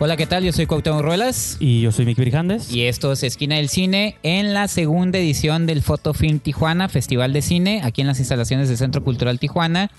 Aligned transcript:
Hola, 0.00 0.16
¿qué 0.16 0.26
tal? 0.26 0.44
Yo 0.44 0.52
soy 0.52 0.66
Cuauhtémoc 0.66 1.02
Ruelas. 1.02 1.56
Y 1.58 1.80
yo 1.80 1.90
soy 1.90 2.06
Mick 2.06 2.18
Brijandes. 2.18 2.72
Y 2.72 2.84
esto 2.84 3.10
es 3.10 3.24
Esquina 3.24 3.56
del 3.56 3.68
Cine 3.68 4.16
en 4.22 4.54
la 4.54 4.68
segunda 4.68 5.18
edición 5.18 5.66
del 5.66 5.82
Fotofilm 5.82 6.38
Tijuana, 6.38 6.88
Festival 6.88 7.32
de 7.32 7.42
Cine, 7.42 7.80
aquí 7.82 8.02
en 8.02 8.06
las 8.06 8.20
instalaciones 8.20 8.68
del 8.68 8.78
Centro 8.78 9.02
Cultural 9.02 9.40
Tijuana. 9.40 9.90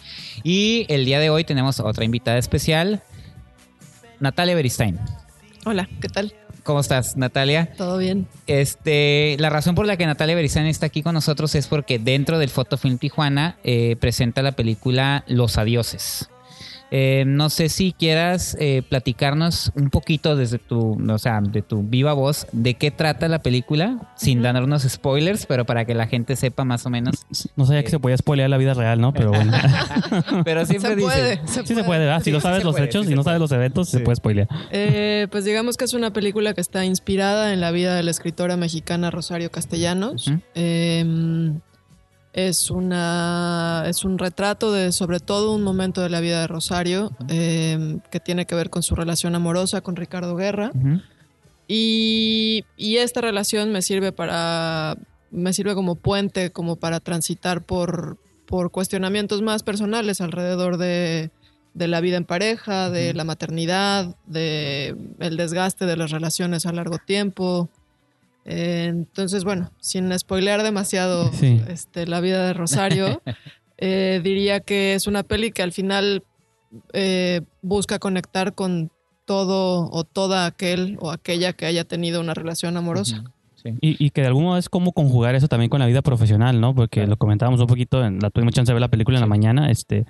Y 0.41 0.85
el 0.87 1.03
día 1.03 1.19
de 1.19 1.29
hoy 1.29 1.43
tenemos 1.43 1.81
otra 1.81 2.05
invitada 2.05 2.37
especial, 2.37 3.03
Natalia 4.21 4.55
Beristain. 4.55 4.97
Hola, 5.65 5.89
¿qué 5.99 6.07
tal? 6.07 6.33
¿Cómo 6.63 6.79
estás, 6.79 7.17
Natalia? 7.17 7.73
Todo 7.75 7.97
bien. 7.97 8.25
Este, 8.47 9.35
la 9.37 9.49
razón 9.49 9.75
por 9.75 9.85
la 9.85 9.97
que 9.97 10.05
Natalia 10.05 10.33
Beristain 10.33 10.67
está 10.67 10.85
aquí 10.85 11.03
con 11.03 11.13
nosotros 11.13 11.55
es 11.55 11.67
porque 11.67 11.99
dentro 11.99 12.39
del 12.39 12.49
Fotofilm 12.49 12.99
Tijuana 12.99 13.57
eh, 13.65 13.97
presenta 13.99 14.43
la 14.43 14.53
película 14.53 15.25
Los 15.27 15.57
Adioses. 15.57 16.29
Eh, 16.91 17.23
no 17.27 17.49
sé 17.49 17.69
si 17.69 17.93
quieras 17.93 18.57
eh, 18.59 18.81
platicarnos 18.87 19.71
un 19.75 19.89
poquito 19.89 20.35
desde 20.35 20.57
tu, 20.57 20.97
o 21.11 21.17
sea, 21.19 21.39
de 21.41 21.61
tu 21.61 21.83
viva 21.83 22.13
voz, 22.13 22.47
de 22.51 22.73
qué 22.75 22.91
trata 22.91 23.27
la 23.27 23.39
película, 23.39 24.11
sin 24.15 24.41
darnos 24.41 24.83
spoilers, 24.83 25.45
pero 25.45 25.65
para 25.65 25.85
que 25.85 25.93
la 25.93 26.07
gente 26.07 26.35
sepa 26.35 26.63
más 26.63 26.85
o 26.85 26.89
menos. 26.89 27.25
No 27.55 27.65
sabía 27.65 27.83
que 27.83 27.89
se 27.89 27.99
podía 27.99 28.17
spoilear 28.17 28.49
la 28.49 28.57
vida 28.57 28.73
real, 28.73 28.99
¿no? 28.99 29.13
Pero 29.13 29.29
bueno. 29.29 29.51
pero 30.43 30.65
siempre 30.65 30.91
se 30.91 30.95
dice. 30.95 31.07
puede, 31.07 31.47
sí 31.47 31.75
se 31.75 31.83
puede, 31.83 32.05
¿verdad? 32.05 32.23
Si 32.23 32.31
no 32.31 32.39
sabes 32.39 32.63
los 32.63 32.77
hechos 32.79 33.09
y 33.09 33.15
no 33.15 33.23
sabes 33.23 33.39
los 33.39 33.51
eventos, 33.51 33.89
se 33.89 33.99
puede 33.99 34.15
spoilear. 34.15 34.47
Eh, 34.71 35.27
pues 35.31 35.45
digamos 35.45 35.77
que 35.77 35.85
es 35.85 35.93
una 35.93 36.11
película 36.11 36.53
que 36.53 36.61
está 36.61 36.85
inspirada 36.85 37.53
en 37.53 37.61
la 37.61 37.71
vida 37.71 37.95
de 37.95 38.03
la 38.03 38.11
escritora 38.11 38.57
mexicana 38.57 39.11
Rosario 39.11 39.51
Castellanos. 39.51 40.31
Em, 40.55 41.59
es 42.33 42.69
una 42.69 43.83
es 43.87 44.03
un 44.03 44.19
retrato 44.19 44.71
de 44.71 44.91
sobre 44.91 45.19
todo 45.19 45.53
un 45.53 45.63
momento 45.63 46.01
de 46.01 46.09
la 46.09 46.19
vida 46.19 46.41
de 46.41 46.47
Rosario 46.47 47.11
em, 47.27 47.99
que 48.11 48.19
tiene 48.19 48.45
que 48.45 48.55
ver 48.55 48.69
con 48.69 48.83
su 48.83 48.95
relación 48.95 49.35
amorosa 49.35 49.81
con 49.81 49.95
Ricardo 49.95 50.35
Guerra. 50.35 50.71
Y, 51.71 52.65
y, 52.77 52.97
esta 52.97 53.21
relación 53.21 53.71
me 53.71 53.83
sirve 53.83 54.11
para 54.11 54.97
me 55.29 55.53
sirve 55.53 55.75
como 55.75 55.95
puente 55.95 56.51
como 56.51 56.77
para 56.77 56.99
transitar 56.99 57.63
por 57.63 58.17
por 58.45 58.71
cuestionamientos 58.71 59.43
más 59.43 59.61
personales 59.61 60.21
alrededor 60.21 60.77
de, 60.77 61.29
de 61.75 61.87
la 61.87 62.01
vida 62.01 62.17
en 62.17 62.25
pareja, 62.25 62.89
de 62.89 63.13
la 63.13 63.23
maternidad, 63.23 64.15
de 64.25 64.95
el 65.19 65.37
desgaste 65.37 65.85
de 65.85 65.95
las 65.95 66.09
relaciones 66.09 66.65
a 66.65 66.71
largo 66.71 66.97
tiempo, 66.97 67.69
entonces, 68.51 69.43
bueno, 69.43 69.71
sin 69.79 70.17
spoilear 70.17 70.63
demasiado 70.63 71.29
este, 71.67 72.07
la 72.07 72.19
vida 72.19 72.47
de 72.47 72.53
Rosario, 72.53 73.21
eh, 73.77 74.21
diría 74.23 74.59
que 74.59 74.95
es 74.95 75.05
una 75.05 75.21
peli 75.21 75.51
que 75.51 75.61
al 75.61 75.71
final 75.71 76.23
eh, 76.93 77.41
busca 77.61 77.99
conectar 77.99 78.55
con 78.55 78.89
todo 79.25 79.87
o 79.91 80.03
toda 80.03 80.47
aquel 80.47 80.97
o 80.99 81.11
aquella 81.11 81.53
que 81.53 81.67
haya 81.67 81.83
tenido 81.83 82.19
una 82.21 82.33
relación 82.33 82.75
amorosa. 82.75 83.23
Y, 83.81 84.09
que 84.11 84.21
de 84.21 84.27
algún 84.27 84.45
modo 84.45 84.57
es 84.57 84.69
como 84.69 84.93
conjugar 84.93 85.35
eso 85.35 85.47
también 85.47 85.69
con 85.69 85.81
la 85.81 85.85
vida 85.85 86.01
profesional, 86.01 86.59
¿no? 86.61 86.73
Porque 86.73 87.05
lo 87.05 87.17
comentábamos 87.17 87.59
un 87.59 87.67
poquito, 87.67 88.03
en, 88.03 88.17
la 88.19 88.29
tuvimos 88.29 88.53
chance 88.53 88.71
de 88.71 88.73
ver 88.73 88.81
la 88.81 88.87
película 88.87 89.17
en 89.17 89.21
la 89.21 89.27
mañana, 89.27 89.69
este, 89.69 90.05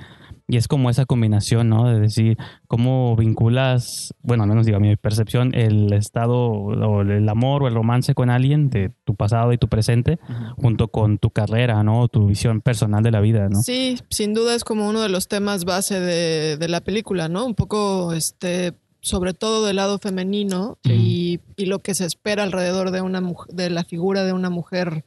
y 0.49 0.57
es 0.57 0.67
como 0.67 0.89
esa 0.89 1.05
combinación, 1.05 1.69
¿no? 1.69 1.87
De 1.87 1.99
decir, 1.99 2.37
cómo 2.67 3.15
vinculas, 3.15 4.15
bueno, 4.23 4.43
al 4.43 4.49
menos 4.49 4.65
digo, 4.65 4.79
mi 4.79 4.95
percepción, 4.95 5.53
el 5.53 5.93
estado 5.93 6.37
o 6.37 7.01
el 7.01 7.29
amor 7.29 7.61
o 7.61 7.67
el 7.67 7.75
romance 7.75 8.15
con 8.15 8.31
alguien 8.31 8.71
de 8.71 8.91
tu 9.05 9.15
pasado 9.15 9.53
y 9.53 9.59
tu 9.59 9.67
presente, 9.67 10.17
junto 10.57 10.87
con 10.87 11.19
tu 11.19 11.29
carrera, 11.29 11.83
¿no? 11.83 12.07
Tu 12.07 12.25
visión 12.25 12.61
personal 12.61 13.03
de 13.03 13.11
la 13.11 13.21
vida, 13.21 13.47
¿no? 13.47 13.61
Sí, 13.61 13.99
sin 14.09 14.33
duda 14.33 14.55
es 14.55 14.63
como 14.63 14.89
uno 14.89 15.01
de 15.01 15.09
los 15.09 15.27
temas 15.27 15.65
base 15.65 15.99
de, 15.99 16.57
de 16.57 16.67
la 16.67 16.81
película, 16.81 17.29
¿no? 17.29 17.45
Un 17.45 17.53
poco, 17.53 18.13
este, 18.13 18.73
sobre 19.01 19.35
todo 19.35 19.67
del 19.67 19.75
lado 19.75 19.99
femenino 19.99 20.79
y, 20.83 21.41
y, 21.57 21.67
lo 21.67 21.79
que 21.79 21.93
se 21.93 22.05
espera 22.05 22.41
alrededor 22.41 22.89
de 22.89 23.01
una 23.01 23.21
de 23.49 23.69
la 23.69 23.83
figura 23.83 24.23
de 24.23 24.33
una 24.33 24.49
mujer 24.49 25.05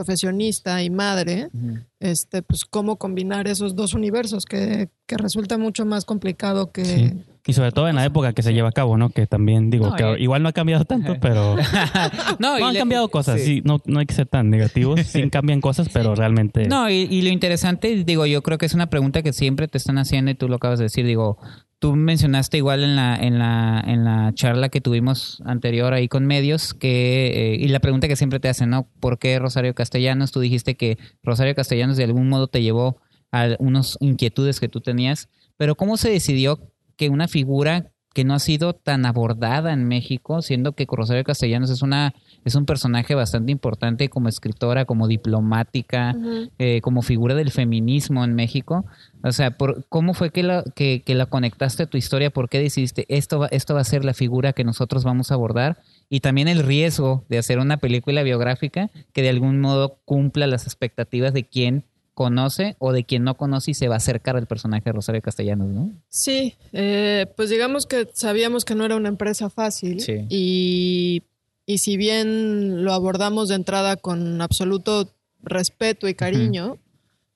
profesionista 0.00 0.82
y 0.82 0.88
madre, 0.88 1.50
este, 1.98 2.40
pues 2.40 2.64
cómo 2.64 2.96
combinar 2.96 3.46
esos 3.48 3.76
dos 3.76 3.92
universos, 3.92 4.46
que, 4.46 4.88
que 5.06 5.18
resulta 5.18 5.58
mucho 5.58 5.84
más 5.84 6.06
complicado 6.06 6.72
que... 6.72 7.18
Y 7.46 7.52
sobre 7.52 7.70
todo 7.72 7.88
en 7.88 7.96
la 7.96 8.04
época 8.04 8.32
que 8.32 8.42
se 8.42 8.54
lleva 8.54 8.70
a 8.70 8.72
cabo, 8.72 8.96
¿no? 8.96 9.10
Que 9.10 9.26
también 9.26 9.68
digo 9.68 9.94
que 9.94 10.16
igual 10.18 10.42
no 10.42 10.48
ha 10.48 10.52
cambiado 10.52 10.86
tanto, 10.86 11.16
pero 11.20 11.56
no, 12.38 12.54
han 12.66 12.74
cambiado 12.74 13.08
cosas. 13.10 13.42
Sí. 13.42 13.60
no, 13.64 13.82
no 13.84 13.98
hay 13.98 14.06
que 14.06 14.14
ser 14.14 14.26
tan 14.26 14.48
negativos. 14.48 15.00
Sí 15.10 15.28
cambian 15.28 15.60
cosas, 15.60 15.88
pero 15.92 16.14
realmente. 16.14 16.66
No, 16.66 16.88
y, 16.88 17.06
y, 17.10 17.22
lo 17.22 17.28
interesante, 17.28 18.04
digo, 18.04 18.24
yo 18.24 18.42
creo 18.42 18.56
que 18.58 18.66
es 18.66 18.74
una 18.74 18.88
pregunta 18.88 19.22
que 19.22 19.32
siempre 19.32 19.68
te 19.68 19.78
están 19.78 19.98
haciendo 19.98 20.30
y 20.30 20.34
tú 20.34 20.48
lo 20.48 20.56
acabas 20.56 20.78
de 20.78 20.84
decir. 20.84 21.04
Digo, 21.04 21.38
tú 21.80 21.96
mencionaste 21.96 22.58
igual 22.58 22.84
en 22.84 22.94
la, 22.94 23.16
en 23.16 23.38
la, 23.38 23.82
en 23.84 24.04
la 24.04 24.32
charla 24.34 24.68
que 24.68 24.82
tuvimos 24.82 25.42
anterior 25.46 25.94
ahí 25.94 26.08
con 26.08 26.26
medios, 26.26 26.74
que, 26.74 27.54
eh, 27.54 27.56
y 27.58 27.68
la 27.68 27.80
pregunta 27.80 28.06
que 28.06 28.16
siempre 28.16 28.38
te 28.38 28.48
hacen, 28.48 28.68
¿no? 28.68 28.86
¿Por 29.00 29.18
qué 29.18 29.38
Rosario 29.38 29.74
Castellanos? 29.74 30.30
Tú 30.30 30.40
dijiste 30.40 30.76
que 30.76 30.98
Rosario 31.22 31.54
Castellanos 31.54 31.96
de 31.96 32.04
algún 32.04 32.28
modo 32.28 32.48
te 32.48 32.62
llevó 32.62 32.98
a 33.32 33.56
unas 33.58 33.96
inquietudes 34.00 34.60
que 34.60 34.68
tú 34.68 34.82
tenías, 34.82 35.28
pero 35.56 35.74
¿cómo 35.74 35.96
se 35.96 36.10
decidió 36.10 36.60
que 36.96 37.08
una 37.08 37.28
figura 37.28 37.90
que 38.12 38.24
no 38.24 38.34
ha 38.34 38.38
sido 38.38 38.72
tan 38.72 39.06
abordada 39.06 39.72
en 39.72 39.84
México, 39.84 40.42
siendo 40.42 40.72
que 40.72 40.86
Rosario 40.90 41.24
Castellanos 41.24 41.70
es 41.70 41.82
una 41.82 42.14
es 42.44 42.54
un 42.54 42.64
personaje 42.64 43.14
bastante 43.14 43.52
importante 43.52 44.08
como 44.08 44.28
escritora, 44.28 44.84
como 44.84 45.08
diplomática, 45.08 46.16
eh, 46.58 46.80
como 46.80 47.02
figura 47.02 47.34
del 47.34 47.50
feminismo 47.50 48.24
en 48.24 48.34
México. 48.34 48.86
O 49.22 49.32
sea, 49.32 49.56
por, 49.58 49.84
¿cómo 49.88 50.14
fue 50.14 50.30
que 50.30 50.42
la, 50.42 50.64
que, 50.74 51.02
la 51.06 51.26
conectaste 51.26 51.82
a 51.82 51.86
tu 51.86 51.98
historia? 51.98 52.30
¿Por 52.30 52.48
qué 52.48 52.58
decidiste 52.58 53.04
esto 53.08 53.40
va, 53.40 53.46
esto 53.48 53.74
va 53.74 53.80
a 53.80 53.84
ser 53.84 54.04
la 54.04 54.14
figura 54.14 54.54
que 54.54 54.64
nosotros 54.64 55.04
vamos 55.04 55.30
a 55.30 55.34
abordar? 55.34 55.78
Y 56.08 56.20
también 56.20 56.48
el 56.48 56.60
riesgo 56.64 57.24
de 57.28 57.38
hacer 57.38 57.58
una 57.58 57.76
película 57.76 58.22
biográfica 58.22 58.90
que 59.12 59.22
de 59.22 59.28
algún 59.28 59.60
modo 59.60 59.98
cumpla 60.04 60.46
las 60.46 60.64
expectativas 60.64 61.34
de 61.34 61.44
quien 61.44 61.84
conoce 62.20 62.76
o 62.78 62.92
de 62.92 63.04
quien 63.04 63.24
no 63.24 63.38
conoce 63.38 63.70
y 63.70 63.74
se 63.74 63.88
va 63.88 63.94
a 63.94 63.96
acercar 63.96 64.36
al 64.36 64.46
personaje 64.46 64.84
de 64.84 64.92
Rosario 64.92 65.22
Castellanos, 65.22 65.68
¿no? 65.68 65.90
Sí, 66.10 66.54
eh, 66.74 67.24
pues 67.34 67.48
digamos 67.48 67.86
que 67.86 68.10
sabíamos 68.12 68.66
que 68.66 68.74
no 68.74 68.84
era 68.84 68.94
una 68.94 69.08
empresa 69.08 69.48
fácil 69.48 70.04
y 70.28 71.22
y 71.64 71.78
si 71.78 71.96
bien 71.96 72.84
lo 72.84 72.92
abordamos 72.92 73.48
de 73.48 73.54
entrada 73.54 73.96
con 73.96 74.42
absoluto 74.42 75.14
respeto 75.42 76.08
y 76.08 76.14
cariño, 76.14 76.76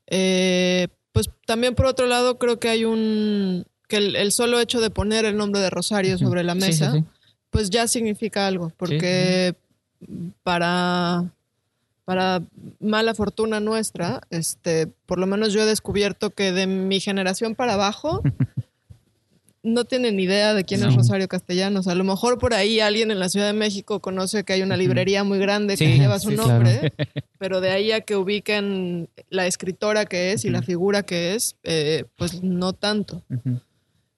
eh, 0.07 0.89
pues 1.13 1.31
también 1.47 1.75
por 1.75 1.87
otro 1.87 2.07
lado 2.07 2.39
creo 2.39 2.61
que 2.61 2.69
hay 2.69 2.85
un 2.85 3.65
que 3.89 3.97
el, 3.97 4.33
solo 4.33 4.61
hecho 4.61 4.83
de 4.83 4.91
poner 4.91 5.25
el 5.25 5.39
nombre 5.39 5.63
de 5.63 5.71
Rosario 5.71 6.19
sobre 6.19 6.45
la 6.45 6.55
mesa, 6.55 7.03
pues 7.49 7.71
ya 7.71 7.89
significa 7.89 8.47
algo, 8.47 8.71
porque 8.77 9.55
para 10.43 11.33
para 12.05 12.43
mala 12.81 13.15
fortuna 13.15 13.61
nuestra, 13.61 14.21
este, 14.31 14.89
por 15.07 15.19
lo 15.19 15.27
menos 15.27 15.53
yo 15.53 15.63
he 15.63 15.67
descubierto 15.67 16.31
que 16.31 16.53
de 16.53 16.67
mi 16.67 17.01
generación 17.01 17.55
para 17.55 17.75
abajo 17.75 18.23
no 19.63 19.87
tienen 19.87 20.21
idea 20.21 20.53
de 20.53 20.65
quién 20.65 20.85
es 20.85 20.95
Rosario 20.95 21.27
Castellanos. 21.27 21.89
A 21.89 21.95
lo 21.95 22.05
mejor 22.05 22.39
por 22.39 22.53
ahí 22.53 22.81
alguien 22.81 23.11
en 23.11 23.19
la 23.19 23.31
Ciudad 23.31 23.47
de 23.47 23.55
México 23.55 24.01
conoce 24.01 24.45
que 24.45 24.53
hay 24.53 24.63
una 24.63 24.77
librería 24.77 25.25
muy 25.25 25.39
grande 25.39 25.79
que 25.79 25.97
lleva 25.97 26.19
su 26.19 26.33
nombre, 26.33 26.93
pero 27.39 27.63
de 27.63 27.71
ahí 27.71 27.91
a 27.91 28.03
que 28.03 28.17
ubiquen 28.17 29.09
la 29.31 29.47
escritora 29.47 30.05
que 30.05 30.33
es 30.33 30.45
y 30.45 30.51
la 30.51 30.63
figura 30.63 31.03
que 31.03 31.35
es, 31.35 31.57
eh, 31.63 32.05
pues 32.17 32.43
no 32.43 32.75
tanto. 32.75 33.23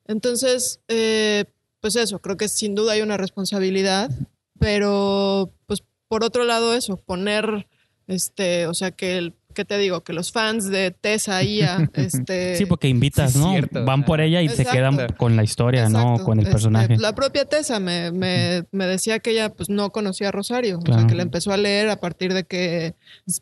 Entonces, 0.09 0.81
eh, 0.89 1.45
pues 1.81 1.95
eso, 1.95 2.19
creo 2.19 2.37
que 2.37 2.49
sin 2.49 2.75
duda 2.75 2.95
hay 2.95 3.03
una 3.03 3.17
responsabilidad, 3.17 4.11
pero 4.59 5.53
pues 5.67 5.85
por 6.09 6.25
otro 6.25 6.45
lado 6.45 6.75
eso, 6.75 6.97
poner, 6.97 7.69
este, 8.07 8.67
o 8.67 8.75
sea, 8.75 8.91
que 8.91 9.19
el 9.19 9.35
¿qué 9.57 9.65
te 9.65 9.79
digo? 9.79 10.03
Que 10.03 10.13
los 10.13 10.31
fans 10.31 10.69
de 10.69 10.93
Tessa 10.93 11.43
Ia, 11.43 11.91
este... 11.95 12.55
Sí, 12.57 12.67
porque 12.67 12.87
invitas, 12.89 13.35
¿no? 13.35 13.55
Van 13.85 14.05
por 14.05 14.21
ella 14.21 14.43
y 14.43 14.49
se 14.49 14.65
quedan 14.65 15.15
con 15.17 15.35
la 15.35 15.43
historia, 15.43 15.89
¿no? 15.89 16.23
Con 16.23 16.39
el 16.39 16.45
este, 16.45 16.53
personaje. 16.53 16.97
la 16.99 17.15
propia 17.15 17.47
Tessa 17.47 17.81
me, 17.81 18.13
me, 18.13 18.65
me, 18.71 18.87
decía 18.87 19.19
que 19.19 19.31
ella 19.31 19.49
pues 19.49 19.69
no 19.69 19.91
conocía 19.91 20.29
a 20.29 20.33
Rosario, 20.33 20.79
o 20.79 20.93
sea, 20.93 21.07
que 21.07 21.15
la 21.17 21.23
empezó 21.23 21.53
a 21.53 21.57
leer 21.57 21.89
a 21.89 21.97
partir 21.97 22.35
de 22.35 22.45
que 22.45 22.95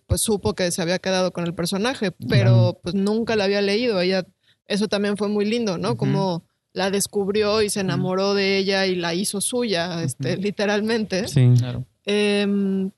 pues 0.06 0.22
supo 0.22 0.54
que 0.54 0.70
se 0.70 0.80
había 0.80 1.00
quedado 1.00 1.32
con 1.32 1.44
el 1.44 1.52
personaje, 1.52 2.12
pero 2.28 2.78
pues 2.82 2.94
nunca 2.94 3.34
la 3.36 3.44
había 3.44 3.60
leído. 3.60 4.00
Ella, 4.00 4.24
eso 4.66 4.88
también 4.88 5.16
fue 5.16 5.28
muy 5.28 5.44
lindo, 5.44 5.76
¿no? 5.76 5.96
Como 5.96 6.44
la 6.72 6.90
descubrió 6.90 7.60
y 7.62 7.70
se 7.70 7.80
enamoró 7.80 8.34
de 8.34 8.58
ella 8.58 8.86
y 8.86 8.94
la 8.94 9.14
hizo 9.14 9.40
suya, 9.40 10.02
este, 10.04 10.36
literalmente. 10.36 11.26
Sí, 11.26 11.52
claro. 11.58 11.84
Em, 12.04 12.90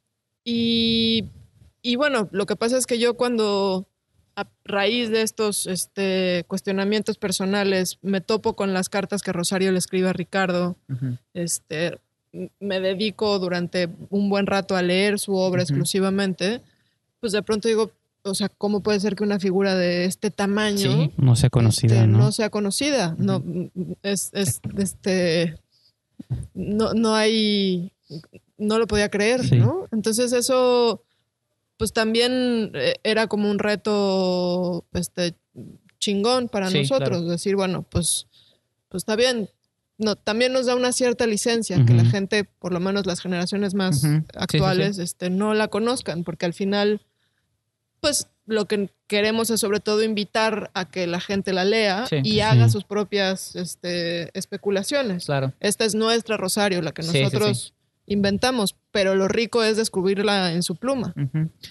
y 0.44 1.24
y 1.86 1.96
bueno, 1.96 2.28
lo 2.32 2.46
que 2.46 2.56
pasa 2.56 2.76
es 2.76 2.86
que 2.86 2.98
yo 2.98 3.14
cuando 3.16 3.86
a 4.34 4.48
raíz 4.64 5.08
de 5.10 5.22
estos 5.22 5.66
este, 5.66 6.44
cuestionamientos 6.48 7.16
personales 7.16 7.98
me 8.02 8.20
topo 8.20 8.56
con 8.56 8.74
las 8.74 8.88
cartas 8.88 9.22
que 9.22 9.32
Rosario 9.32 9.70
le 9.72 9.78
escribe 9.78 10.08
a 10.08 10.12
Ricardo, 10.12 10.76
este, 11.32 11.98
me 12.60 12.80
dedico 12.80 13.38
durante 13.38 13.88
un 14.10 14.28
buen 14.28 14.46
rato 14.46 14.76
a 14.76 14.82
leer 14.82 15.18
su 15.18 15.34
obra 15.36 15.62
exclusivamente, 15.62 16.60
pues 17.20 17.32
de 17.32 17.42
pronto 17.42 17.68
digo, 17.68 17.92
o 18.24 18.34
sea, 18.34 18.48
¿cómo 18.48 18.80
puede 18.80 18.98
ser 19.00 19.14
que 19.14 19.22
una 19.22 19.38
figura 19.38 19.76
de 19.76 20.04
este 20.04 20.30
tamaño 20.30 21.12
no 21.16 21.36
sea 21.36 21.48
conocida? 21.48 21.94
Este, 21.94 22.06
¿no? 22.08 22.32
sea 22.32 22.50
conocida. 22.50 23.14
No, 23.18 23.42
es, 24.02 24.30
es, 24.34 24.60
este, 24.76 25.56
no, 26.52 26.92
no 26.94 27.14
hay, 27.14 27.92
no 28.58 28.78
lo 28.78 28.86
podía 28.86 29.08
creer, 29.08 29.52
¿no? 29.54 29.86
Entonces 29.92 30.32
eso, 30.32 31.04
pues 31.76 31.92
también 31.92 32.70
eh, 32.74 32.94
era 33.02 33.26
como 33.26 33.50
un 33.50 33.58
reto, 33.58 34.84
este, 34.92 35.34
chingón 35.98 36.48
para 36.48 36.70
nosotros, 36.70 37.28
decir, 37.28 37.56
bueno, 37.56 37.82
pues, 37.82 38.26
pues 38.88 39.02
está 39.02 39.16
bien. 39.16 39.50
No, 39.98 40.14
también 40.14 40.52
nos 40.52 40.66
da 40.66 40.74
una 40.74 40.92
cierta 40.92 41.26
licencia 41.26 41.82
que 41.86 41.94
la 41.94 42.04
gente, 42.04 42.44
por 42.44 42.72
lo 42.72 42.80
menos 42.80 43.06
las 43.06 43.20
generaciones 43.20 43.72
más 43.72 44.04
actuales, 44.34 44.98
este, 44.98 45.30
no 45.30 45.54
la 45.54 45.68
conozcan, 45.68 46.22
porque 46.22 46.44
al 46.44 46.52
final, 46.52 47.00
pues 48.00 48.28
lo 48.44 48.66
que 48.66 48.90
queremos 49.06 49.48
es 49.48 49.60
sobre 49.60 49.80
todo 49.80 50.02
invitar 50.02 50.70
a 50.74 50.84
que 50.84 51.06
la 51.06 51.18
gente 51.18 51.54
la 51.54 51.64
lea 51.64 52.06
y 52.22 52.40
haga 52.40 52.68
sus 52.68 52.84
propias 52.84 53.56
este, 53.56 54.36
especulaciones. 54.38 55.24
Claro. 55.24 55.54
Esta 55.60 55.86
es 55.86 55.94
nuestra 55.94 56.36
Rosario, 56.36 56.82
la 56.82 56.92
que 56.92 57.02
nosotros 57.02 57.72
inventamos, 58.06 58.76
pero 58.90 59.14
lo 59.14 59.28
rico 59.28 59.62
es 59.62 59.76
descubrirla 59.76 60.52
en 60.52 60.62
su 60.62 60.76
pluma. 60.76 61.14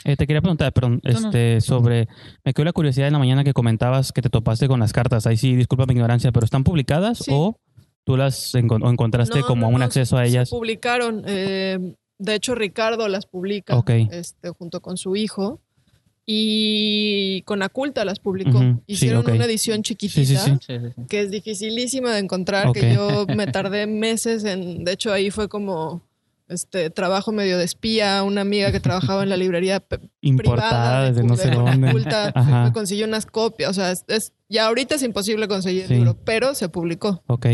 Eh, 0.04 0.16
te 0.16 0.28
quería 0.28 0.42
preguntar, 0.42 0.72
perdón, 0.74 1.02
este, 1.04 1.62
sobre, 1.62 2.08
me 2.44 2.54
quedó 2.54 2.66
la 2.66 2.74
curiosidad 2.74 3.08
en 3.08 3.14
la 3.14 3.20
mañana 3.20 3.44
que 3.44 3.54
comentabas 3.54 4.12
que 4.12 4.22
te 4.22 4.30
topaste 4.30 4.68
con 4.68 4.80
las 4.80 4.94
cartas, 4.94 5.26
ahí 5.28 5.38
sí, 5.38 5.56
disculpa 5.56 5.86
mi 5.86 5.94
ignorancia, 5.94 6.32
pero 6.32 6.46
¿están 6.46 6.64
publicadas 6.64 7.24
o 7.30 7.58
tú 8.04 8.18
las 8.18 8.54
encontraste 8.56 9.42
como 9.42 9.70
un 9.70 9.82
acceso 9.82 10.18
a 10.18 10.26
ellas? 10.26 10.50
Se 10.50 10.56
publicaron, 10.56 11.24
eh, 11.26 11.96
de 12.18 12.36
hecho 12.36 12.56
Ricardo 12.56 13.08
las 13.08 13.26
publica 13.26 13.82
este, 14.12 14.50
junto 14.50 14.82
con 14.82 14.98
su 14.98 15.16
hijo 15.16 15.62
y 16.26 17.44
con 17.44 17.62
Aculta 17.62 18.04
las 18.04 18.20
publicó. 18.20 18.82
Hicieron 18.88 19.30
una 19.30 19.46
edición 19.46 19.84
chiquitita 19.84 20.60
que 21.08 21.22
es 21.22 21.32
dificilísima 21.32 22.14
de 22.14 22.20
encontrar, 22.20 22.72
que 22.72 22.94
yo 22.94 23.26
me 23.28 23.48
tardé 23.48 23.86
meses 23.88 24.44
en, 24.44 24.84
de 24.84 24.94
hecho 24.94 25.14
ahí 25.14 25.30
fue 25.30 25.48
como 25.48 26.02
este 26.48 26.90
trabajo 26.90 27.32
medio 27.32 27.58
de 27.58 27.66
espía, 27.66 28.24
una 28.24 28.42
amiga 28.42 28.72
que 28.72 28.80
trabajaba 28.80 29.24
en 29.24 29.30
la 29.30 29.38
librería 29.38 29.84
importada 30.22 31.12
desde 31.12 31.24
no 31.24 31.36
sé 31.36 31.52
dónde. 31.52 31.78
me 32.64 32.72
consiguió 32.74 33.06
unas 33.06 33.26
copias, 33.26 33.72
o 33.72 33.74
sea, 33.74 33.92
es, 33.92 34.34
ya 34.50 34.68
ahorita 34.68 34.96
es 34.96 35.04
imposible 35.04 35.48
conseguir 35.48 35.86
el 35.86 35.90
libro, 35.90 36.18
pero 36.24 36.54
se 36.54 36.70
publicó. 36.70 37.24
Ok. 37.28 37.48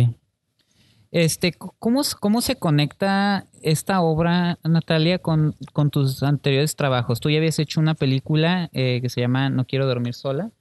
Este, 1.11 1.51
¿cómo, 1.53 2.01
¿Cómo 2.21 2.41
se 2.41 2.55
conecta 2.55 3.45
esta 3.61 3.99
obra, 3.99 4.59
Natalia, 4.63 5.19
con, 5.19 5.55
con 5.73 5.89
tus 5.89 6.23
anteriores 6.23 6.77
trabajos? 6.77 7.19
Tú 7.19 7.29
ya 7.29 7.37
habías 7.37 7.59
hecho 7.59 7.81
una 7.81 7.95
película 7.95 8.69
eh, 8.71 8.99
que 9.01 9.09
se 9.09 9.19
llama 9.19 9.49
No 9.49 9.65
quiero 9.65 9.85
dormir 9.87 10.13
sola. 10.13 10.51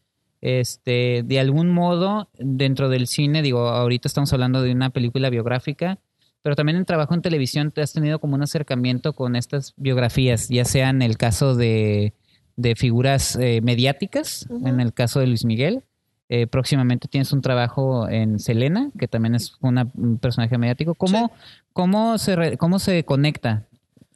Este, 0.40 1.22
de 1.24 1.38
algún 1.38 1.70
modo, 1.70 2.30
dentro 2.38 2.88
del 2.88 3.06
cine, 3.06 3.42
digo, 3.42 3.68
ahorita 3.68 4.08
estamos 4.08 4.32
hablando 4.32 4.62
de 4.62 4.72
una 4.72 4.90
película 4.90 5.30
biográfica, 5.30 5.98
pero 6.42 6.56
también 6.56 6.76
en 6.78 6.84
trabajo 6.84 7.14
en 7.14 7.22
televisión 7.22 7.70
te 7.70 7.82
has 7.82 7.92
tenido 7.92 8.18
como 8.18 8.34
un 8.34 8.42
acercamiento 8.42 9.12
con 9.12 9.36
estas 9.36 9.74
biografías, 9.76 10.48
ya 10.48 10.64
sea 10.64 10.90
en 10.90 11.02
el 11.02 11.16
caso 11.16 11.54
de, 11.54 12.14
de 12.56 12.76
figuras 12.76 13.36
eh, 13.36 13.60
mediáticas, 13.62 14.46
en 14.64 14.80
el 14.80 14.92
caso 14.92 15.20
de 15.20 15.26
Luis 15.26 15.44
Miguel. 15.44 15.82
Eh, 16.28 16.46
próximamente 16.46 17.08
tienes 17.08 17.32
un 17.32 17.42
trabajo 17.42 18.08
en 18.08 18.38
Selena, 18.38 18.90
que 18.98 19.08
también 19.08 19.34
es 19.34 19.54
un 19.60 20.18
personaje 20.18 20.56
mediático. 20.58 20.94
¿Cómo, 20.94 21.32
cómo, 21.72 22.18
se, 22.18 22.56
cómo 22.56 22.78
se 22.78 23.04
conecta 23.04 23.66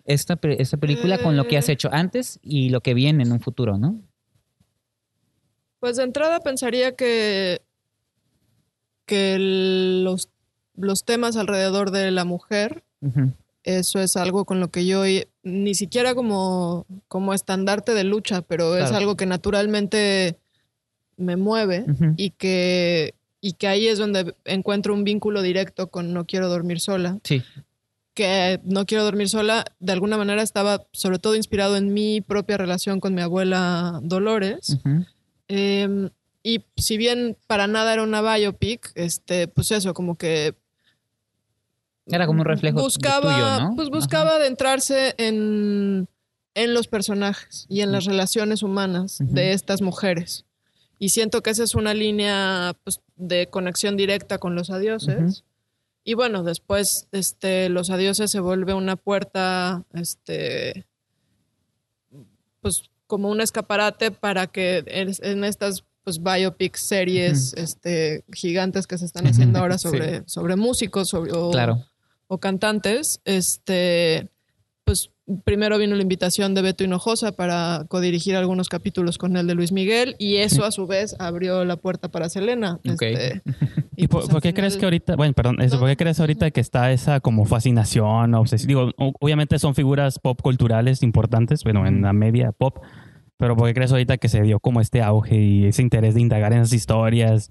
esta, 0.05 0.38
esta 0.43 0.77
película 0.77 1.19
con 1.19 1.37
lo 1.37 1.49
que 1.49 1.59
has 1.59 1.69
eh. 1.69 1.73
hecho 1.73 1.88
antes 1.93 2.38
y 2.43 2.70
lo 2.70 2.82
que 2.82 2.94
viene 2.94 3.25
en 3.25 3.32
un 3.32 3.41
futuro, 3.41 3.79
no? 3.79 4.00
Pues 5.81 5.97
de 5.97 6.05
entrada 6.05 6.41
pensaría 6.41 6.94
que, 6.94 7.62
que 9.06 9.37
los 9.38 10.31
los 10.76 11.05
temas 11.05 11.37
alrededor 11.37 11.91
de 11.91 12.11
la 12.11 12.25
mujer. 12.25 12.82
Eso 13.65 14.00
es 14.00 14.17
algo 14.17 14.44
con 14.44 14.61
lo 14.61 14.69
que 14.69 14.87
yo 14.87 15.05
ni 15.43 15.75
siquiera 15.75 16.15
como, 16.15 16.87
como 17.09 17.32
estandarte 17.35 17.94
de 17.94 18.05
lucha, 18.05 18.43
pero 18.43 18.76
es 18.76 18.93
algo 18.93 19.17
que 19.17 19.26
naturalmente 19.26 20.38
me 21.17 21.37
mueve 21.37 21.85
y 22.17 22.31
que 22.31 23.15
y 23.41 23.53
que 23.53 23.69
ahí 23.69 23.88
es 23.88 23.98
donde 23.98 24.34
encuentro 24.46 24.94
un 24.94 25.05
vínculo 25.05 25.43
directo 25.43 25.91
con 25.91 26.15
No 26.15 26.25
quiero 26.25 26.48
dormir 26.48 26.81
sola. 26.81 27.19
Sí. 27.25 27.43
Que 28.15 28.58
No 28.65 28.87
quiero 28.87 29.05
dormir 29.05 29.29
sola 29.29 29.67
de 29.81 29.93
alguna 29.93 30.17
manera 30.17 30.43
estaba 30.43 30.87
sobre 30.93 31.19
todo 31.19 31.37
inspirado 31.37 31.77
en 31.77 31.93
mi 31.93 32.22
propia 32.22 32.56
relación 32.56 33.01
con 33.01 33.15
mi 33.15 33.20
abuela 33.20 34.01
Dolores. 34.03 34.79
Em, 35.48 36.08
y 36.43 36.63
si 36.77 36.96
bien 36.96 37.37
para 37.46 37.67
nada 37.67 37.93
era 37.93 38.03
una 38.03 38.22
biopic, 38.22 38.93
este, 38.94 39.46
pues 39.46 39.70
eso, 39.72 39.93
como 39.93 40.17
que 40.17 40.55
era 42.06 42.27
como 42.27 42.41
un 42.41 42.46
reflejo 42.46 42.81
buscaba, 42.81 43.34
tuyo, 43.34 43.61
¿no? 43.61 43.77
Pues 43.77 43.89
buscaba 43.89 44.37
adentrarse 44.37 45.15
en, 45.17 46.08
los 46.55 46.87
personajes 46.87 47.67
y 47.69 47.81
en 47.81 47.93
las 47.93 48.05
relaciones 48.05 48.63
humanas 48.63 49.19
de 49.20 49.53
estas 49.53 49.81
mujeres. 49.82 50.44
Y 50.99 51.08
siento 51.08 51.43
que 51.43 51.51
esa 51.51 51.65
es 51.65 51.75
una 51.75 51.94
línea 51.94 52.77
pues, 52.84 53.01
de 53.17 53.49
conexión 53.49 53.96
directa 53.96 54.39
con 54.39 54.55
los 54.55 54.70
adioses. 54.70 55.44
Y 56.05 56.15
bueno, 56.15 56.43
después 56.43 57.08
este, 57.13 57.69
los 57.70 57.91
adioses 57.91 58.31
se 58.31 58.41
vuelve 58.41 58.75
una 58.75 58.96
puerta, 58.96 59.82
este, 59.94 60.87
pues 62.61 62.84
como 63.06 63.31
un 63.31 63.41
escaparate 63.41 64.11
para 64.11 64.46
que 64.46 64.84
en, 64.87 65.44
estas 65.44 65.84
pues 66.05 66.23
biopic 66.23 66.77
series 66.77 67.55
este, 67.55 68.25
gigantes 68.32 68.87
que 68.87 68.99
se 68.99 69.06
están 69.06 69.27
haciendo 69.27 69.58
ahora 69.58 69.79
sobre, 69.79 70.23
sobre 70.27 70.56
músicos 70.56 71.08
sobre, 71.08 71.32
claro 71.51 71.82
o 72.34 72.38
cantantes, 72.38 73.20
este, 73.24 74.29
pues 74.84 75.10
primero 75.44 75.79
vino 75.79 75.96
la 75.96 76.03
invitación 76.03 76.55
de 76.55 76.62
Beto 76.62 76.84
Hinojosa 76.84 77.32
para 77.32 77.86
codirigir 77.88 78.36
algunos 78.36 78.69
capítulos 78.69 79.17
con 79.17 79.36
el 79.36 79.46
de 79.46 79.55
Luis 79.55 79.72
Miguel 79.72 80.17
y 80.19 80.36
eso 80.36 80.64
a 80.64 80.70
su 80.70 80.86
vez 80.88 81.17
abrió 81.19 81.64
la 81.64 81.76
puerta 81.76 82.10
para 82.10 82.29
Selena. 82.29 82.79
Este, 82.84 83.43
¿Y, 83.96 84.08
por, 84.08 84.29
pues, 84.29 84.43
qué 84.43 84.53
crees 84.53 84.76
que 84.76 84.84
ahorita, 84.84 85.17
bueno, 85.17 85.32
perdón, 85.32 85.62
eso, 85.62 85.79
¿por 85.79 85.88
qué 85.88 85.96
crees 85.96 86.20
ahorita 86.20 86.50
que 86.50 86.60
está 86.60 86.93
esa 86.93 87.20
como 87.20 87.44
fascinación, 87.44 88.34
obsesión? 88.34 88.69
Digo, 88.69 88.91
obviamente 89.20 89.58
son 89.58 89.74
figuras 89.74 90.19
pop 90.19 90.41
culturales 90.43 91.03
importantes, 91.03 91.62
bueno, 91.64 91.86
en 91.86 92.03
la 92.03 92.12
media 92.12 92.53
pop, 92.53 92.79
pero 93.38 93.56
¿por 93.56 93.69
qué 93.69 93.74
crees 93.74 93.93
ahorita 93.93 94.19
que 94.19 94.29
se 94.29 94.43
dio 94.43 94.60
como 94.60 94.81
este 94.81 95.00
auge 95.03 95.36
y 95.36 95.67
ese 95.67 95.82
interés 95.82 96.14
de 96.14 96.20
indagar 96.20 96.53
en 96.53 96.60
esas 96.60 96.72
historias? 96.72 97.50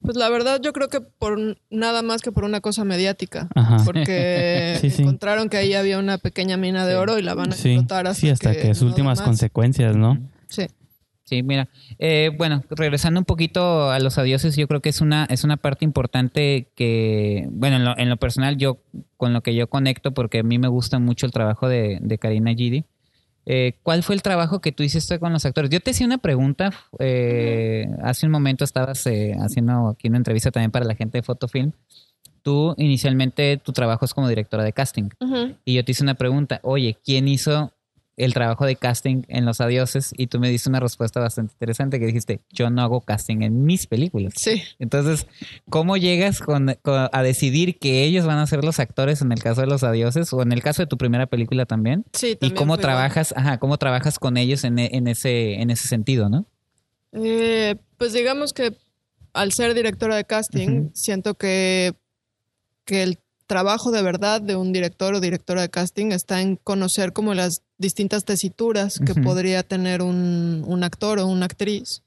Pues 0.00 0.16
la 0.16 0.28
verdad 0.28 0.60
yo 0.62 0.72
creo 0.72 0.88
que 0.88 1.00
por 1.00 1.38
nada 1.70 2.02
más 2.02 2.22
que 2.22 2.30
por 2.30 2.44
una 2.44 2.60
cosa 2.60 2.84
mediática, 2.84 3.48
porque 3.84 4.78
encontraron 4.98 5.48
que 5.48 5.56
ahí 5.56 5.74
había 5.74 5.98
una 5.98 6.18
pequeña 6.18 6.56
mina 6.56 6.86
de 6.86 6.96
oro 6.96 7.18
y 7.18 7.22
la 7.22 7.34
van 7.34 7.50
a 7.50 7.54
explotar 7.54 8.06
hasta, 8.06 8.20
sí, 8.20 8.30
hasta 8.30 8.52
que, 8.52 8.74
sus 8.74 8.90
últimas 8.90 9.20
consecuencias, 9.20 9.96
¿no? 9.96 10.18
Sí. 10.48 10.66
Sí, 11.24 11.42
mira, 11.42 11.68
eh, 11.98 12.30
bueno, 12.38 12.64
regresando 12.70 13.20
un 13.20 13.26
poquito 13.26 13.90
a 13.90 13.98
los 13.98 14.16
adioses, 14.16 14.56
yo 14.56 14.66
creo 14.66 14.80
que 14.80 14.88
es 14.88 15.02
una 15.02 15.26
es 15.26 15.44
una 15.44 15.58
parte 15.58 15.84
importante 15.84 16.68
que, 16.74 17.46
bueno, 17.50 17.76
en 17.76 17.84
lo, 17.84 17.98
en 17.98 18.08
lo 18.08 18.16
personal 18.16 18.56
yo 18.56 18.78
con 19.18 19.34
lo 19.34 19.42
que 19.42 19.54
yo 19.54 19.68
conecto, 19.68 20.12
porque 20.14 20.38
a 20.38 20.42
mí 20.42 20.58
me 20.58 20.68
gusta 20.68 20.98
mucho 20.98 21.26
el 21.26 21.32
trabajo 21.32 21.68
de, 21.68 21.98
de 22.00 22.16
Karina 22.16 22.54
Gidi, 22.54 22.86
eh, 23.50 23.78
¿Cuál 23.82 24.02
fue 24.02 24.14
el 24.14 24.20
trabajo 24.20 24.60
que 24.60 24.72
tú 24.72 24.82
hiciste 24.82 25.18
con 25.18 25.32
los 25.32 25.46
actores? 25.46 25.70
Yo 25.70 25.80
te 25.80 25.92
hice 25.92 26.04
una 26.04 26.18
pregunta. 26.18 26.70
Eh, 26.98 27.86
hace 28.02 28.26
un 28.26 28.32
momento 28.32 28.62
estabas 28.62 29.06
eh, 29.06 29.34
haciendo 29.40 29.88
aquí 29.88 30.08
una 30.08 30.18
entrevista 30.18 30.50
también 30.50 30.70
para 30.70 30.84
la 30.84 30.94
gente 30.94 31.16
de 31.16 31.22
Fotofilm. 31.22 31.72
Tú 32.42 32.74
inicialmente 32.76 33.56
tu 33.56 33.72
trabajo 33.72 34.04
es 34.04 34.12
como 34.12 34.28
directora 34.28 34.64
de 34.64 34.74
casting. 34.74 35.08
Y 35.64 35.74
yo 35.74 35.82
te 35.82 35.92
hice 35.92 36.02
una 36.02 36.12
pregunta. 36.12 36.60
Oye, 36.62 36.98
¿quién 37.02 37.26
hizo 37.26 37.72
el 38.18 38.34
trabajo 38.34 38.66
de 38.66 38.76
casting 38.76 39.22
en 39.28 39.46
Los 39.46 39.60
Adioses 39.60 40.12
y 40.16 40.26
tú 40.26 40.40
me 40.40 40.50
diste 40.50 40.68
una 40.68 40.80
respuesta 40.80 41.20
bastante 41.20 41.52
interesante 41.54 41.98
que 42.00 42.06
dijiste, 42.06 42.40
yo 42.50 42.68
no 42.68 42.82
hago 42.82 43.00
casting 43.00 43.42
en 43.42 43.64
mis 43.64 43.86
películas. 43.86 44.34
Sí. 44.36 44.62
Entonces, 44.78 45.26
¿cómo 45.70 45.96
llegas 45.96 46.42
a 46.84 47.22
decidir 47.22 47.78
que 47.78 48.02
ellos 48.04 48.26
van 48.26 48.38
a 48.38 48.46
ser 48.46 48.64
los 48.64 48.80
actores 48.80 49.22
en 49.22 49.32
el 49.32 49.42
caso 49.42 49.60
de 49.60 49.68
Los 49.68 49.84
Adioses 49.84 50.32
o 50.32 50.42
en 50.42 50.52
el 50.52 50.62
caso 50.62 50.82
de 50.82 50.86
tu 50.86 50.98
primera 50.98 51.26
película 51.26 51.64
también? 51.64 52.04
Sí, 52.12 52.34
también. 52.34 52.52
Y 52.52 52.58
cómo 52.58 52.76
trabajas, 52.78 53.32
ajá, 53.36 53.58
cómo 53.58 53.78
trabajas 53.78 54.18
con 54.18 54.36
ellos 54.36 54.64
en, 54.64 54.78
ese, 54.78 55.54
en 55.54 55.70
ese 55.70 55.88
sentido, 55.88 56.28
¿no? 56.28 56.44
Eh, 57.12 57.76
pues 57.96 58.12
digamos 58.12 58.52
que 58.52 58.76
al 59.32 59.52
ser 59.52 59.74
directora 59.74 60.16
de 60.16 60.24
casting, 60.24 60.90
siento 60.92 61.34
que, 61.34 61.94
que 62.84 63.04
el 63.04 63.18
trabajo 63.48 63.90
de 63.90 64.02
verdad 64.02 64.40
de 64.40 64.54
un 64.54 64.72
director 64.72 65.14
o 65.14 65.20
directora 65.20 65.62
de 65.62 65.70
casting 65.70 66.12
está 66.12 66.40
en 66.40 66.56
conocer 66.56 67.12
como 67.12 67.34
las 67.34 67.62
distintas 67.78 68.24
tesituras 68.24 69.00
que 69.04 69.14
podría 69.14 69.62
tener 69.64 70.02
un, 70.02 70.80
actor 70.84 71.18
o 71.18 71.26
una 71.26 71.46
actriz. 71.46 72.02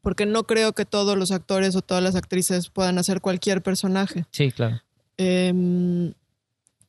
Porque 0.00 0.24
no 0.24 0.44
creo 0.44 0.72
que 0.72 0.84
todos 0.84 1.16
los 1.16 1.30
actores 1.32 1.76
o 1.76 1.82
todas 1.82 2.02
las 2.02 2.16
actrices 2.16 2.70
puedan 2.70 2.98
hacer 2.98 3.20
cualquier 3.20 3.62
personaje. 3.62 4.24
Sí, 4.30 4.50
claro. 4.50 4.80
Em, 5.16 6.14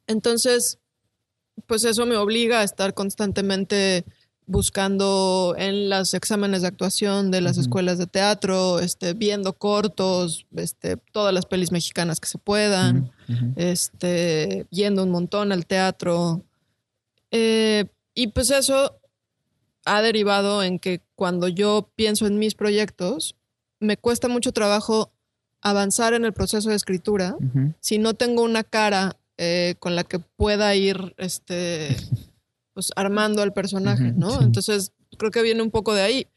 entonces, 0.08 0.80
pues 1.66 1.84
eso 1.84 2.06
me 2.06 2.16
obliga 2.16 2.62
a 2.62 2.64
estar 2.64 2.94
constantemente 2.94 4.06
buscando 4.48 5.56
en 5.58 5.90
los 5.90 6.14
exámenes 6.14 6.62
de 6.62 6.70
actuación 6.70 7.32
de 7.32 7.42
las 7.42 7.58
escuelas 7.58 7.98
de 7.98 8.08
teatro, 8.08 8.80
este, 8.80 9.14
viendo 9.14 9.54
cortos, 9.54 10.46
este, 10.56 10.96
todas 10.98 11.34
las 11.34 11.46
pelis 11.46 11.72
mexicanas 11.72 12.22
que 12.22 12.30
se 12.30 12.38
puedan, 12.38 13.12
este, 13.58 14.66
yendo 14.72 15.04
un 15.04 15.12
montón 15.12 15.52
al 15.52 15.66
teatro. 15.66 16.42
Eh, 17.32 17.86
y 18.16 18.28
pues 18.28 18.50
eso 18.50 18.98
ha 19.84 20.02
derivado 20.02 20.64
en 20.64 20.80
que 20.80 21.02
cuando 21.16 21.50
yo 21.50 21.90
pienso 21.96 22.26
en 22.26 22.40
mis 22.40 22.56
proyectos, 22.56 23.36
me 23.80 23.98
cuesta 23.98 24.30
mucho 24.30 24.54
trabajo 24.54 25.12
avanzar 25.62 26.14
en 26.14 26.24
el 26.24 26.32
proceso 26.32 26.70
de 26.70 26.76
escritura. 26.76 27.36
Si 27.82 27.98
no 27.98 28.14
tengo 28.14 28.44
una 28.44 28.64
cara 28.64 29.18
eh, 29.38 29.76
con 29.80 29.96
la 29.96 30.06
que 30.06 30.20
pueda 30.20 30.74
ir 30.74 31.14
este, 31.18 31.98
pues, 32.78 32.92
armando 32.96 33.42
al 33.42 33.54
personaje, 33.54 34.14
¿no? 34.16 34.40
Entonces, 34.40 34.92
creo 35.18 35.32
que 35.32 35.42
viene 35.42 35.64
un 35.64 35.72
poco 35.72 35.96
de 35.96 36.04
ahí. 36.04 36.28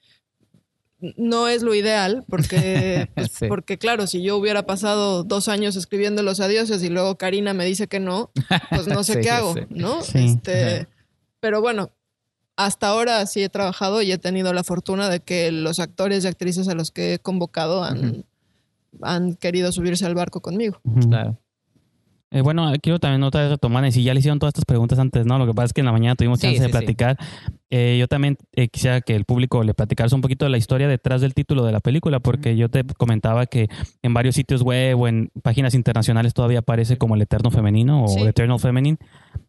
No 1.19 1.49
es 1.49 1.63
lo 1.63 1.75
ideal, 1.75 2.25
porque, 2.31 3.11
pues, 3.15 3.33
porque 3.47 3.77
claro, 3.77 4.07
si 4.07 4.23
yo 4.23 4.39
hubiera 4.39 4.65
pasado 4.65 5.23
dos 5.23 5.49
años 5.49 5.77
escribiendo 5.77 6.23
los 6.23 6.41
adioses 6.41 6.83
y 6.83 6.89
luego 6.89 7.19
Karina 7.19 7.53
me 7.53 7.67
dice 7.67 7.89
que 7.89 8.01
no, 8.01 8.31
pues 8.71 8.87
no 8.89 9.05
sé 9.05 9.21
qué 9.21 9.29
hago, 9.29 9.55
¿no? 9.69 9.99
Este, 10.15 10.89
pero 11.41 11.61
bueno, 11.61 11.91
hasta 12.57 12.89
ahora 12.89 13.27
sí 13.27 13.43
he 13.43 13.51
trabajado 13.51 14.01
y 14.01 14.11
he 14.11 14.17
tenido 14.17 14.55
la 14.55 14.65
fortuna 14.65 15.11
de 15.11 15.21
que 15.21 15.53
los 15.53 15.79
actores 15.79 16.25
y 16.25 16.29
actrices 16.29 16.69
a 16.69 16.75
los 16.75 16.91
que 16.91 17.13
he 17.13 17.19
convocado 17.19 17.85
han, 17.85 18.25
han 19.03 19.35
querido 19.35 19.73
subirse 19.73 20.07
al 20.07 20.15
barco 20.15 20.41
conmigo. 20.41 20.81
Claro. 21.07 21.37
Eh, 22.33 22.43
bueno, 22.43 22.71
quiero 22.81 23.01
también 23.01 23.23
otra 23.25 23.43
vez 23.43 23.51
retomar, 23.51 23.85
y 23.85 23.93
si 23.93 24.05
ya 24.05 24.15
le 24.15 24.21
hicieron 24.21 24.39
todas 24.39 24.51
estas 24.51 24.65
preguntas 24.65 24.99
antes, 25.01 25.27
¿no? 25.27 25.37
Lo 25.39 25.47
que 25.47 25.55
pasa 25.55 25.67
es 25.67 25.73
que 25.73 25.81
en 25.81 25.87
la 25.87 25.93
mañana 25.93 26.15
tuvimos 26.15 26.39
chance 26.39 26.63
de 26.63 26.69
platicar. 26.69 27.19
Eh, 27.71 27.97
yo 27.99 28.07
también 28.07 28.37
eh, 28.53 28.69
quisiera 28.69 29.01
que 29.01 29.17
el 29.17 29.25
público 29.25 29.65
le 29.65 29.75
platicara 29.75 30.09
un 30.15 30.21
poquito 30.21 30.45
de 30.45 30.51
la 30.51 30.59
historia 30.59 30.87
detrás 30.87 31.21
del 31.21 31.35
título 31.35 31.65
de 31.65 31.73
la 31.73 31.81
película, 31.81 32.21
porque 32.21 32.57
yo 32.57 32.69
te 32.69 32.85
comentaba 32.85 33.47
que 33.47 33.69
en 34.03 34.15
varios 34.15 34.37
sitios 34.37 34.63
web 34.63 35.01
o 35.01 35.09
en 35.09 35.31
páginas 35.43 35.75
internacionales 35.75 36.33
todavía 36.33 36.61
aparece 36.61 36.99
como 36.99 37.17
el 37.17 37.23
Eterno 37.23 37.51
Femenino 37.51 38.05
o 38.05 38.27
Eternal 38.27 38.61
Feminine, 38.61 38.99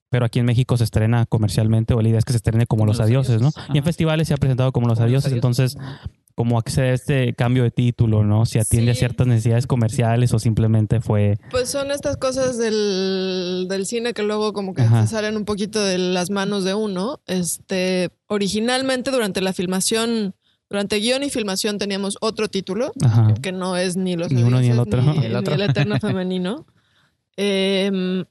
pero 0.09 0.25
aquí 0.25 0.39
en 0.39 0.45
México 0.45 0.75
se 0.75 0.83
estrena 0.83 1.25
comercialmente, 1.27 1.93
o 1.93 2.01
la 2.01 2.09
idea 2.09 2.19
es 2.19 2.25
que 2.25 2.33
se 2.33 2.37
estrene 2.37 2.65
como 2.65 2.85
Los, 2.85 2.99
Adioses, 2.99 3.41
¿no? 3.41 3.51
Y 3.73 3.77
en 3.77 3.83
festivales 3.83 4.27
se 4.27 4.33
ha 4.33 4.37
presentado 4.37 4.71
como 4.71 4.87
Los 4.87 4.99
Adioses, 4.99 5.31
entonces 5.31 5.77
cómo 6.35 6.57
accede 6.57 6.89
a 6.89 6.93
este 6.93 7.33
cambio 7.33 7.63
de 7.63 7.71
título, 7.71 8.23
¿no? 8.23 8.45
Si 8.45 8.59
atiende 8.59 8.91
a 8.91 8.95
ciertas 8.95 9.27
necesidades 9.27 9.67
comerciales 9.67 10.33
o 10.33 10.39
simplemente 10.39 11.01
fue... 11.01 11.37
Pues 11.49 11.69
son 11.69 11.91
estas 11.91 12.17
cosas 12.17 12.57
del, 12.57 13.67
cine 13.85 14.13
que 14.13 14.23
luego 14.23 14.53
como 14.53 14.73
que 14.73 14.83
se 14.83 15.07
salen 15.07 15.37
un 15.37 15.45
poquito 15.45 15.83
de 15.83 15.97
las 15.97 16.29
manos 16.29 16.63
de 16.63 16.73
uno. 16.73 17.19
Este, 17.25 18.09
originalmente 18.27 19.11
durante 19.11 19.41
la 19.41 19.53
filmación, 19.53 20.35
durante 20.69 20.97
guion 20.97 21.23
y 21.23 21.29
filmación 21.29 21.77
teníamos 21.77 22.17
otro 22.21 22.47
título, 22.47 22.91
que 23.41 23.51
no 23.51 23.75
es 23.75 23.97
ni 23.97 24.15
los 24.15 24.31
ni 24.31 24.43
uno 24.43 24.61
ni 24.61 24.69
el 24.69 24.79
otro, 24.79 25.01
ni, 25.01 25.25
el, 25.25 25.35
otro. 25.35 25.55
eterno 25.55 25.99
femenino. 25.99 26.65
Em, 27.37 28.23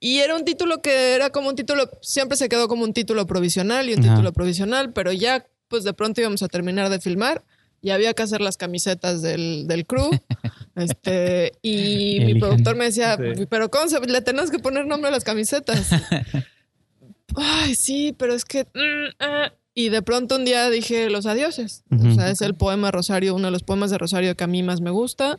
y 0.00 0.18
era 0.18 0.34
un 0.34 0.44
título 0.44 0.82
que 0.82 1.14
era 1.14 1.30
como 1.30 1.48
un 1.48 1.54
título, 1.54 1.88
siempre 2.00 2.36
se 2.36 2.48
quedó 2.48 2.66
como 2.66 2.82
un 2.82 2.92
título 2.92 3.26
provisional 3.26 3.88
y 3.88 3.94
un 3.94 4.02
título 4.02 4.32
provisional, 4.32 4.92
pero 4.92 5.12
ya 5.12 5.46
pues 5.72 5.84
de 5.84 5.94
pronto 5.94 6.20
íbamos 6.20 6.42
a 6.42 6.48
terminar 6.48 6.90
de 6.90 7.00
filmar 7.00 7.42
y 7.80 7.92
había 7.92 8.12
que 8.12 8.22
hacer 8.22 8.42
las 8.42 8.58
camisetas 8.58 9.22
del, 9.22 9.66
del 9.66 9.86
crew. 9.86 10.10
este, 10.76 11.52
y 11.62 12.20
mi 12.26 12.34
productor 12.34 12.76
me 12.76 12.84
decía, 12.84 13.18
pero 13.48 13.70
¿cómo 13.70 13.88
se, 13.88 13.98
le 14.00 14.20
tenemos 14.20 14.50
que 14.50 14.58
poner 14.58 14.86
nombre 14.86 15.08
a 15.08 15.12
las 15.12 15.24
camisetas? 15.24 15.88
Ay, 17.36 17.74
sí, 17.74 18.14
pero 18.18 18.34
es 18.34 18.44
que... 18.44 18.64
Mm, 18.64 19.14
ah". 19.20 19.52
Y 19.74 19.88
de 19.88 20.02
pronto 20.02 20.36
un 20.36 20.44
día 20.44 20.68
dije 20.68 21.08
Los 21.08 21.24
Adioses. 21.24 21.84
O 21.90 22.14
sea, 22.14 22.28
es 22.28 22.42
el 22.42 22.54
poema 22.54 22.90
Rosario, 22.90 23.34
uno 23.34 23.46
de 23.46 23.52
los 23.52 23.62
poemas 23.62 23.90
de 23.90 23.96
Rosario 23.96 24.36
que 24.36 24.44
a 24.44 24.46
mí 24.46 24.62
más 24.62 24.82
me 24.82 24.90
gusta, 24.90 25.38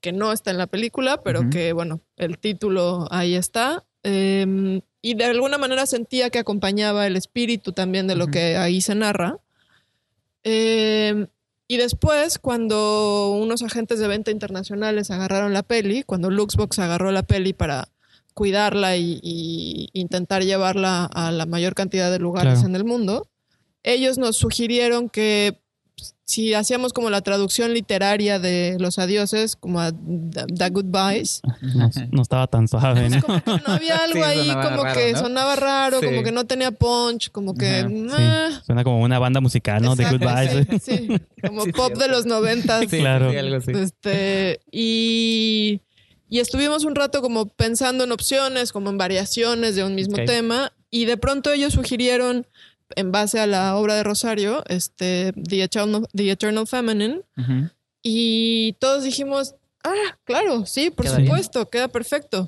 que 0.00 0.12
no 0.12 0.32
está 0.32 0.50
en 0.50 0.56
la 0.56 0.68
película, 0.68 1.22
pero 1.22 1.50
que, 1.50 1.74
bueno, 1.74 2.00
el 2.16 2.38
título 2.38 3.06
ahí 3.10 3.34
está. 3.34 3.84
Em, 4.02 4.80
y 5.02 5.12
de 5.12 5.24
alguna 5.26 5.58
manera 5.58 5.84
sentía 5.84 6.30
que 6.30 6.38
acompañaba 6.38 7.06
el 7.06 7.16
espíritu 7.16 7.72
también 7.72 8.06
de 8.06 8.16
lo 8.16 8.28
que 8.28 8.56
ahí 8.56 8.80
se 8.80 8.94
narra. 8.94 9.36
Eh, 10.44 11.26
y 11.68 11.76
después, 11.76 12.38
cuando 12.38 13.30
unos 13.30 13.62
agentes 13.62 14.00
de 14.00 14.08
venta 14.08 14.32
internacionales 14.32 15.10
agarraron 15.10 15.52
la 15.52 15.62
peli, 15.62 16.02
cuando 16.02 16.30
Luxbox 16.30 16.80
agarró 16.80 17.12
la 17.12 17.22
peli 17.22 17.52
para 17.52 17.88
cuidarla 18.34 18.96
y, 18.96 19.88
intentar 19.92 20.42
llevarla 20.42 21.04
a 21.04 21.30
la 21.30 21.46
mayor 21.46 21.74
cantidad 21.74 22.10
de 22.10 22.18
lugares 22.18 22.64
en 22.64 22.74
el 22.74 22.84
mundo, 22.84 23.28
ellos 23.82 24.18
nos 24.18 24.36
sugirieron 24.36 25.08
que 25.08 25.59
si 26.30 26.54
hacíamos 26.54 26.92
como 26.92 27.10
la 27.10 27.22
traducción 27.22 27.74
literaria 27.74 28.38
de 28.38 28.76
los 28.78 29.00
adioses, 29.00 29.56
como 29.56 29.80
a 29.80 29.90
The, 29.90 30.70
Goodbyes. 30.70 31.42
No, 32.12 32.22
estaba 32.22 32.46
tan 32.46 32.68
suave, 32.68 33.08
¿no? 33.08 33.20
había 33.66 33.96
algo 34.04 34.24
ahí 34.24 34.48
como 34.62 34.84
que 34.92 35.16
sonaba 35.16 35.56
raro, 35.56 36.00
como 36.00 36.22
que 36.22 36.30
no 36.30 36.46
tenía 36.46 36.70
punch, 36.70 37.32
como 37.32 37.54
que... 37.54 37.80
Suena 38.64 38.84
como 38.84 39.02
una 39.02 39.18
banda 39.18 39.40
musical, 39.40 39.82
¿no? 39.82 39.96
The 39.96 40.04
Goodbyes. 40.04 40.82
Sí, 40.82 41.08
como 41.44 41.64
pop 41.74 41.96
de 41.96 42.06
los 42.06 42.26
noventas. 42.26 42.86
claro. 42.86 43.32
Este, 43.32 44.60
y, 44.70 45.80
y 46.28 46.38
estuvimos 46.38 46.84
un 46.84 46.94
rato 46.94 47.22
como 47.22 47.46
pensando 47.46 48.04
en 48.04 48.12
opciones, 48.12 48.70
como 48.70 48.90
en 48.90 48.98
variaciones 48.98 49.74
de 49.74 49.82
un 49.82 49.96
mismo 49.96 50.14
tema, 50.14 50.72
y 50.90 51.06
de 51.06 51.16
pronto 51.16 51.52
ellos 51.52 51.72
sugirieron 51.72 52.46
en 52.96 53.12
base 53.12 53.40
a 53.40 53.46
la 53.46 53.76
obra 53.76 53.94
de 53.94 54.02
Rosario, 54.02 54.62
este, 54.68 55.32
The 55.34 55.62
Eternal, 55.62 56.66
Feminine, 56.66 57.22
y 58.02 58.74
todos 58.78 59.04
dijimos, 59.04 59.54
ah, 59.84 60.18
claro, 60.24 60.66
sí, 60.66 60.90
por 60.90 61.06
supuesto, 61.08 61.68
queda 61.68 61.88
perfecto. 61.88 62.46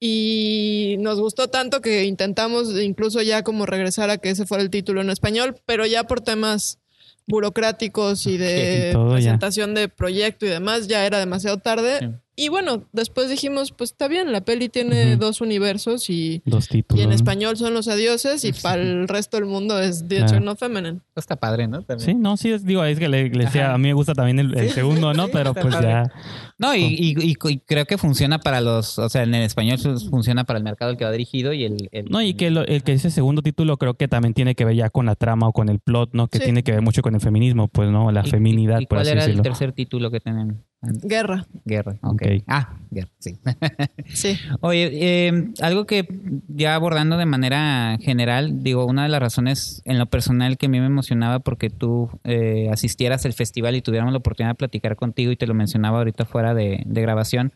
Y 0.00 0.96
nos 0.98 1.18
gustó 1.18 1.48
tanto 1.48 1.80
que 1.80 2.04
intentamos 2.04 2.68
incluso 2.78 3.22
ya 3.22 3.42
como 3.42 3.64
regresar 3.64 4.10
a 4.10 4.18
que 4.18 4.30
ese 4.30 4.44
fuera 4.46 4.62
el 4.62 4.70
título 4.70 5.00
en 5.00 5.10
español, 5.10 5.56
pero 5.64 5.86
ya 5.86 6.04
por 6.04 6.20
temas 6.20 6.78
burocráticos 7.26 8.26
y 8.26 8.36
de 8.36 8.94
presentación 9.10 9.74
de 9.74 9.88
proyecto 9.88 10.44
y 10.44 10.50
demás, 10.50 10.88
ya 10.88 11.06
era 11.06 11.18
demasiado 11.18 11.58
tarde. 11.58 12.20
Y 12.36 12.48
bueno, 12.48 12.84
después 12.92 13.30
dijimos, 13.30 13.70
pues 13.70 13.92
está 13.92 14.08
bien, 14.08 14.32
la 14.32 14.40
peli 14.40 14.68
tiene 14.68 15.16
dos 15.16 15.40
universos 15.40 16.10
y, 16.10 16.42
dos 16.44 16.66
títulos. 16.68 17.00
y 17.00 17.04
en 17.04 17.12
español 17.12 17.56
son 17.56 17.74
los 17.74 17.86
adioses 17.86 18.44
y 18.44 18.52
para 18.52 18.82
el 18.82 19.06
resto 19.06 19.36
del 19.36 19.46
mundo 19.46 19.78
es 19.78 20.08
The 20.08 20.20
Eternal 20.20 20.56
Feminine. 20.56 21.00
Está 21.14 21.36
padre, 21.36 21.68
¿no? 21.68 21.84
Sí, 21.98 22.14
no, 22.14 22.36
sí, 22.36 22.50
es, 22.50 22.64
digo, 22.64 22.84
es 22.84 22.98
que 22.98 23.08
le, 23.08 23.30
decía, 23.30 23.72
a 23.72 23.78
mí 23.78 23.86
me 23.86 23.94
gusta 23.94 24.14
también 24.14 24.40
el, 24.40 24.70
segundo, 24.70 25.14
¿no? 25.14 25.28
Pero 25.28 25.54
pues 25.54 25.74
ya... 25.80 26.10
No, 26.58 26.74
y, 26.74 27.36
creo 27.66 27.84
que 27.84 27.98
funciona 27.98 28.38
para 28.38 28.60
los, 28.60 28.98
o 28.98 29.08
sea, 29.08 29.22
en 29.22 29.34
el 29.34 29.42
español 29.44 29.78
funciona 30.10 30.42
para 30.44 30.58
el 30.58 30.64
mercado 30.64 30.90
al 30.90 30.96
que 30.96 31.04
va 31.04 31.12
dirigido 31.12 31.52
y 31.52 31.64
el... 31.64 31.88
no, 32.08 32.20
y 32.20 32.34
que 32.34 32.48
el 32.48 32.82
que 32.82 32.92
ese 32.92 33.10
segundo 33.10 33.42
título 33.42 33.76
creo 33.76 33.94
que 33.94 34.08
también 34.08 34.34
tiene 34.34 34.56
que 34.56 34.64
ver 34.64 34.74
ya 34.74 34.90
con 34.90 35.06
la 35.06 35.14
trama 35.14 35.48
o 35.48 35.52
con 35.52 35.68
el 35.68 35.78
plot, 35.78 36.10
¿no? 36.14 36.26
Que 36.26 36.40
tiene 36.40 36.64
que 36.64 36.72
ver 36.72 36.82
mucho 36.82 37.00
con 37.02 37.14
el 37.14 37.20
feminismo, 37.20 37.68
pues, 37.68 37.90
¿no? 37.90 38.10
La 38.10 38.24
feminidad, 38.24 38.78
por 38.88 38.98
¿Cuál 38.98 39.08
era 39.08 39.24
el 39.24 39.40
tercer 39.40 39.72
título 39.72 40.10
que 40.10 40.18
tienen? 40.18 40.64
Guerra. 41.02 41.46
Guerra, 41.64 41.96
ok. 42.02 42.22
Ah, 42.46 42.74
guerra, 42.90 43.10
sí. 43.18 43.36
sí. 44.12 44.38
Oye, 44.60 45.26
em, 45.26 45.52
algo 45.60 45.86
que 45.86 46.06
ya 46.48 46.74
abordando 46.74 47.16
de 47.16 47.26
manera 47.26 47.98
general, 48.00 48.62
digo, 48.62 48.86
una 48.86 49.04
de 49.04 49.08
las 49.08 49.20
razones 49.20 49.82
en 49.84 49.98
lo 49.98 50.06
personal 50.06 50.56
que 50.56 50.66
a 50.66 50.68
mí 50.68 50.80
me 50.80 50.86
emocionaba 50.86 51.40
porque 51.40 51.70
tú 51.70 52.10
eh, 52.24 52.68
asistieras 52.72 53.24
al 53.26 53.32
festival 53.32 53.76
y 53.76 53.82
tuviéramos 53.82 54.12
la 54.12 54.18
oportunidad 54.18 54.52
de 54.52 54.56
platicar 54.56 54.96
contigo 54.96 55.32
y 55.32 55.36
te 55.36 55.46
lo 55.46 55.54
mencionaba 55.54 55.98
ahorita 55.98 56.24
fuera 56.24 56.54
de, 56.54 56.82
de 56.86 57.02
grabación, 57.02 57.52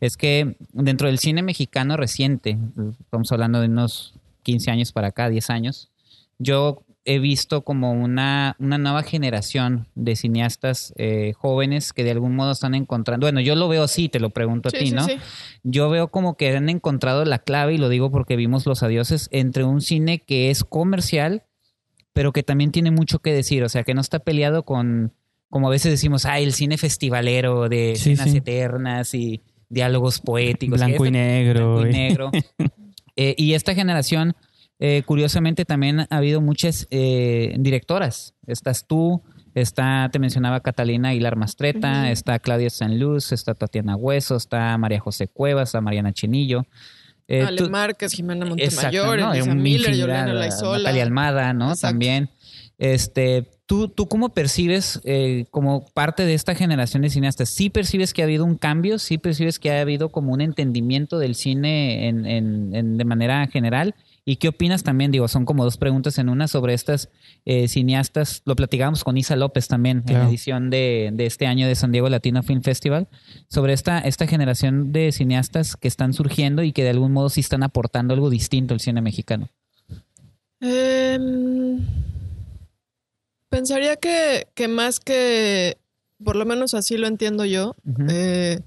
es 0.00 0.16
que 0.16 0.56
dentro 0.72 1.08
del 1.08 1.18
cine 1.18 1.42
mexicano 1.42 1.96
reciente, 1.96 2.58
estamos 3.00 3.32
hablando 3.32 3.60
de 3.60 3.66
unos 3.66 4.14
15 4.44 4.70
años 4.70 4.92
para 4.92 5.08
acá, 5.08 5.28
10 5.28 5.50
años, 5.50 5.90
yo 6.38 6.82
he 7.08 7.18
visto 7.18 7.62
como 7.62 7.92
una, 7.92 8.54
una 8.58 8.76
nueva 8.76 9.02
generación 9.02 9.88
de 9.94 10.14
cineastas 10.14 10.92
eh, 10.98 11.32
jóvenes 11.38 11.94
que 11.94 12.04
de 12.04 12.10
algún 12.10 12.36
modo 12.36 12.52
están 12.52 12.74
encontrando, 12.74 13.24
bueno, 13.24 13.40
yo 13.40 13.54
lo 13.54 13.66
veo 13.66 13.84
así, 13.84 14.10
te 14.10 14.20
lo 14.20 14.28
pregunto 14.28 14.68
a 14.68 14.72
ti, 14.72 14.90
¿no? 14.90 15.06
Yo 15.62 15.88
veo 15.88 16.08
como 16.08 16.36
que 16.36 16.54
han 16.54 16.68
encontrado 16.68 17.24
la 17.24 17.38
clave, 17.38 17.72
y 17.72 17.78
lo 17.78 17.88
digo 17.88 18.10
porque 18.10 18.36
vimos 18.36 18.66
Los 18.66 18.82
Adioses, 18.82 19.30
entre 19.32 19.64
un 19.64 19.80
cine 19.80 20.18
que 20.18 20.50
es 20.50 20.64
comercial, 20.64 21.44
pero 22.12 22.34
que 22.34 22.42
también 22.42 22.72
tiene 22.72 22.90
mucho 22.90 23.20
que 23.20 23.32
decir, 23.32 23.64
o 23.64 23.70
sea, 23.70 23.84
que 23.84 23.94
no 23.94 24.02
está 24.02 24.18
peleado 24.18 24.66
con, 24.66 25.14
como 25.48 25.68
a 25.68 25.70
veces 25.70 25.90
decimos, 25.90 26.26
ah, 26.26 26.38
el 26.38 26.52
cine 26.52 26.76
festivalero 26.76 27.70
de 27.70 27.92
escenas 27.92 28.34
eternas 28.34 29.14
y 29.14 29.40
diálogos 29.70 30.20
poéticos. 30.20 30.78
Blanco 30.78 31.06
y 31.06 31.10
negro. 31.10 31.76
Blanco 31.76 31.88
y 31.88 31.92
negro. 31.92 32.30
Eh, 33.20 33.34
y 33.36 33.54
esta 33.54 33.74
generación 33.74 34.36
eh, 34.78 35.02
curiosamente 35.04 35.64
también 35.64 36.00
ha 36.00 36.06
habido 36.10 36.40
muchas 36.40 36.86
eh, 36.90 37.54
directoras. 37.58 38.34
Estás 38.46 38.86
tú, 38.86 39.22
está, 39.54 40.08
te 40.12 40.18
mencionaba 40.18 40.60
Catalina 40.60 41.10
Aguilar 41.10 41.36
Mastreta, 41.36 42.10
está 42.10 42.38
Claudia 42.38 42.70
San 42.70 42.98
Luz, 42.98 43.32
está 43.32 43.54
Tatiana 43.54 43.96
Hueso, 43.96 44.36
está 44.36 44.76
María 44.78 45.00
José 45.00 45.28
Cuevas, 45.28 45.70
está 45.70 45.80
Mariana 45.80 46.12
Chinillo. 46.12 46.64
Eh, 47.26 47.42
Ale 47.42 47.68
Márquez, 47.68 48.12
Jimena 48.12 48.46
Montemayor, 48.46 49.18
Elisa 49.18 49.54
Miller, 49.54 49.94
Yolanda 49.94 50.32
Laizola. 50.32 50.78
Natalia 50.78 51.02
Almada, 51.02 51.52
¿no? 51.52 51.76
También. 51.76 52.30
Este, 52.78 53.44
¿tú, 53.66 53.88
¿Tú 53.88 54.06
cómo 54.06 54.30
percibes 54.30 55.00
eh, 55.04 55.46
como 55.50 55.84
parte 55.88 56.24
de 56.24 56.34
esta 56.34 56.54
generación 56.54 57.02
de 57.02 57.10
cineastas? 57.10 57.48
¿Sí 57.48 57.70
percibes 57.70 58.14
que 58.14 58.22
ha 58.22 58.24
habido 58.24 58.44
un 58.44 58.56
cambio? 58.56 58.98
¿Sí 58.98 59.18
percibes 59.18 59.58
que 59.58 59.72
ha 59.72 59.80
habido 59.80 60.10
como 60.10 60.32
un 60.32 60.40
entendimiento 60.40 61.18
del 61.18 61.34
cine 61.34 62.08
en, 62.08 62.24
en, 62.24 62.96
de 62.96 63.04
manera 63.04 63.46
general? 63.48 63.94
¿Y 64.28 64.36
qué 64.36 64.48
opinas 64.48 64.82
también? 64.82 65.10
Digo, 65.10 65.26
son 65.28 65.44
como 65.44 65.64
dos 65.64 65.76
preguntas 65.76 66.18
en 66.18 66.28
una 66.28 66.48
sobre 66.48 66.74
estas 66.74 67.08
eh, 67.44 67.68
cineastas. 67.68 68.42
Lo 68.44 68.56
platicábamos 68.56 69.04
con 69.04 69.16
Isa 69.16 69.36
López 69.36 69.68
también 69.68 70.04
en 70.06 70.14
la 70.14 70.28
edición 70.28 70.70
de, 70.70 71.10
de, 71.12 71.26
este 71.26 71.46
año 71.46 71.66
de 71.66 71.74
San 71.74 71.92
Diego 71.92 72.08
Latino 72.08 72.42
Film 72.42 72.62
Festival, 72.62 73.08
sobre 73.48 73.72
esta, 73.72 74.00
esta 74.00 74.26
generación 74.26 74.92
de 74.92 75.12
cineastas 75.12 75.76
que 75.76 75.88
están 75.88 76.12
surgiendo 76.12 76.62
y 76.62 76.72
que 76.72 76.84
de 76.84 76.90
algún 76.90 77.12
modo 77.12 77.30
sí 77.30 77.40
están 77.40 77.62
aportando 77.62 78.12
algo 78.12 78.28
distinto 78.28 78.74
al 78.74 78.80
cine 78.80 79.00
mexicano. 79.00 79.48
Eh 80.60 81.18
Pensaría 83.48 83.96
que, 83.96 84.46
que 84.54 84.68
más 84.68 85.00
que, 85.00 85.78
por 86.22 86.36
lo 86.36 86.44
menos 86.44 86.74
así 86.74 86.98
lo 86.98 87.06
entiendo 87.06 87.46
yo, 87.46 87.74
eh, 88.10 88.60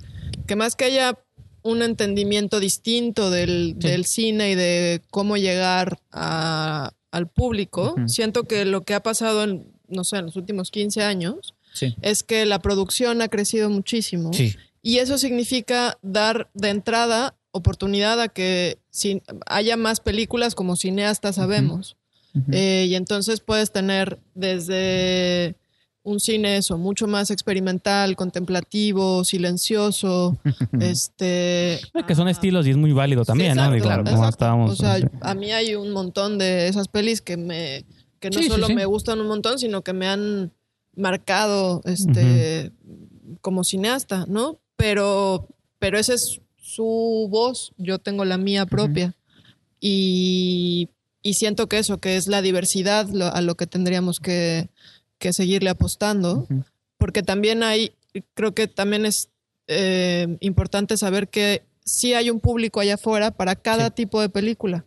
que 0.48 0.56
más 0.56 0.75
que 0.75 0.86
haya 0.86 1.20
un 1.63 1.82
entendimiento 1.82 2.60
distinto 2.60 3.30
del, 3.30 3.75
cine 4.06 4.51
y 4.51 4.56
de 4.56 5.01
cómo 5.10 5.38
llegar 5.38 6.00
al 6.12 7.27
público, 7.27 7.96
siento 8.08 8.44
que 8.44 8.65
lo 8.65 8.82
que 8.82 8.94
ha 8.94 9.03
pasado 9.03 9.44
en, 9.44 9.68
no 9.88 10.03
sé, 10.03 10.18
en 10.18 10.25
los 10.25 10.36
últimos 10.36 10.72
15 10.72 11.03
años 11.03 11.53
es 12.01 12.24
que 12.24 12.46
la 12.46 12.60
producción 12.60 13.22
ha 13.22 13.27
crecido 13.27 13.70
muchísimo. 13.70 14.32
Y 14.82 14.98
eso 14.98 15.18
significa 15.18 15.98
dar 16.01 16.50
de 16.53 16.70
entrada 16.70 17.36
oportunidad 17.51 18.20
a 18.22 18.29
que 18.29 18.79
haya 19.46 19.77
más 19.77 20.00
películas 20.00 20.55
como 20.55 20.75
cineastas 20.75 21.35
sabemos. 21.35 21.98
Eh, 22.51 22.85
y 22.88 22.96
entonces 22.96 23.42
puedes 23.42 23.72
tener 23.74 24.20
desde 24.35 25.55
un 26.03 26.20
cine 26.20 26.57
eso, 26.57 26.77
mucho 26.77 27.07
más 27.07 27.29
experimental, 27.31 28.16
contemplativo, 28.16 29.24
silencioso, 29.24 30.37
este... 30.79 31.79
Que 32.07 32.16
son 32.16 32.27
estilos 32.27 32.66
y 32.68 32.72
es 32.72 32.77
muy 32.77 32.92
válido 32.92 33.24
también, 33.24 33.55
¿no? 33.55 33.70
o 34.66 34.75
sea, 34.75 34.98
a 35.22 35.35
mí 35.35 35.51
hay 35.51 35.75
un 35.75 35.92
montón 35.92 36.37
de 36.37 36.68
esas 36.68 36.87
pelis 36.87 37.22
que 37.22 37.37
me... 37.37 37.85
que 38.20 38.29
no 38.29 38.42
solo 38.44 38.70
me 38.70 38.85
gustan 38.85 39.20
un 39.20 39.27
montón, 39.27 39.59
sino 39.59 39.83
que 39.83 39.94
me 39.94 40.07
han 40.07 40.51
marcado, 40.96 41.81
este, 41.85 42.72
como 43.42 43.64
cineasta, 43.64 44.25
¿no? 44.27 44.59
Pero, 44.75 45.48
pero 45.79 45.98
esa 45.98 46.14
es 46.14 46.42
su 46.57 47.27
voz, 47.29 47.74
yo 47.77 48.00
tengo 48.00 48.25
la 48.25 48.37
mía 48.37 48.66
propia. 48.66 49.16
Y 49.79 50.90
y 51.24 51.35
siento 51.35 51.68
que 51.68 51.77
eso, 51.77 52.00
que 52.00 52.18
es 52.18 52.27
la 52.27 52.42
diversidad 52.42 53.07
a 53.33 53.42
lo 53.42 53.55
que 53.55 53.68
tendríamos 53.68 54.20
que, 54.20 54.70
seguirle 55.34 55.70
apostando, 55.70 56.48
porque 56.98 57.24
también 57.24 57.64
hay, 57.64 57.94
creo 58.34 58.53
que 58.53 58.68
también 58.68 59.05
es 59.05 59.29
eh, 59.68 60.38
importante 60.42 60.98
saber 60.98 61.29
que 61.29 61.64
sí 61.86 62.14
hay 62.14 62.29
un 62.29 62.40
público 62.40 62.79
allá 62.79 62.96
afuera 62.96 63.31
para 63.31 63.55
cada 63.55 63.90
tipo 63.90 64.22
de 64.22 64.29
película. 64.29 64.86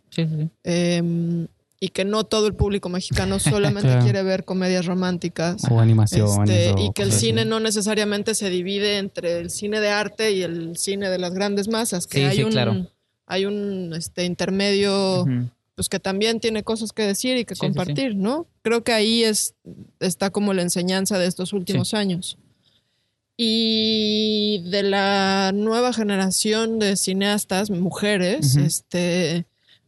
Em, 0.63 1.47
y 1.79 1.89
que 1.89 2.05
no 2.05 2.23
todo 2.23 2.47
el 2.47 2.53
público 2.55 2.89
mexicano 2.89 3.37
solamente 3.39 3.99
quiere 4.01 4.23
ver 4.23 4.45
comedias 4.45 4.85
románticas. 4.85 5.63
O 5.69 5.79
animaciones. 5.79 6.49
Este, 6.49 6.81
y 6.81 6.91
que 6.93 7.03
el 7.03 7.11
cine 7.11 7.45
no 7.45 7.59
necesariamente 7.59 8.33
se 8.33 8.49
divide 8.49 8.97
entre 8.97 9.39
el 9.39 9.49
cine 9.49 9.79
de 9.79 9.89
arte 9.89 10.31
y 10.31 10.41
el 10.41 10.77
cine 10.77 11.09
de 11.09 11.19
las 11.19 11.33
grandes 11.33 11.67
masas, 11.67 12.07
que 12.07 12.25
hay, 12.25 12.43
un, 12.43 12.89
hay 13.25 13.45
un 13.45 13.93
este, 13.93 14.25
intermedio 14.25 15.25
pues 15.75 15.89
que 15.89 15.99
también 15.99 16.39
tiene 16.39 16.63
cosas 16.63 16.93
que 16.93 17.03
decir 17.03 17.37
y 17.37 17.45
que 17.45 17.55
compartir, 17.55 18.15
¿no? 18.15 18.47
Creo 18.61 18.83
que 18.83 18.93
ahí 18.93 19.23
es, 19.23 19.55
está 19.99 20.29
como 20.29 20.53
la 20.53 20.61
enseñanza 20.61 21.19
de 21.19 21.27
estos 21.27 21.51
últimos 21.51 21.93
años. 21.93 22.37
Y 23.37 24.63
de 24.69 24.83
la 24.83 25.51
nueva 25.53 25.91
generación 25.91 26.79
de 26.79 26.95
cineastas, 26.95 27.69
mujeres, 27.69 28.55
este, 28.55 29.45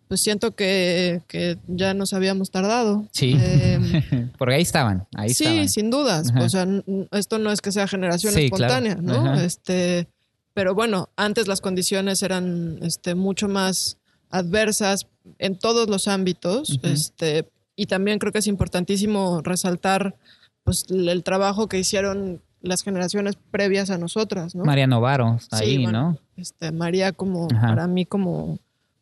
pues 0.09 0.19
siento 0.19 0.53
que, 0.53 1.21
ya 1.67 1.93
nos 1.93 2.11
habíamos 2.11 2.51
tardado. 2.51 3.07
Sí. 3.11 3.37
Em, 3.39 4.31
Porque 4.37 4.55
ahí 4.55 4.61
estaban, 4.61 5.07
ahí 5.15 5.33
sí, 5.33 5.69
sin 5.69 5.89
dudas. 5.89 6.33
O 6.37 6.49
sea, 6.49 6.67
esto 7.11 7.39
no 7.39 7.49
es 7.51 7.61
que 7.61 7.71
sea 7.71 7.87
generación 7.87 8.37
espontánea, 8.37 8.95
¿no? 8.95 9.39
Este, 9.39 10.09
pero 10.53 10.75
bueno, 10.75 11.07
antes 11.15 11.47
las 11.47 11.61
condiciones 11.61 12.23
eran 12.23 12.79
este, 12.81 13.15
mucho 13.15 13.47
más 13.47 13.97
adversas 14.29 15.07
en 15.39 15.57
todos 15.57 15.89
los 15.89 16.07
ámbitos. 16.07 16.79
este, 16.83 17.49
y 17.75 17.85
también 17.85 18.19
creo 18.19 18.31
que 18.31 18.39
es 18.39 18.47
importantísimo 18.47 19.41
resaltar 19.41 20.15
pues, 20.63 20.85
el 20.89 21.23
trabajo 21.23 21.67
que 21.67 21.79
hicieron 21.79 22.41
las 22.61 22.83
generaciones 22.83 23.37
previas 23.51 23.89
a 23.89 23.97
nosotras, 23.97 24.55
¿no? 24.55 24.65
María 24.65 24.87
Novaro, 24.87 25.37
ahí, 25.51 25.85
¿no? 25.85 26.17
Este, 26.35 26.71
María 26.71 27.11
como, 27.11 27.47
para 27.47 27.87
mí 27.87 28.05
como, 28.05 28.57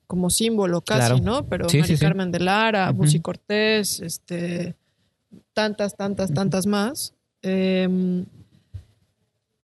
como 0.08 0.30
símbolo 0.30 0.82
casi, 0.82 1.22
¿no? 1.22 1.46
Pero 1.48 1.66
María 1.66 1.98
Carmen 1.98 2.32
de 2.32 2.40
Lara, 2.40 2.92
uh 2.92 3.22
Cortés, 3.22 4.02
este, 4.02 4.76
tantas, 5.54 5.96
tantas, 5.96 6.34
tantas 6.34 6.68
más. 6.68 7.14
Eh, 7.42 8.26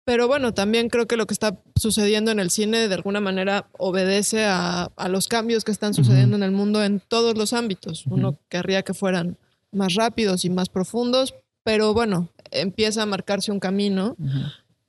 pero 0.04 0.28
bueno, 0.28 0.54
también 0.54 0.90
creo 0.90 1.08
que 1.08 1.18
lo 1.18 1.28
que 1.28 1.34
está 1.34 1.60
sucediendo 1.76 2.32
en 2.32 2.40
el 2.40 2.50
cine 2.50 2.88
de 2.88 2.96
alguna 2.96 3.20
manera 3.20 3.68
obedece 3.78 4.46
a, 4.46 4.92
los 5.10 5.28
cambios 5.28 5.64
que 5.64 5.72
están 5.72 5.94
sucediendo 5.94 6.36
en 6.36 6.44
el 6.44 6.52
mundo 6.52 6.84
en 6.84 7.00
todos 7.00 7.38
los 7.38 7.54
ámbitos. 7.54 8.06
Uno 8.08 8.38
querría 8.50 8.84
que 8.84 8.94
fueran 8.94 9.38
más 9.72 9.94
rápidos 9.94 10.44
y 10.44 10.50
más 10.50 10.70
profundos, 10.70 11.36
pero 11.64 11.94
bueno, 11.94 12.30
empieza 12.50 13.04
a 13.04 13.06
marcarse 13.06 13.52
un 13.52 13.60
camino. 13.60 14.16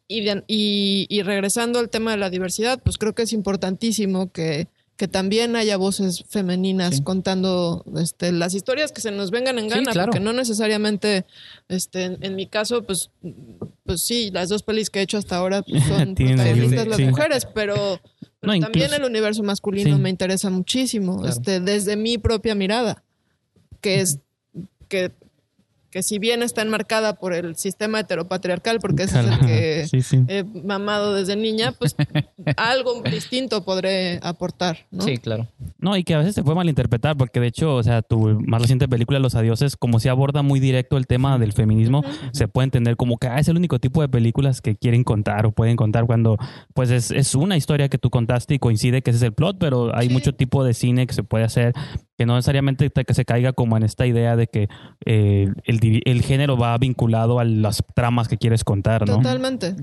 y, 0.08 1.06
y, 1.08 1.22
regresando 1.22 1.78
al 1.78 1.88
tema 1.88 2.10
de 2.10 2.16
la 2.18 2.30
diversidad, 2.30 2.80
pues 2.82 2.98
creo 2.98 3.14
que 3.14 3.22
es 3.22 3.32
importantísimo 3.32 4.30
que 4.30 4.68
que 4.96 5.08
también 5.08 5.56
haya 5.56 5.76
voces 5.76 6.24
femeninas 6.28 7.00
contando 7.00 7.84
este, 7.96 8.30
las 8.30 8.54
historias 8.54 8.92
que 8.92 9.00
se 9.00 9.10
nos 9.10 9.32
vengan 9.32 9.58
en 9.58 9.68
gana, 9.68 9.92
porque 9.92 10.20
no 10.20 10.32
necesariamente, 10.32 11.24
este, 11.68 12.18
en, 12.20 12.36
mi 12.36 12.46
caso, 12.46 12.82
pues, 12.82 13.10
pues 13.84 14.02
sí, 14.02 14.30
las 14.30 14.48
dos 14.48 14.62
pelis 14.62 14.90
que 14.90 15.00
he 15.00 15.02
hecho 15.02 15.18
hasta 15.18 15.36
ahora 15.36 15.62
pues, 15.62 15.84
son 15.88 16.14
protagonistas 16.14 16.86
las 16.86 17.00
mujeres, 17.00 17.46
pero, 17.54 18.00
también 18.40 18.92
el 18.92 19.04
universo 19.04 19.42
masculino 19.42 19.98
me 19.98 20.10
interesa 20.10 20.50
muchísimo, 20.50 21.26
este, 21.26 21.60
desde 21.60 21.96
mi 21.96 22.18
propia 22.18 22.54
mirada, 22.54 23.02
que 23.80 24.00
es 24.00 24.18
que 24.88 25.12
que 25.92 26.02
si 26.02 26.18
bien 26.18 26.42
está 26.42 26.62
enmarcada 26.62 27.16
por 27.16 27.34
el 27.34 27.54
sistema 27.54 28.00
heteropatriarcal, 28.00 28.80
porque 28.80 29.02
ese 29.04 29.20
es 29.20 29.26
el 29.26 29.38
que 30.26 30.34
he 30.38 30.44
mamado 30.64 31.14
desde 31.14 31.36
niña, 31.36 31.72
pues 31.72 31.94
algo 32.56 33.02
distinto 33.02 33.62
podré 33.62 34.18
aportar, 34.22 34.86
¿no? 34.90 35.04
Sí, 35.04 35.18
claro. 35.18 35.46
No, 35.78 35.96
y 35.96 36.02
que 36.02 36.14
a 36.14 36.18
veces 36.18 36.34
se 36.34 36.42
puede 36.42 36.56
malinterpretar, 36.56 37.16
porque 37.18 37.40
de 37.40 37.48
hecho, 37.48 37.74
o 37.74 37.82
sea, 37.82 38.00
tu 38.00 38.40
más 38.46 38.62
reciente 38.62 38.88
película, 38.88 39.18
Los 39.18 39.34
Adioses, 39.34 39.76
como 39.76 40.00
se 40.00 40.08
aborda 40.08 40.40
muy 40.40 40.60
directo 40.60 40.96
el 40.96 41.06
tema 41.06 41.38
del 41.38 41.52
feminismo, 41.52 42.02
se 42.32 42.48
puede 42.48 42.64
entender 42.64 42.96
como 42.96 43.18
que 43.18 43.28
ah, 43.28 43.38
es 43.38 43.48
el 43.48 43.58
único 43.58 43.78
tipo 43.78 44.00
de 44.00 44.08
películas 44.08 44.62
que 44.62 44.76
quieren 44.76 45.04
contar 45.04 45.44
o 45.44 45.52
pueden 45.52 45.76
contar 45.76 46.06
cuando, 46.06 46.38
pues 46.72 46.90
es, 46.90 47.10
es 47.10 47.34
una 47.34 47.58
historia 47.58 47.90
que 47.90 47.98
tú 47.98 48.08
contaste 48.08 48.54
y 48.54 48.58
coincide 48.58 49.02
que 49.02 49.10
ese 49.10 49.18
es 49.18 49.22
el 49.24 49.34
plot, 49.34 49.58
pero 49.58 49.94
hay 49.94 50.08
mucho 50.08 50.32
tipo 50.32 50.64
de 50.64 50.72
cine 50.72 51.06
que 51.06 51.12
se 51.12 51.22
puede 51.22 51.44
hacer 51.44 51.74
que 52.16 52.26
no 52.26 52.34
necesariamente 52.34 52.90
que 52.90 53.14
se 53.14 53.24
caiga 53.24 53.52
como 53.52 53.76
en 53.76 53.82
esta 53.82 54.06
idea 54.06 54.36
de 54.36 54.46
que 54.46 54.68
eh, 55.04 55.48
el, 55.64 56.22
género 56.22 56.56
va 56.56 56.76
vinculado 56.78 57.38
a 57.38 57.44
las 57.44 57.82
tramas 57.94 58.28
que 58.28 58.38
quieres 58.38 58.64
contar, 58.64 59.06
¿no? 59.06 59.16
Totalmente. 59.16 59.74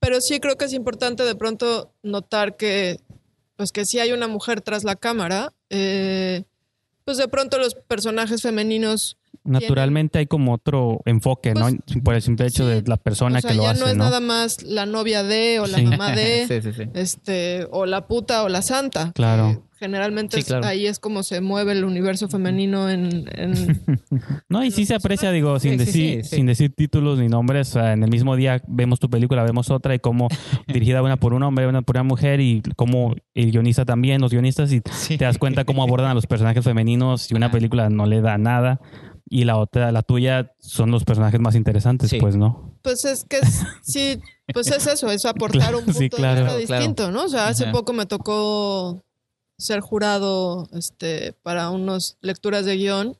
Pero 0.00 0.20
sí 0.20 0.40
creo 0.40 0.56
que 0.56 0.66
es 0.66 0.72
importante 0.72 1.22
de 1.22 1.34
pronto 1.34 1.92
notar 2.02 2.56
que, 2.56 2.98
pues 3.56 3.72
que 3.72 3.84
si 3.84 3.98
hay 3.98 4.12
una 4.12 4.28
mujer 4.28 4.60
tras 4.60 4.84
la 4.84 4.96
cámara, 4.96 5.52
eh, 5.70 6.44
pues 7.04 7.18
de 7.18 7.28
pronto 7.28 7.58
los 7.58 7.74
personajes 7.74 8.42
femeninos 8.42 9.16
Naturalmente 9.46 10.18
hay 10.18 10.26
como 10.26 10.52
otro 10.52 11.00
enfoque, 11.04 11.54
¿no? 11.54 11.66
Pues, 11.66 12.02
Por 12.02 12.14
el 12.14 12.22
simple 12.22 12.46
hecho 12.46 12.66
de 12.66 12.82
la 12.82 12.96
persona 12.96 13.40
que 13.40 13.54
lo 13.54 13.62
ya 13.62 13.74
no 13.74 13.86
es 13.86 13.96
nada 13.96 14.20
más 14.20 14.62
la 14.62 14.86
novia 14.86 15.22
de 15.22 15.60
o 15.60 15.66
la 15.66 15.78
mamá 15.78 16.12
de, 16.12 16.90
este, 16.94 17.66
o 17.70 17.86
la 17.86 18.06
puta 18.06 18.42
o 18.42 18.48
la 18.48 18.62
santa. 18.62 19.12
Claro. 19.12 19.62
generalmente 19.78 20.42
ahí 20.64 20.86
es 20.86 20.98
como 20.98 21.22
se 21.22 21.40
mueve 21.40 21.72
el 21.72 21.84
universo 21.84 22.28
femenino 22.28 22.88
en... 22.90 23.26
no, 24.48 24.64
y 24.64 24.70
sí 24.70 24.86
se 24.86 24.94
aprecia, 24.94 25.30
digo, 25.30 25.58
sin 25.60 25.76
decir 25.76 26.24
sin 26.24 26.46
decir 26.46 26.74
títulos 26.74 27.18
ni 27.18 27.28
nombres. 27.28 27.76
en 27.76 28.02
el 28.02 28.10
mismo 28.10 28.36
día 28.36 28.62
vemos 28.66 29.00
tu 29.00 29.08
película, 29.08 29.42
vemos 29.44 29.70
otra 29.70 29.94
y 29.94 29.98
como 29.98 30.28
dirigida 30.66 31.02
una 31.02 31.16
por 31.16 31.34
un 31.34 31.42
hombre, 31.42 31.66
una 31.66 31.82
por 31.82 31.96
una 31.96 32.04
mujer 32.04 32.40
y 32.40 32.62
como 32.76 33.14
el 33.34 33.52
guionista 33.52 33.84
también, 33.84 34.20
los 34.20 34.32
guionistas 34.32 34.72
y 34.72 34.80
te 34.80 35.24
das 35.24 35.38
cuenta 35.38 35.64
cómo 35.64 35.82
abordan 35.82 36.10
a 36.10 36.14
los 36.14 36.26
personajes 36.26 36.64
femeninos 36.64 37.30
y 37.30 37.34
una 37.34 37.50
película 37.50 37.90
no 37.90 38.06
le 38.06 38.20
da 38.20 38.38
nada 38.38 38.80
y 39.28 39.44
la 39.44 39.56
otra, 39.56 39.90
la 39.90 40.02
tuya, 40.02 40.52
son 40.60 40.90
los 40.90 41.04
personajes 41.04 41.40
más 41.40 41.54
interesantes, 41.56 42.14
pues, 42.20 42.36
¿no? 42.36 42.74
Pues 42.82 43.04
es 43.04 43.24
que 43.24 43.40
sí, 43.82 44.20
pues 44.52 44.68
es 44.68 44.86
eso, 44.86 45.10
es 45.10 45.24
aportar 45.24 45.74
un 45.74 45.84
punto 45.84 45.98
de 45.98 46.34
vista 46.34 46.56
distinto, 46.56 47.10
¿no? 47.10 47.24
O 47.24 47.28
sea, 47.28 47.48
hace 47.48 47.66
poco 47.66 47.92
me 47.92 48.06
tocó 48.06 49.02
ser 49.58 49.80
jurado 49.80 50.68
este, 50.72 51.32
para 51.42 51.70
unas 51.70 52.18
lecturas 52.20 52.64
de 52.64 52.76
guion 52.76 53.18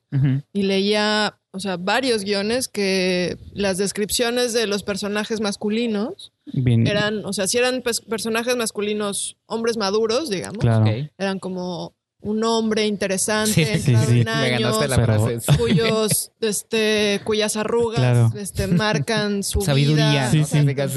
y 0.53 0.63
leía, 0.63 1.39
o 1.51 1.59
sea, 1.59 1.77
varios 1.77 2.23
guiones 2.25 2.69
que 2.69 3.39
las 3.53 3.79
descripciones 3.79 4.53
de 4.53 4.67
los 4.67 4.83
personajes 4.83 5.41
masculinos 5.41 6.33
eran, 6.55 7.25
o 7.25 7.33
sea, 7.33 7.49
si 7.49 7.59
eran 7.59 7.83
personajes 7.83 8.57
masculinos, 8.57 9.37
hombres 9.47 9.77
maduros, 9.77 10.31
digamos, 10.31 10.65
eran 11.19 11.39
como 11.39 11.95
un 12.27 12.43
hombre 12.43 12.87
interesante, 12.87 13.79
sí, 13.79 13.95
cuyos, 15.57 16.33
este, 16.41 17.21
cuyas 17.23 17.57
arrugas 17.57 18.35
este, 18.35 18.67
marcan 18.67 19.43
su 19.45 19.61
Sabiduría. 19.61 20.29
vida. 20.31 20.89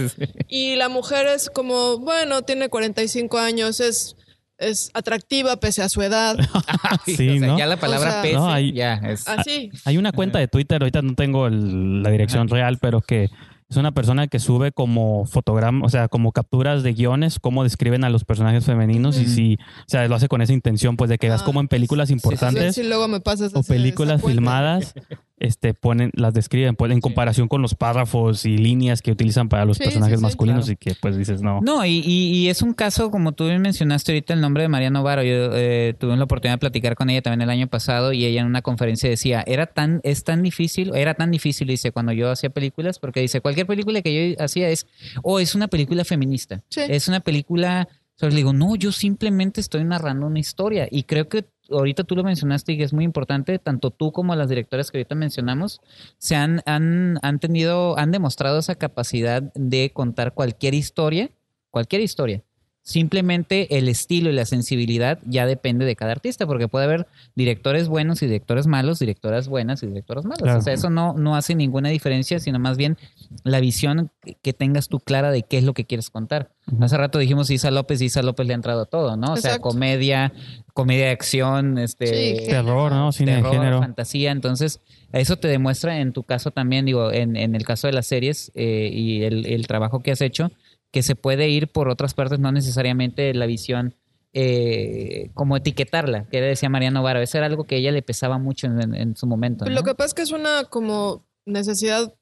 Y 0.48 0.76
la 0.76 0.90
mujer 0.90 1.28
es 1.28 1.52
como, 1.52 2.00
bueno, 2.00 2.42
tiene 2.42 2.70
45 2.70 3.38
años, 3.38 3.80
es 3.80 4.16
es 4.58 4.92
atractiva 4.94 5.58
pese 5.58 5.82
a 5.84 5.88
su 5.88 6.02
edad. 6.02 6.36
sí, 7.06 7.40
Ya 7.40 7.66
la 7.66 7.78
palabra 7.78 8.22
pese, 8.22 8.36
hay, 8.38 8.74
ya 8.74 8.96
es. 8.96 9.26
Así. 9.28 9.72
Hay 9.86 9.98
una 9.98 10.12
cuenta 10.12 10.40
de 10.40 10.48
Twitter, 10.48 10.82
ahorita 10.82 11.02
no 11.02 11.14
tengo 11.16 11.48
la 11.48 12.10
dirección 12.10 12.50
real, 12.50 12.78
pero 12.82 13.02
que 13.02 13.30
es 13.70 13.78
una 13.78 13.92
persona 13.92 14.28
que 14.28 14.40
sube 14.40 14.72
como 14.72 15.26
fotogramas, 15.26 15.86
o 15.86 15.90
sea, 15.90 16.08
como 16.08 16.32
capturas 16.32 16.82
de 16.82 16.94
guiones, 16.94 17.40
cómo 17.40 17.64
describen 17.64 18.04
a 18.04 18.10
los 18.10 18.26
personajes 18.26 18.66
femeninos 18.66 19.20
y 19.20 19.28
si, 19.28 19.56
o 19.56 19.84
sea, 19.86 20.08
lo 20.08 20.16
hace 20.16 20.28
con 20.28 20.42
esa 20.42 20.54
intención, 20.54 20.98
pues, 20.98 21.10
de 21.10 21.20
que 21.20 21.28
veas 21.28 21.44
ah, 21.44 21.46
como 21.46 21.60
en 21.60 21.68
películas 21.68 22.10
importantes 22.10 22.76
sí, 22.76 22.84
luego 22.84 23.08
me 23.08 23.20
pasas 23.20 23.52
o 23.54 23.62
películas 23.62 24.24
filmadas, 24.24 24.96
este, 25.40 25.74
ponen, 25.74 26.12
las 26.14 26.34
describen, 26.34 26.76
pues, 26.76 26.92
en 26.92 27.02
comparación 27.02 27.48
con 27.48 27.62
los 27.62 27.76
párrafos 27.76 28.46
y 28.46 28.58
líneas 28.58 29.02
que 29.02 29.12
utilizan 29.12 29.50
para 29.50 29.66
los 29.66 29.78
personajes 29.78 30.22
masculinos 30.22 30.70
y 30.70 30.76
que, 30.76 30.96
pues, 31.00 31.18
dices, 31.18 31.42
no. 31.42 31.62
No, 31.62 31.86
y, 31.86 32.02
y, 32.06 32.50
es 32.50 32.62
un 32.62 32.74
caso, 32.74 33.12
como 33.12 33.32
tú 33.32 33.46
mencionaste 33.46 34.12
ahorita, 34.12 34.34
el 34.34 34.42
nombre 34.42 34.64
de 34.64 34.70
María 34.70 34.90
Novaro. 34.90 35.24
Yo 35.24 35.52
eh, 35.54 35.96
tuve 35.98 36.16
la 36.18 36.24
oportunidad 36.24 36.56
de 36.56 36.60
platicar 36.60 36.96
con 36.96 37.10
ella 37.10 37.22
también 37.22 37.42
el 37.42 37.50
año 37.50 37.68
pasado 37.68 38.14
y 38.14 38.26
ella 38.26 38.42
en 38.42 38.48
una 38.48 38.62
conferencia 38.62 39.10
decía, 39.10 39.44
era 39.48 39.66
tan, 39.66 40.02
es 40.04 40.24
tan 40.24 40.44
difícil, 40.44 40.92
era 40.96 41.14
tan 41.14 41.32
difícil, 41.32 41.68
dice, 41.68 41.92
cuando 41.92 42.12
yo 42.12 42.32
hacía 42.32 42.50
películas, 42.50 43.00
porque 43.00 43.22
dice, 43.22 43.42
cualquier 43.42 43.68
película 43.68 44.02
que 44.02 44.36
yo 44.36 44.44
hacía 44.44 44.70
es, 44.70 44.88
o 45.24 45.34
oh, 45.34 45.40
es 45.40 45.56
una 45.56 45.68
película 45.68 46.04
feminista, 46.06 46.64
es 46.76 47.08
una 47.08 47.20
película, 47.20 47.88
le 48.22 48.30
digo, 48.30 48.54
no, 48.54 48.76
yo 48.76 48.92
simplemente 48.92 49.62
estoy 49.62 49.84
narrando 49.84 50.28
una 50.28 50.40
historia 50.40 50.88
y 50.90 51.04
creo 51.04 51.30
que 51.30 51.46
ahorita 51.72 52.04
tú 52.04 52.16
lo 52.16 52.24
mencionaste 52.24 52.74
y 52.74 52.82
es 52.82 52.94
muy 52.94 53.04
importante, 53.04 53.60
tanto 53.60 53.92
tú 53.92 54.12
como 54.12 54.36
las 54.36 54.50
directoras 54.50 54.92
que 54.92 54.98
ahorita 54.98 55.16
mencionamos, 55.16 55.82
se 56.18 56.36
han, 56.36 56.62
han, 56.66 57.20
han 57.22 57.40
tenido, 57.40 57.98
han 57.98 58.12
demostrado 58.12 58.60
esa 58.60 58.76
capacidad 58.76 59.42
de 59.54 59.92
contar 59.94 60.34
cualquier 60.34 60.74
historia, 60.74 61.30
cualquier 61.70 62.02
historia, 62.02 62.44
Simplemente 62.90 63.78
el 63.78 63.88
estilo 63.88 64.32
y 64.32 64.34
la 64.34 64.46
sensibilidad 64.46 65.20
ya 65.24 65.46
depende 65.46 65.86
de 65.86 65.96
cada 65.96 66.12
artista, 66.12 66.48
porque 66.48 66.68
puede 66.68 66.86
haber 66.86 67.06
directores 67.36 67.88
buenos 67.88 68.24
y 68.24 68.26
directores 68.26 68.66
malos, 68.66 68.98
directoras 68.98 69.48
buenas 69.48 69.84
y 69.84 69.86
directoras 69.86 70.26
malas. 70.26 70.56
O 70.56 70.62
sea, 70.64 70.74
eso 70.74 70.90
no, 70.90 71.14
no 71.14 71.36
hace 71.36 71.54
ninguna 71.54 71.90
diferencia, 71.90 72.40
sino 72.40 72.58
más 72.58 72.78
bien 72.78 72.98
la 73.44 73.60
visión 73.60 74.10
que 74.42 74.54
tengas 74.54 74.88
tú 74.88 75.00
clara 75.00 75.30
de 75.30 75.44
qué 75.44 75.60
es 75.60 75.66
lo 75.66 75.76
que 75.76 75.86
quieres 75.86 76.10
contar. 76.10 76.50
Hace 76.82 76.98
rato 76.98 77.20
dijimos 77.20 77.52
Isa 77.52 77.70
López, 77.70 78.02
y 78.02 78.06
Isa 78.06 78.24
López 78.24 78.48
le 78.48 78.54
ha 78.54 78.56
entrado 78.56 78.82
a 78.82 78.86
todo, 78.86 79.16
¿no? 79.18 79.34
O 79.34 79.38
sea, 79.38 79.60
comedia, 79.60 80.34
comedia 80.74 81.06
de 81.06 81.12
acción, 81.12 81.78
este 81.78 82.44
terror, 82.48 82.92
¿no? 82.92 83.12
Cine 83.12 83.36
de 83.36 83.44
género. 83.44 83.82
fantasía. 83.82 84.32
Entonces, 84.32 84.80
eso 85.14 85.38
te 85.38 85.48
demuestra 85.48 86.00
en 86.00 86.12
tu 86.12 86.24
caso 86.24 86.50
también, 86.50 86.86
digo, 86.86 87.12
en, 87.12 87.36
en 87.36 87.54
el 87.54 87.66
caso 87.66 87.86
de 87.86 87.94
las 87.94 88.08
series 88.08 88.52
eh, 88.56 88.90
y 88.92 89.22
el, 89.26 89.46
el 89.46 89.68
trabajo 89.68 90.00
que 90.00 90.10
has 90.10 90.22
hecho, 90.22 90.52
que 90.92 91.04
se 91.04 91.16
puede 91.16 91.50
ir 91.50 91.68
por 91.68 91.90
otras 91.90 92.14
partes, 92.14 92.40
no 92.40 92.52
necesariamente 92.52 93.34
la 93.34 93.46
visión 93.46 93.96
eh, 94.34 95.32
como 95.34 95.58
etiquetarla, 95.58 96.26
que 96.26 96.42
decía 96.42 96.70
Mariano 96.70 97.04
Varo. 97.04 97.20
Eso 97.20 97.38
era 97.38 97.48
algo 97.48 97.66
que 97.66 97.76
a 97.76 97.78
ella 97.78 97.92
le 97.92 98.02
pesaba 98.02 98.38
mucho 98.38 98.68
en, 98.68 99.16
su 99.16 99.28
momento. 99.28 99.66
Lo 99.66 99.84
que 99.84 99.96
pasa 99.96 100.08
es 100.08 100.14
que 100.14 100.22
es 100.22 100.32
una 100.32 100.66
como 100.66 101.26
necesidad 101.46 102.14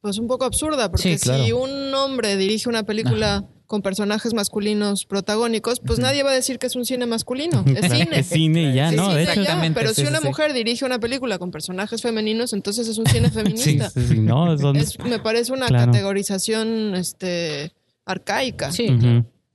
pues 0.00 0.18
un 0.18 0.26
poco 0.26 0.44
absurda, 0.44 0.90
porque 0.90 1.16
si 1.16 1.52
un 1.52 1.94
hombre 1.94 2.36
dirige 2.36 2.68
una 2.68 2.82
película 2.82 3.46
con 3.74 3.82
personajes 3.82 4.34
masculinos 4.34 5.04
protagónicos, 5.04 5.80
pues 5.80 5.98
nadie 5.98 6.22
va 6.22 6.30
a 6.30 6.32
decir 6.32 6.60
que 6.60 6.68
es 6.68 6.76
un 6.76 6.84
cine 6.84 7.06
masculino. 7.06 7.64
Es 7.66 7.90
cine. 7.90 8.08
es 8.12 8.26
cine 8.28 8.72
ya, 8.72 8.92
¿no? 8.92 9.12
de 9.12 9.24
hecho. 9.24 9.42
pero 9.74 9.92
si 9.92 10.06
una 10.06 10.20
mujer 10.20 10.52
dirige 10.52 10.84
una 10.84 11.00
película 11.00 11.38
con 11.38 11.50
personajes 11.50 12.00
femeninos, 12.00 12.52
entonces 12.52 12.86
es 12.86 12.98
un 12.98 13.06
cine 13.06 13.30
feminista. 13.32 13.90
sí, 13.90 14.20
no, 14.20 14.54
me 15.04 15.18
parece 15.18 15.52
una 15.52 15.66
categorización 15.66 16.94
este, 16.94 17.72
arcaica. 18.04 18.70
Sí, 18.70 18.86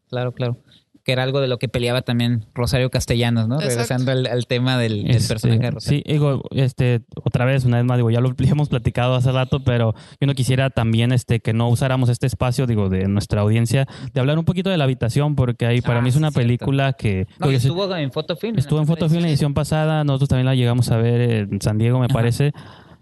claro, 0.09 0.33
claro 0.33 0.57
que 1.03 1.11
era 1.11 1.23
algo 1.23 1.41
de 1.41 1.47
lo 1.47 1.57
que 1.57 1.67
peleaba 1.67 2.01
también 2.01 2.45
Rosario 2.53 2.89
Castellanos, 2.89 3.47
¿no? 3.47 3.59
Regresando 3.59 4.11
al, 4.11 4.47
tema 4.47 4.77
del, 4.77 5.09
este, 5.09 5.27
personaje 5.27 5.59
de 5.59 5.71
Rosario. 5.71 6.03
Sí, 6.05 6.11
digo, 6.11 6.43
este, 6.51 7.01
otra 7.23 7.45
vez, 7.45 7.65
una 7.65 7.77
vez 7.77 7.85
más, 7.85 7.97
digo, 7.97 8.09
ya 8.09 8.21
lo 8.21 8.33
hemos 8.37 8.69
platicado 8.69 9.15
hace 9.15 9.31
rato, 9.31 9.63
pero 9.63 9.93
yo 10.19 10.27
no 10.27 10.33
quisiera 10.33 10.69
también 10.69 11.11
este, 11.11 11.39
que 11.39 11.53
no 11.53 11.69
usáramos 11.69 12.09
este 12.09 12.27
espacio, 12.27 12.67
digo, 12.67 12.89
de 12.89 13.07
nuestra 13.07 13.41
audiencia, 13.41 13.87
de 14.13 14.19
hablar 14.19 14.37
un 14.37 14.45
poquito 14.45 14.69
de 14.69 14.77
la 14.77 14.83
habitación, 14.83 15.35
porque 15.35 15.65
ahí 15.65 15.81
para 15.81 16.01
mí 16.01 16.09
es 16.09 16.15
ah, 16.15 16.19
una 16.19 16.31
película 16.31 16.93
que... 16.93 17.27
estuvo 17.51 17.95
en 17.95 18.11
Fotofilm. 18.11 18.57
Estuvo 18.57 18.79
en 18.79 18.87
Fotofilm 18.87 19.21
la 19.21 19.29
edición 19.29 19.53
pasada, 19.53 20.03
nosotros 20.03 20.29
también 20.29 20.45
la 20.45 20.55
llegamos 20.55 20.91
a 20.91 20.97
ver 20.97 21.21
en 21.21 21.61
San 21.61 21.77
Diego, 21.77 21.99
me 21.99 22.07
parece, 22.07 22.51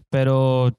pero 0.09 0.73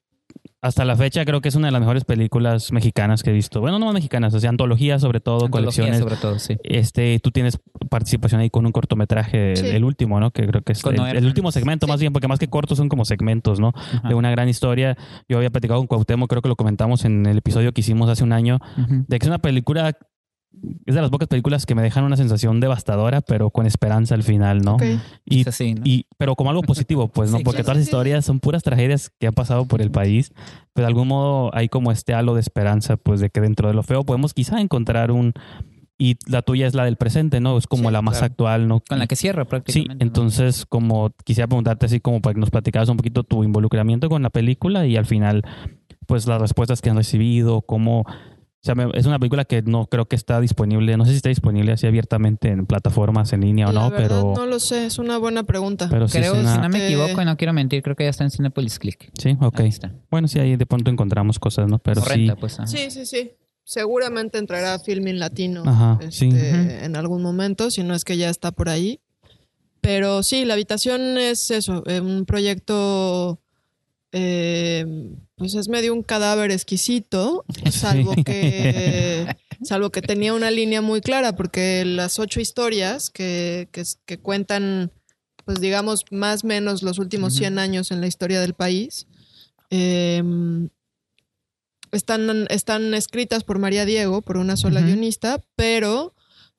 hasta 0.60 0.84
la 0.84 0.96
fecha 0.96 1.24
creo 1.24 1.40
que 1.40 1.48
es 1.48 1.54
una 1.54 1.68
de 1.68 1.72
las 1.72 1.80
mejores 1.80 2.04
películas 2.04 2.72
mexicanas 2.72 3.22
que 3.22 3.30
he 3.30 3.32
visto. 3.32 3.60
Bueno, 3.60 3.78
no 3.78 3.92
mexicanas, 3.92 4.34
o 4.34 4.40
sea, 4.40 4.50
antologías 4.50 5.00
sobre 5.00 5.20
todo, 5.20 5.48
colecciones. 5.50 5.98
sobre 5.98 6.16
todo, 6.16 6.38
sí. 6.38 6.56
Este, 6.64 7.20
tú 7.20 7.30
tienes 7.30 7.58
participación 7.88 8.40
ahí 8.40 8.50
con 8.50 8.66
un 8.66 8.72
cortometraje, 8.72 9.52
el 9.76 9.84
último, 9.84 10.18
¿no? 10.18 10.30
Que 10.30 10.46
creo 10.46 10.62
que 10.62 10.72
es 10.72 10.82
el, 10.84 11.26
último 11.26 11.52
segmento 11.52 11.86
más 11.86 12.00
bien, 12.00 12.12
porque 12.12 12.28
más 12.28 12.38
que 12.38 12.48
cortos 12.48 12.78
son 12.78 12.88
como 12.88 13.04
segmentos, 13.04 13.60
¿no? 13.60 13.72
De 14.08 14.14
una 14.14 14.30
gran 14.30 14.48
historia. 14.48 14.96
Yo 15.28 15.36
había 15.36 15.50
platicado 15.50 15.80
con 15.80 15.86
Cuauhtémoc, 15.86 16.28
creo 16.28 16.42
que 16.42 16.48
lo 16.48 16.56
comentamos 16.56 17.04
en 17.04 17.26
el 17.26 17.38
episodio 17.38 17.72
que 17.72 17.80
hicimos 17.80 18.08
hace 18.10 18.24
un 18.24 18.32
año, 18.32 18.58
de 18.76 19.18
que 19.18 19.24
es 19.24 19.28
una 19.28 19.38
película 19.38 19.96
es 20.86 20.94
de 20.94 21.00
las 21.00 21.10
pocas 21.10 21.28
películas 21.28 21.66
que 21.66 21.74
me 21.74 21.82
dejan 21.82 22.04
una 22.04 22.16
sensación 22.16 22.60
devastadora, 22.60 23.20
pero 23.20 23.50
con 23.50 23.66
esperanza 23.66 24.14
al 24.14 24.22
final, 24.22 24.60
¿no? 24.60 24.76
Y, 25.24 25.44
y, 25.84 26.06
pero 26.16 26.34
como 26.34 26.50
algo 26.50 26.62
positivo, 26.62 27.08
pues, 27.12 27.30
¿no? 27.30 27.40
Porque 27.40 27.62
todas 27.62 27.76
las 27.76 27.86
historias 27.86 28.24
son 28.24 28.40
puras 28.40 28.62
tragedias 28.62 29.10
que 29.18 29.26
han 29.26 29.34
pasado 29.34 29.66
por 29.66 29.80
el 29.82 29.90
país, 29.90 30.32
pero 30.72 30.86
de 30.86 30.88
algún 30.88 31.08
modo 31.08 31.54
hay 31.54 31.68
como 31.68 31.92
este 31.92 32.14
halo 32.14 32.34
de 32.34 32.40
esperanza, 32.40 32.96
pues, 32.96 33.20
de 33.20 33.30
que 33.30 33.40
dentro 33.40 33.68
de 33.68 33.74
lo 33.74 33.82
feo 33.82 34.04
podemos 34.04 34.34
quizá 34.34 34.60
encontrar 34.60 35.10
un... 35.10 35.32
Y 36.00 36.16
la 36.28 36.42
tuya 36.42 36.68
es 36.68 36.74
la 36.74 36.84
del 36.84 36.94
presente, 36.94 37.40
¿no? 37.40 37.58
Es 37.58 37.66
como 37.66 37.90
la 37.90 38.02
más 38.02 38.22
actual, 38.22 38.68
¿no? 38.68 38.80
Con 38.88 39.00
la 39.00 39.08
que 39.08 39.16
cierra 39.16 39.46
prácticamente. 39.46 39.94
Sí, 39.94 39.98
entonces, 40.00 40.64
como 40.64 41.10
quisiera 41.24 41.48
preguntarte 41.48 41.86
así 41.86 41.98
como 41.98 42.22
para 42.22 42.34
que 42.34 42.40
nos 42.40 42.50
platicaras 42.50 42.88
un 42.88 42.96
poquito 42.96 43.24
tu 43.24 43.42
involucramiento 43.42 44.08
con 44.08 44.22
la 44.22 44.30
película 44.30 44.86
y 44.86 44.96
al 44.96 45.06
final, 45.06 45.42
pues, 46.06 46.28
las 46.28 46.40
respuestas 46.40 46.82
que 46.82 46.90
han 46.90 46.96
recibido, 46.96 47.62
cómo 47.62 48.04
o 48.60 48.64
sea, 48.64 48.74
es 48.94 49.06
una 49.06 49.20
película 49.20 49.44
que 49.44 49.62
no 49.62 49.86
creo 49.86 50.06
que 50.06 50.16
está 50.16 50.40
disponible, 50.40 50.96
no 50.96 51.04
sé 51.04 51.12
si 51.12 51.18
está 51.18 51.28
disponible 51.28 51.72
así 51.72 51.86
abiertamente 51.86 52.48
en 52.48 52.66
plataformas 52.66 53.32
en 53.32 53.42
línea 53.42 53.68
o 53.68 53.72
no, 53.72 53.90
pero... 53.90 54.34
No 54.34 54.46
lo 54.46 54.58
sé, 54.58 54.86
es 54.86 54.98
una 54.98 55.16
buena 55.18 55.44
pregunta. 55.44 55.88
Pero 55.88 56.08
creo, 56.08 56.34
si 56.34 56.58
no 56.58 56.68
me 56.68 56.86
equivoco 56.86 57.22
y 57.22 57.24
no 57.24 57.36
quiero 57.36 57.52
mentir, 57.52 57.82
creo 57.82 57.94
que 57.94 58.04
ya 58.04 58.10
está 58.10 58.24
en 58.24 58.30
Cinepolis 58.30 58.80
Click. 58.80 59.10
Sí, 59.16 59.36
ok. 59.40 59.60
Bueno, 60.10 60.26
sí, 60.26 60.40
ahí 60.40 60.56
de 60.56 60.66
pronto 60.66 60.90
encontramos 60.90 61.38
cosas, 61.38 61.68
¿no? 61.68 61.78
Pero 61.78 62.02
sí... 62.02 62.28
Pues, 62.40 62.58
sí, 62.66 62.90
sí, 62.90 63.06
sí. 63.06 63.30
Seguramente 63.62 64.38
entrará 64.38 64.74
a 64.74 64.78
Filming 64.78 65.18
Latino 65.18 65.62
Ajá, 65.66 65.98
sí. 66.10 66.28
Este, 66.28 66.86
en 66.86 66.96
algún 66.96 67.22
momento, 67.22 67.70
si 67.70 67.84
no 67.84 67.94
es 67.94 68.02
que 68.02 68.16
ya 68.16 68.30
está 68.30 68.50
por 68.50 68.70
ahí. 68.70 69.00
Pero 69.80 70.22
sí, 70.22 70.44
La 70.44 70.54
Habitación 70.54 71.18
es 71.18 71.50
eso, 71.50 71.84
eh, 71.86 72.00
un 72.00 72.24
proyecto 72.24 73.40
eh, 74.12 74.86
pues 75.36 75.54
es 75.54 75.68
medio 75.68 75.92
un 75.92 76.02
cadáver 76.02 76.50
exquisito, 76.50 77.44
salvo 77.70 78.14
que, 78.24 79.26
salvo 79.62 79.90
que 79.90 80.02
tenía 80.02 80.34
una 80.34 80.50
línea 80.50 80.80
muy 80.80 81.00
clara, 81.00 81.36
porque 81.36 81.84
las 81.84 82.18
ocho 82.18 82.40
historias 82.40 83.10
que, 83.10 83.68
que, 83.72 84.18
cuentan, 84.18 84.92
pues 85.44 85.60
digamos, 85.60 86.04
más 86.10 86.44
o 86.44 86.46
menos 86.46 86.82
los 86.82 86.98
últimos 86.98 87.34
100 87.34 87.58
años 87.58 87.90
en 87.90 88.00
la 88.00 88.06
historia 88.06 88.40
del 88.40 88.54
país, 88.54 89.06
em, 89.70 90.70
están, 91.92 92.46
están 92.50 92.94
escritas 92.94 93.44
por 93.44 93.58
María 93.58 93.84
Diego, 93.84 94.22
por 94.22 94.36
una 94.36 94.56
sola 94.56 94.80
guionista, 94.80 95.44
pero 95.56 96.14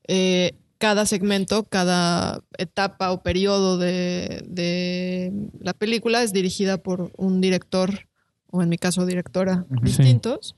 eh, 0.07 0.53
cada 0.80 1.06
segmento, 1.06 1.65
cada 1.65 2.42
etapa 2.58 3.12
o 3.12 3.22
periodo 3.22 3.78
de, 3.78 5.32
la 5.60 5.74
película 5.74 6.24
es 6.24 6.34
dirigida 6.34 6.78
por 6.78 7.12
un 7.18 7.42
director, 7.42 8.08
o 8.48 8.63
en 8.63 8.70
mi 8.70 8.78
caso 8.78 9.06
directora, 9.06 9.65
distintos. 9.84 10.56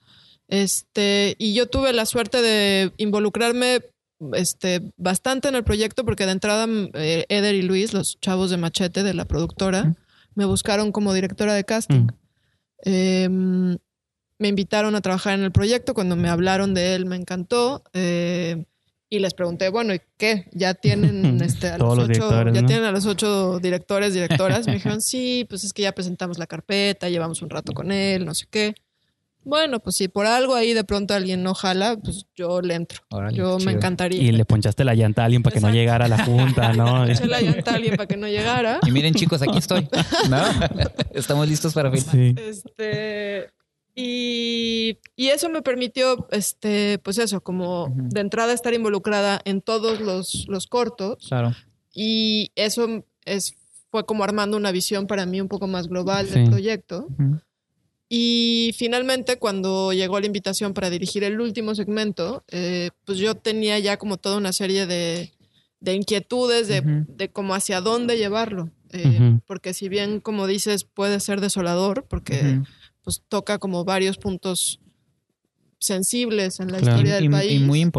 Este, 0.48 1.36
y 1.40 1.54
yo 1.54 1.68
tuve 1.68 1.92
la 1.92 2.06
suerte 2.06 2.42
de 2.42 2.92
involucrarme 2.98 3.82
este, 4.34 4.94
bastante 4.98 5.48
en 5.48 5.56
el 5.56 5.64
proyecto 5.64 6.06
porque 6.06 6.28
de 6.28 6.34
entrada 6.34 6.68
eh, 6.94 7.26
Eder 7.30 7.56
y 7.56 7.64
Luis, 7.64 7.94
los 7.94 8.20
chavos 8.20 8.52
de 8.52 8.58
Machete, 8.58 9.02
de 9.02 9.16
la 9.16 9.26
productora, 9.26 9.96
me 10.36 10.46
buscaron 10.46 10.92
como 10.92 11.14
directora 11.14 11.56
de 11.56 11.64
casting. 11.64 12.02
Mm. 12.04 12.10
Em, 12.84 13.78
me 14.38 14.48
invitaron 14.48 14.94
a 14.96 15.02
trabajar 15.02 15.34
en 15.34 15.44
el 15.44 15.52
proyecto, 15.52 15.96
cuando 15.96 16.16
me 16.16 16.30
hablaron 16.30 16.76
de 16.76 16.94
él 16.94 17.06
me 17.06 17.16
encantó. 17.16 17.84
Eh, 17.94 18.66
y 19.12 19.20
les 19.20 19.34
pregunté, 19.34 19.68
bueno, 19.68 19.94
¿y 19.94 20.00
qué? 20.18 20.46
¿Ya 20.54 20.74
tienen 20.74 21.42
este, 21.44 21.68
a 21.68 21.78
los, 21.78 22.00
ocho, 22.00 22.32
ya 22.52 22.66
tienen 22.66 22.86
a 22.86 22.92
los 22.92 23.06
ocho 23.06 23.60
directores, 23.60 24.14
directoras? 24.14 24.66
Me 24.66 24.74
dijeron, 24.76 25.02
sí, 25.02 25.46
pues 25.50 25.66
es 25.66 25.74
que 25.74 25.82
ya 25.82 25.92
presentamos 25.92 26.40
la 26.40 26.48
carpeta, 26.48 27.10
llevamos 27.10 27.42
un 27.42 27.50
rato 27.50 27.74
con 27.74 27.92
él, 27.92 28.26
no 28.26 28.34
sé 28.34 28.46
qué. 28.50 28.74
Bueno, 29.44 29.80
pues 29.80 29.98
si 29.98 30.08
por 30.08 30.28
algo 30.28 30.56
ahí 30.56 30.74
de 30.74 30.86
pronto 30.86 31.14
alguien 31.14 31.44
no 31.44 31.54
jala, 31.56 31.98
pues 32.02 32.26
yo 32.36 32.62
le 32.62 32.76
entro. 32.76 33.02
yo 33.34 33.58
me 33.60 33.74
encantaría. 33.74 34.22
Y 34.22 34.32
le 34.32 34.46
ponchaste 34.46 34.86
la 34.86 34.94
llanta 34.94 35.24
a 35.24 35.26
alguien 35.26 35.44
para 35.44 35.56
que 35.56 35.60
no 35.60 35.72
llegara 35.72 36.06
a 36.06 36.08
la 36.08 36.24
junta, 36.24 36.72
¿no? 36.74 37.06
Le 37.08 37.16
la 37.26 37.42
llanta 37.42 37.72
a 37.72 37.76
alguien 37.76 37.96
para 37.98 38.08
que 38.08 38.18
no 38.18 38.28
llegara. 38.28 38.80
Y 38.86 38.92
miren, 38.92 39.16
chicos, 39.16 39.42
aquí 39.42 39.58
estoy. 39.58 39.90
¿No? 40.30 40.44
Estamos 41.14 41.50
listos 41.50 41.74
para 41.74 41.92
filmar. 41.92 42.40
Este, 42.40 43.50
y, 43.96 44.98
eso 45.18 45.50
me 45.50 45.62
permitió, 45.62 46.28
este, 46.32 47.00
pues 47.00 47.18
eso, 47.18 47.42
como 47.42 47.94
de 47.96 48.22
entrada 48.22 48.54
estar 48.54 48.74
involucrada 48.74 49.42
en 49.46 49.62
todos 49.62 50.00
los, 50.00 50.46
los 50.48 50.68
cortos. 50.68 51.28
Claro. 51.28 51.56
Y 51.94 52.52
eso 52.56 53.06
es, 53.26 53.56
fue 53.90 54.06
como 54.06 54.24
armando 54.24 54.58
una 54.58 54.72
visión 54.72 55.08
para 55.08 55.26
mí 55.26 55.42
un 55.42 55.48
poco 55.48 55.68
más 55.68 55.88
global 55.88 56.30
del 56.30 56.50
proyecto. 56.50 57.08
Y 58.08 58.74
finalmente, 58.78 59.38
cuando 59.38 59.94
llegó 59.94 60.20
la 60.20 60.26
invitación 60.26 60.74
para 60.74 60.90
dirigir 60.90 61.24
el 61.24 61.40
último 61.40 61.76
segmento, 61.76 62.44
eh, 62.50 62.90
pues 63.06 63.18
yo 63.18 63.36
tenía 63.36 63.80
ya 63.80 63.98
como 63.98 64.18
toda 64.18 64.38
una 64.38 64.52
serie 64.52 64.86
de, 64.86 65.32
de 65.80 65.94
inquietudes 65.94 66.68
de, 66.68 66.82
de 66.82 67.30
cómo 67.30 67.54
hacia 67.56 67.82
dónde 67.82 68.18
llevarlo. 68.18 68.70
Eh, 68.94 69.40
porque 69.46 69.74
si 69.74 69.88
bien, 69.88 70.20
como 70.20 70.48
dices, 70.48 70.84
puede 70.84 71.20
ser 71.20 71.40
desolador, 71.40 72.06
porque 72.10 72.62
pues 73.04 73.24
toca 73.28 73.58
como 73.60 73.84
varios 73.84 74.18
puntos 74.18 74.80
sensibles 75.82 76.60
en 76.60 76.72
la 76.72 76.80
historia 76.80 77.16
del 77.16 77.30
país. 77.30 77.54
Y 77.54 77.60
muy, 77.60 77.90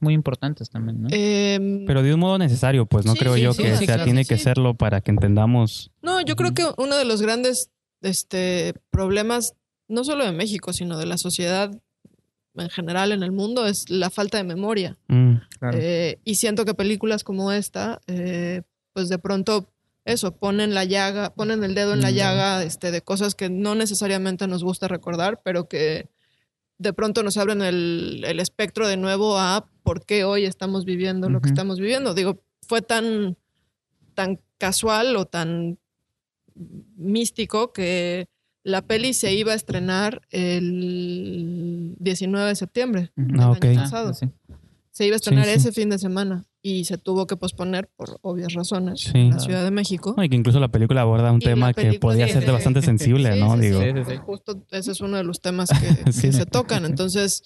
muy 0.00 0.14
importantes 0.14 0.70
también, 0.70 1.02
¿no? 1.02 1.08
Em, 1.12 1.84
Pero 1.84 2.02
de 2.02 2.14
un 2.14 2.20
modo 2.20 2.38
necesario, 2.38 2.86
pues 2.86 3.04
no 3.04 3.14
creo 3.14 3.36
yo 3.36 3.54
que 3.54 3.76
sea, 3.76 4.02
tiene 4.04 4.24
que 4.24 4.38
serlo 4.38 4.74
para 4.74 5.02
que 5.02 5.10
entendamos. 5.10 5.90
No, 6.00 6.22
yo 6.22 6.34
creo 6.34 6.54
que 6.54 6.64
uno 6.78 6.96
de 6.96 7.04
los 7.04 7.20
grandes 7.20 7.70
este, 8.00 8.74
problemas, 8.90 9.54
no 9.86 10.02
solo 10.02 10.24
de 10.24 10.32
México, 10.32 10.72
sino 10.72 10.96
de 10.96 11.06
la 11.06 11.18
sociedad 11.18 11.70
en 12.54 12.70
general 12.70 13.12
en 13.12 13.22
el 13.22 13.32
mundo, 13.32 13.66
es 13.66 13.90
la 13.90 14.08
falta 14.08 14.38
de 14.38 14.44
memoria. 14.44 14.96
Mm, 15.08 15.34
eh, 15.74 16.18
y 16.24 16.36
siento 16.36 16.64
que 16.64 16.72
películas 16.72 17.22
como 17.22 17.52
esta, 17.52 18.00
eh, 18.06 18.62
pues 18.94 19.10
de 19.10 19.18
pronto 19.18 19.68
eso, 20.06 20.36
ponen 20.36 20.72
la 20.72 20.84
llaga, 20.84 21.34
ponen 21.34 21.64
el 21.64 21.74
dedo 21.74 21.92
en 21.92 22.00
la 22.00 22.12
mm, 22.12 22.14
llaga 22.14 22.62
este, 22.62 22.92
de 22.92 23.02
cosas 23.02 23.34
que 23.34 23.50
no 23.50 23.74
necesariamente 23.74 24.46
nos 24.46 24.62
gusta 24.62 24.86
recordar, 24.86 25.42
pero 25.42 25.68
que 25.68 26.08
de 26.78 26.92
pronto 26.92 27.24
nos 27.24 27.36
abren 27.36 27.60
el, 27.60 28.24
espectro 28.38 28.86
de 28.86 28.96
nuevo 28.96 29.36
a 29.36 29.68
por 29.82 30.06
qué 30.06 30.22
hoy 30.22 30.44
estamos 30.44 30.84
viviendo 30.84 31.28
lo 31.28 31.40
que 31.40 31.48
estamos 31.48 31.80
viviendo. 31.80 32.14
Digo, 32.14 32.40
fue 32.62 32.82
tan, 32.82 33.36
tan 34.14 34.40
casual 34.58 35.16
o 35.16 35.26
tan 35.26 35.78
místico 36.54 37.72
que 37.72 38.28
la 38.62 38.82
peli 38.82 39.12
se 39.12 39.34
iba 39.34 39.52
a 39.52 39.56
estrenar 39.56 40.22
el 40.30 41.96
19 41.98 42.48
de 42.48 42.54
septiembre 42.54 43.12
ah, 43.38 43.56
año 43.60 43.80
pasado. 43.80 44.10
Ah, 44.10 44.28
se 44.92 45.06
iba 45.06 45.14
a 45.14 45.16
estrenar 45.16 45.48
ese 45.48 45.72
fin 45.72 45.90
de 45.90 45.98
semana 45.98 46.46
y 46.66 46.84
se 46.84 46.98
tuvo 46.98 47.28
que 47.28 47.36
posponer 47.36 47.88
por 47.94 48.18
obvias 48.22 48.52
razones 48.52 49.12
en 49.14 49.30
la 49.30 49.38
Ciudad 49.38 49.62
de 49.62 49.70
México. 49.70 50.16
y 50.20 50.28
que 50.28 50.34
incluso 50.34 50.58
la 50.58 50.66
película 50.66 51.02
aborda 51.02 51.30
un 51.30 51.38
tema 51.38 51.72
que 51.72 52.00
podía 52.00 52.26
ser 52.26 52.44
bastante 52.50 52.82
sensible, 52.82 53.36
¿no? 53.40 53.56
Digo. 53.56 53.80
Justo 54.24 54.64
ese 54.72 54.90
es 54.90 55.00
uno 55.00 55.16
de 55.16 55.22
los 55.22 55.40
temas 55.40 55.70
que, 56.04 56.12
se 56.12 56.44
tocan. 56.44 56.84
Entonces, 56.84 57.44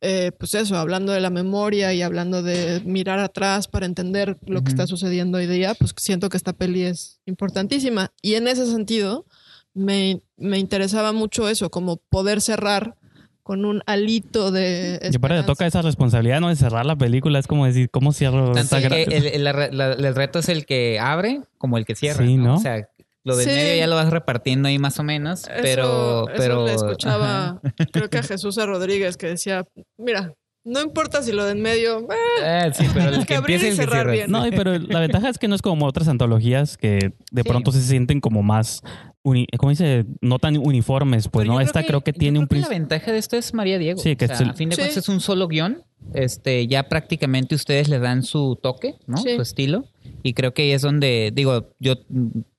eh, 0.00 0.30
pues 0.38 0.54
eso, 0.54 0.76
hablando 0.76 1.10
de 1.10 1.20
la 1.20 1.30
memoria 1.30 1.92
y 1.92 2.02
hablando 2.02 2.44
de 2.44 2.80
mirar 2.84 3.18
atrás 3.18 3.66
para 3.66 3.84
entender 3.84 4.38
lo 4.46 4.62
que 4.62 4.70
está 4.70 4.86
sucediendo 4.86 5.38
hoy 5.38 5.48
día, 5.48 5.74
pues 5.74 5.92
siento 5.96 6.28
que 6.28 6.36
esta 6.36 6.52
peli 6.52 6.82
es 6.82 7.20
importantísima. 7.26 8.12
Y 8.22 8.34
en 8.34 8.46
ese 8.46 8.66
sentido, 8.66 9.26
me, 9.74 10.22
me 10.36 10.60
interesaba 10.60 11.12
mucho 11.12 11.48
eso, 11.48 11.68
como 11.68 11.96
poder 11.96 12.40
cerrar 12.40 12.94
con 13.42 13.64
un 13.64 13.82
alito 13.86 14.50
de. 14.50 15.10
Y 15.12 15.18
para 15.18 15.36
le 15.36 15.42
toca 15.42 15.66
esa 15.66 15.82
responsabilidad, 15.82 16.40
¿no? 16.40 16.48
De 16.48 16.56
cerrar 16.56 16.86
la 16.86 16.96
película. 16.96 17.38
Es 17.38 17.46
como 17.46 17.66
decir, 17.66 17.90
¿cómo 17.90 18.12
cierro 18.12 18.56
esta 18.56 18.78
el, 18.78 19.46
el, 19.46 20.14
reto 20.14 20.38
es 20.38 20.48
el 20.48 20.64
que 20.66 20.98
abre 21.00 21.40
como 21.58 21.78
el 21.78 21.84
que 21.84 21.94
cierra. 21.94 22.24
Sí, 22.24 22.36
¿no? 22.36 22.56
O 22.56 22.58
sea, 22.58 22.88
lo 23.24 23.36
del 23.36 23.46
medio 23.46 23.76
ya 23.76 23.86
lo 23.86 23.96
vas 23.96 24.10
repartiendo 24.10 24.68
ahí 24.68 24.78
más 24.78 24.98
o 24.98 25.02
menos, 25.02 25.48
pero. 25.62 26.26
pero... 26.36 26.66
le 26.66 26.74
escuchaba, 26.74 27.60
creo 27.92 28.10
que 28.10 28.18
a 28.18 28.22
Jesús 28.22 28.56
Rodríguez 28.56 29.16
que 29.16 29.28
decía: 29.28 29.66
Mira, 29.96 30.34
no 30.64 30.80
importa 30.80 31.22
si 31.22 31.32
lo 31.32 31.44
de 31.44 31.52
en 31.52 31.62
medio. 31.62 32.00
Eh, 32.00 32.06
eh 32.40 32.70
sí, 32.74 32.86
pero 32.94 33.10
el 33.10 33.26
que, 33.26 33.34
empiece 33.34 33.68
y 33.68 33.72
cerrar 33.72 34.10
bien. 34.10 34.30
No, 34.30 34.44
pero 34.50 34.78
la 34.78 35.00
ventaja 35.00 35.28
es 35.28 35.38
que 35.38 35.48
no 35.48 35.56
es 35.56 35.62
como 35.62 35.86
otras 35.86 36.08
antologías 36.08 36.76
que 36.76 37.12
de 37.30 37.44
pronto 37.44 37.72
se 37.72 37.80
sienten 37.80 38.20
como 38.20 38.42
más. 38.42 38.82
¿Cómo 39.22 39.70
dice? 39.70 40.04
No 40.20 40.38
tan 40.38 40.56
uniformes, 40.56 41.28
pues, 41.28 41.46
¿no? 41.46 41.60
Esta 41.60 41.84
creo 41.84 42.00
que, 42.00 42.12
tiene 42.12 42.40
un 42.40 42.48
La 42.50 42.68
ventaja 42.68 43.12
de 43.12 43.18
esto 43.18 43.36
es 43.36 43.54
María 43.54 43.78
Diego. 43.78 44.00
Sí, 44.00 44.16
que 44.16 44.24
a 44.24 44.54
fin 44.54 44.68
de 44.68 44.76
cuentas 44.76 44.96
es 44.96 45.08
un 45.08 45.20
solo 45.20 45.46
guion. 45.46 45.82
Este, 46.12 46.66
ya 46.66 46.88
prácticamente 46.88 47.54
ustedes 47.54 47.88
le 47.88 48.00
dan 48.00 48.24
su 48.24 48.58
toque, 48.60 48.96
¿no? 49.06 49.18
Su 49.18 49.28
estilo. 49.40 49.84
Y 50.24 50.34
creo 50.34 50.52
que 50.54 50.62
ahí 50.62 50.72
es 50.72 50.82
donde, 50.82 51.30
digo, 51.32 51.70
yo 51.78 51.96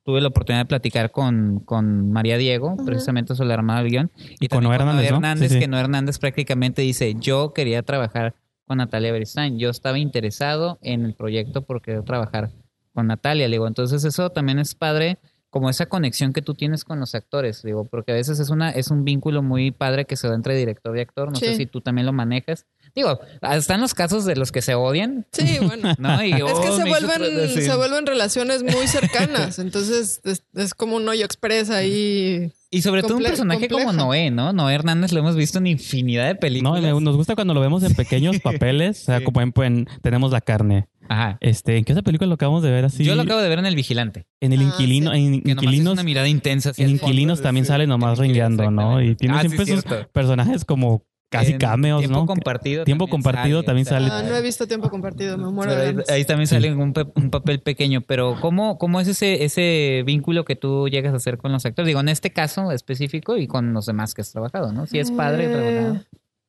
tuve 0.03 0.21
la 0.21 0.29
oportunidad 0.29 0.61
de 0.61 0.67
platicar 0.67 1.11
con, 1.11 1.59
con 1.65 2.11
María 2.11 2.37
Diego, 2.37 2.77
precisamente 2.85 3.35
sobre 3.35 3.49
la 3.49 3.55
Armada 3.55 3.81
del 3.81 3.91
Guión. 3.91 4.11
Y 4.39 4.47
con 4.47 4.63
Noé 4.63 4.75
Hernández, 4.75 5.11
Hernández 5.11 5.57
que 5.57 5.67
Noé 5.67 5.81
Hernández 5.81 6.19
prácticamente 6.19 6.81
dice, 6.81 7.15
yo 7.19 7.53
quería 7.53 7.83
trabajar 7.83 8.35
con 8.65 8.77
Natalia 8.77 9.11
Beristain. 9.11 9.59
Yo 9.59 9.69
estaba 9.69 9.97
interesado 9.99 10.79
en 10.81 11.05
el 11.05 11.13
proyecto 11.13 11.63
porque 11.63 11.91
querer 11.91 12.03
trabajar 12.03 12.51
con 12.93 13.07
Natalia. 13.07 13.47
Le 13.47 13.55
digo, 13.55 13.67
entonces 13.67 14.03
eso 14.03 14.29
también 14.29 14.59
es 14.59 14.75
padre, 14.75 15.17
como 15.53 15.69
esa 15.69 15.85
conexión 15.85 16.33
que 16.33 16.41
tú 16.41 16.55
tienes 16.55 16.83
con 16.83 16.99
los 16.99 17.13
actores, 17.13 17.61
digo, 17.61 17.85
porque 17.85 18.11
a 18.11 18.15
veces 18.15 18.39
es 18.39 18.49
una 18.49 18.71
es 18.71 18.87
un 18.87 19.05
vínculo 19.05 19.43
muy 19.43 19.69
padre 19.69 20.05
que 20.05 20.15
se 20.15 20.27
da 20.27 20.33
entre 20.33 20.55
director 20.55 20.97
y 20.97 21.01
actor. 21.01 21.29
No 21.31 21.35
sé 21.35 21.55
si 21.55 21.67
tú 21.67 21.79
también 21.79 22.07
lo 22.07 22.11
manejas. 22.11 22.65
Digo, 22.95 23.19
están 23.39 23.79
los 23.79 23.93
casos 23.93 24.25
de 24.25 24.35
los 24.35 24.51
que 24.51 24.63
se 24.63 24.73
odian. 24.73 25.27
Sí, 25.31 25.59
bueno. 25.61 25.91
es 26.21 26.59
que 26.59 26.71
se 26.71 26.85
vuelven, 26.85 27.49
se 27.49 27.75
vuelven 27.75 28.07
relaciones 28.07 28.63
muy 28.63 28.87
cercanas. 28.87 29.59
Entonces 29.59 30.21
es, 30.55 30.73
como 30.73 30.95
un 30.95 31.07
hoyo 31.07 31.23
expresa 31.23 31.77
ahí. 31.77 32.51
Y 32.71 32.81
sobre 32.81 33.03
todo 33.03 33.17
un 33.17 33.23
personaje 33.23 33.69
como 33.69 33.93
Noé, 33.93 34.31
¿no? 34.31 34.53
Noé 34.53 34.73
Hernández 34.73 35.11
lo 35.11 35.19
hemos 35.19 35.35
visto 35.35 35.59
en 35.59 35.67
infinidad 35.67 36.25
de 36.25 36.33
películas. 36.33 36.81
No, 36.81 36.99
nos 36.99 37.15
gusta 37.15 37.35
cuando 37.35 37.53
lo 37.53 37.61
vemos 37.61 37.83
en 37.83 37.93
pequeños 37.93 38.39
papeles. 38.43 39.03
O 39.03 39.05
sea, 39.05 39.23
como 39.23 39.39
en, 39.41 39.87
Tenemos 40.01 40.31
la 40.31 40.41
carne. 40.41 40.87
Ajá. 41.09 41.37
Este, 41.41 41.77
¿En 41.77 41.85
qué 41.85 41.91
esa 41.91 42.01
película 42.01 42.27
lo 42.27 42.35
acabamos 42.35 42.63
de 42.63 42.71
ver 42.71 42.85
así? 42.85 43.03
Yo 43.03 43.15
lo 43.15 43.23
acabo 43.23 43.41
de 43.41 43.49
ver 43.49 43.59
en 43.59 43.65
El 43.65 43.75
Vigilante. 43.75 44.25
En 44.39 44.53
El 44.53 44.61
ah, 44.61 44.63
Inquilino. 44.63 45.13
En 45.13 45.35
Inquilinos. 45.35 45.93
una 45.93 46.03
mirada 46.03 46.27
intensa. 46.27 46.71
En 46.77 46.89
Inquilinos 46.89 47.41
también 47.41 47.65
sale 47.65 47.87
nomás 47.87 48.19
ringueando, 48.19 48.71
¿no? 48.71 49.01
Y 49.01 49.15
tiene 49.15 49.35
ah, 49.35 49.41
siempre 49.41 49.63
esos 49.63 49.85
personajes 50.11 50.65
como 50.65 51.03
casi 51.33 51.57
cameos, 51.57 52.01
tiempo 52.01 52.19
¿no? 52.19 52.25
Compartido 52.25 52.83
tiempo 52.85 53.07
compartido 53.07 53.63
también 53.63 53.85
sale. 53.85 54.07
Ah, 54.11 54.21
no 54.23 54.35
he 54.35 54.41
visto 54.41 54.67
tiempo 54.67 54.89
compartido, 54.89 55.37
me 55.37 55.49
muero 55.49 56.03
ahí, 56.09 56.25
también 56.25 56.47
sale 56.47 56.73
un, 56.73 56.93
papel 56.93 57.59
pequeño, 57.59 58.01
pero 58.01 58.37
¿cómo, 58.39 58.77
cómo 58.77 59.01
es 59.01 59.07
ese, 59.07 59.43
ese 59.43 60.03
vínculo 60.05 60.45
que 60.45 60.55
tú 60.55 60.87
llegas 60.87 61.13
a 61.13 61.17
hacer 61.17 61.37
con 61.37 61.51
los 61.51 61.65
actores? 61.65 61.87
Digo, 61.87 61.99
en 61.99 62.09
este 62.09 62.31
caso 62.31 62.71
específico 62.71 63.37
y 63.37 63.47
con 63.47 63.73
los 63.73 63.85
demás 63.85 64.13
que 64.13 64.21
has 64.21 64.31
trabajado, 64.31 64.71
¿no? 64.71 64.85
Si 64.85 64.99
es 64.99 65.11
padre 65.11 65.47
eh, 65.49 66.01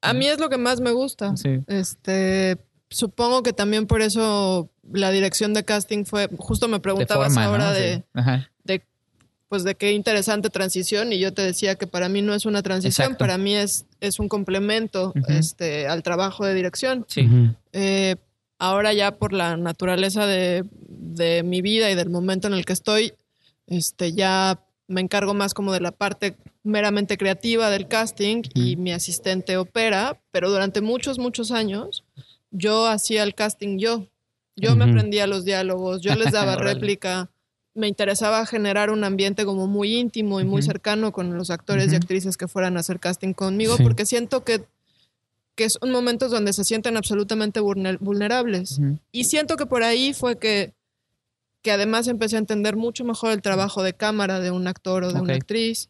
A 0.02 0.12
mí 0.12 0.26
es 0.26 0.38
lo 0.38 0.48
que 0.48 0.58
más 0.58 0.80
me 0.80 0.92
gusta. 0.92 1.36
Sí. 1.36 1.60
Este, 1.66 2.58
supongo 2.94 3.42
que 3.42 3.52
también 3.52 3.86
por 3.86 4.02
eso 4.02 4.70
la 4.92 5.10
dirección 5.10 5.52
de 5.52 5.64
casting 5.64 6.04
fue, 6.04 6.28
justo 6.38 6.68
me 6.68 6.78
preguntabas 6.78 7.36
ahora 7.36 7.72
de, 7.72 8.04
de 8.62 8.82
pues 9.48 9.64
de 9.64 9.74
qué 9.74 9.92
interesante 9.92 10.48
transición 10.48 11.12
y 11.12 11.18
yo 11.18 11.34
te 11.34 11.42
decía 11.42 11.74
que 11.74 11.86
para 11.86 12.08
mí 12.08 12.22
no 12.22 12.34
es 12.34 12.46
una 12.46 12.62
transición, 12.62 13.16
para 13.16 13.36
mí 13.36 13.54
es, 13.54 13.84
es 14.00 14.18
un 14.18 14.28
complemento 14.28 15.12
este, 15.28 15.88
al 15.88 16.02
trabajo 16.02 16.46
de 16.46 16.54
dirección. 16.54 17.04
Eh, 17.72 18.16
ahora 18.58 18.92
ya 18.92 19.16
por 19.16 19.32
la 19.32 19.56
naturaleza 19.56 20.26
de, 20.26 20.64
mi 21.44 21.62
vida 21.62 21.90
y 21.90 21.94
del 21.94 22.10
momento 22.10 22.46
en 22.46 22.54
el 22.54 22.64
que 22.64 22.72
estoy, 22.72 23.12
este, 23.66 24.12
ya 24.12 24.60
me 24.86 25.00
encargo 25.00 25.34
más 25.34 25.52
como 25.52 25.72
de 25.72 25.80
la 25.80 25.92
parte 25.92 26.36
meramente 26.62 27.16
creativa 27.16 27.70
del 27.70 27.88
casting 27.88 28.42
y 28.54 28.76
mi 28.76 28.92
asistente 28.92 29.56
opera, 29.56 30.20
pero 30.30 30.50
durante 30.50 30.80
muchos, 30.80 31.18
muchos 31.18 31.50
años 31.50 32.04
yo 32.54 32.86
hacía 32.86 33.22
el 33.22 33.34
casting 33.34 33.78
yo. 33.78 34.06
Yo 34.56 34.76
me 34.76 34.84
aprendía 34.84 35.26
los 35.26 35.44
diálogos, 35.44 36.00
yo 36.00 36.14
les 36.14 36.32
daba 36.32 36.56
réplica 36.56 37.28
me 37.74 37.88
interesaba 37.88 38.46
generar 38.46 38.90
un 38.90 39.02
ambiente 39.04 39.44
como 39.44 39.66
muy 39.66 39.96
íntimo 39.96 40.40
y 40.40 40.44
muy 40.44 40.62
cercano 40.62 41.12
con 41.12 41.36
los 41.36 41.50
actores 41.50 41.92
y 41.92 41.96
actrices 41.96 42.36
que 42.36 42.48
fueran 42.48 42.76
a 42.76 42.80
hacer 42.80 43.00
casting 43.00 43.32
conmigo, 43.32 43.76
porque 43.82 44.06
siento 44.06 44.44
que, 44.44 44.64
que 45.56 45.68
son 45.68 45.90
momentos 45.90 46.30
donde 46.30 46.52
se 46.52 46.64
sienten 46.64 46.96
absolutamente 46.96 47.60
vulnerables. 47.60 48.80
Y 49.10 49.24
siento 49.24 49.56
que 49.56 49.66
por 49.66 49.82
ahí 49.82 50.14
fue 50.14 50.38
que, 50.38 50.72
que 51.62 51.72
además 51.72 52.06
empecé 52.06 52.36
a 52.36 52.40
entender 52.40 52.76
mucho 52.76 53.04
mejor 53.04 53.32
el 53.32 53.42
trabajo 53.42 53.82
de 53.82 53.92
cámara 53.92 54.38
de 54.38 54.52
un 54.52 54.68
actor 54.68 55.02
o 55.02 55.12
de 55.12 55.20
una 55.20 55.34
actriz. 55.34 55.88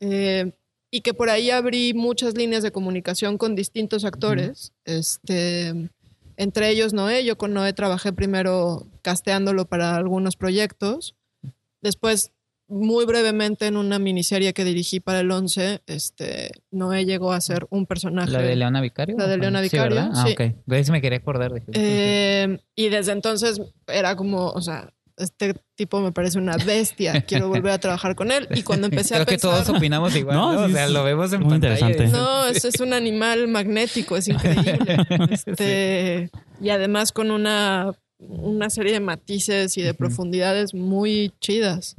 Eh, 0.00 0.52
y 0.90 1.00
que 1.00 1.14
por 1.14 1.30
ahí 1.30 1.50
abrí 1.50 1.94
muchas 1.94 2.36
líneas 2.36 2.62
de 2.62 2.72
comunicación 2.72 3.38
con 3.38 3.56
distintos 3.56 4.04
actores. 4.04 4.72
Este 4.84 5.88
entre 6.36 6.70
ellos 6.70 6.92
Noé. 6.92 7.24
Yo 7.24 7.36
con 7.36 7.54
Noé 7.54 7.72
trabajé 7.72 8.12
primero 8.12 8.86
casteándolo 9.02 9.66
para 9.66 9.96
algunos 9.96 10.36
proyectos. 10.36 11.16
Después, 11.80 12.32
muy 12.68 13.04
brevemente, 13.04 13.66
en 13.66 13.76
una 13.76 13.98
miniserie 13.98 14.52
que 14.54 14.64
dirigí 14.64 15.00
para 15.00 15.20
el 15.20 15.30
11, 15.30 15.82
este, 15.86 16.52
Noé 16.70 17.04
llegó 17.04 17.32
a 17.32 17.40
ser 17.40 17.66
un 17.70 17.86
personaje. 17.86 18.30
¿La 18.30 18.42
de 18.42 18.56
Leona 18.56 18.80
Vicario? 18.80 19.16
La 19.18 19.26
de 19.26 19.36
Leona 19.36 19.60
Vicario. 19.60 20.02
Sí, 20.02 20.10
ah, 20.14 20.26
ok. 20.32 20.54
De 20.66 20.92
me 20.92 21.00
quería 21.00 21.18
acordar. 21.18 21.52
De 21.52 21.62
eh, 21.72 22.58
y 22.74 22.88
desde 22.88 23.12
entonces 23.12 23.60
era 23.86 24.16
como, 24.16 24.48
o 24.50 24.60
sea, 24.60 24.92
este 25.22 25.54
tipo 25.74 26.00
me 26.00 26.12
parece 26.12 26.38
una 26.38 26.56
bestia, 26.56 27.22
quiero 27.22 27.48
volver 27.48 27.72
a 27.72 27.78
trabajar 27.78 28.14
con 28.14 28.30
él. 28.30 28.48
Y 28.54 28.62
cuando 28.62 28.86
empecé 28.86 29.14
a 29.14 29.24
pensar... 29.24 29.34
que 29.34 29.38
todos 29.38 29.68
opinamos 29.68 30.14
igual, 30.16 30.36
¿no? 30.36 30.64
O 30.64 30.68
sea, 30.68 30.88
lo 30.88 31.04
vemos 31.04 31.32
en 31.32 31.48
pantalla. 31.48 31.88
No, 32.08 32.46
es, 32.46 32.64
es 32.64 32.80
un 32.80 32.92
animal 32.92 33.48
magnético, 33.48 34.16
es 34.16 34.28
increíble. 34.28 34.96
Este, 35.30 36.30
y 36.60 36.70
además 36.70 37.12
con 37.12 37.30
una, 37.30 37.92
una 38.18 38.70
serie 38.70 38.92
de 38.92 39.00
matices 39.00 39.76
y 39.78 39.82
de 39.82 39.94
profundidades 39.94 40.74
muy 40.74 41.32
chidas. 41.40 41.96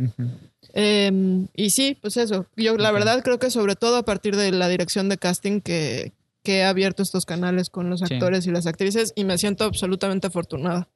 Em, 0.74 1.48
y 1.56 1.70
sí, 1.70 1.98
pues 2.02 2.18
eso. 2.18 2.48
Yo 2.56 2.76
la 2.78 2.92
verdad 2.92 3.24
creo 3.24 3.40
que 3.40 3.50
sobre 3.50 3.76
todo 3.76 3.98
a 3.98 4.04
partir 4.04 4.36
de 4.36 4.52
la 4.52 4.68
dirección 4.68 5.10
de 5.10 5.18
casting 5.18 5.62
que, 5.62 6.14
que 6.44 6.60
he 6.60 6.64
abierto 6.64 7.04
estos 7.04 7.26
canales 7.26 7.70
con 7.70 7.90
los 7.90 8.02
actores 8.02 8.46
y 8.46 8.52
las 8.52 8.68
actrices 8.68 9.14
y 9.16 9.24
me 9.24 9.38
siento 9.38 9.64
absolutamente 9.64 10.28
afortunada. 10.28 10.90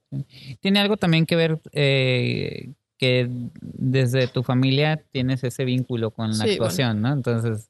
Tiene 0.62 0.80
algo 0.80 0.98
también 0.98 1.26
que 1.26 1.36
ver 1.36 1.60
eh, 1.74 2.74
que 2.98 3.30
desde 3.62 4.28
tu 4.28 4.43
familia 4.43 5.04
tienes 5.12 5.43
ese 5.43 5.65
vínculo 5.65 6.12
con 6.12 6.38
la 6.38 6.46
actuación, 6.46 7.02
¿no? 7.02 7.13
Entonces... 7.13 7.70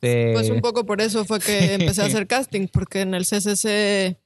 Pues 0.00 0.48
un 0.50 0.60
poco 0.60 0.86
por 0.86 1.00
eso 1.00 1.24
fue 1.24 1.40
que 1.40 1.74
empecé 1.74 2.02
a 2.02 2.06
hacer 2.06 2.28
casting, 2.28 2.68
porque 2.68 3.00
en 3.00 3.14
el 3.14 3.24
CCC, 3.24 4.16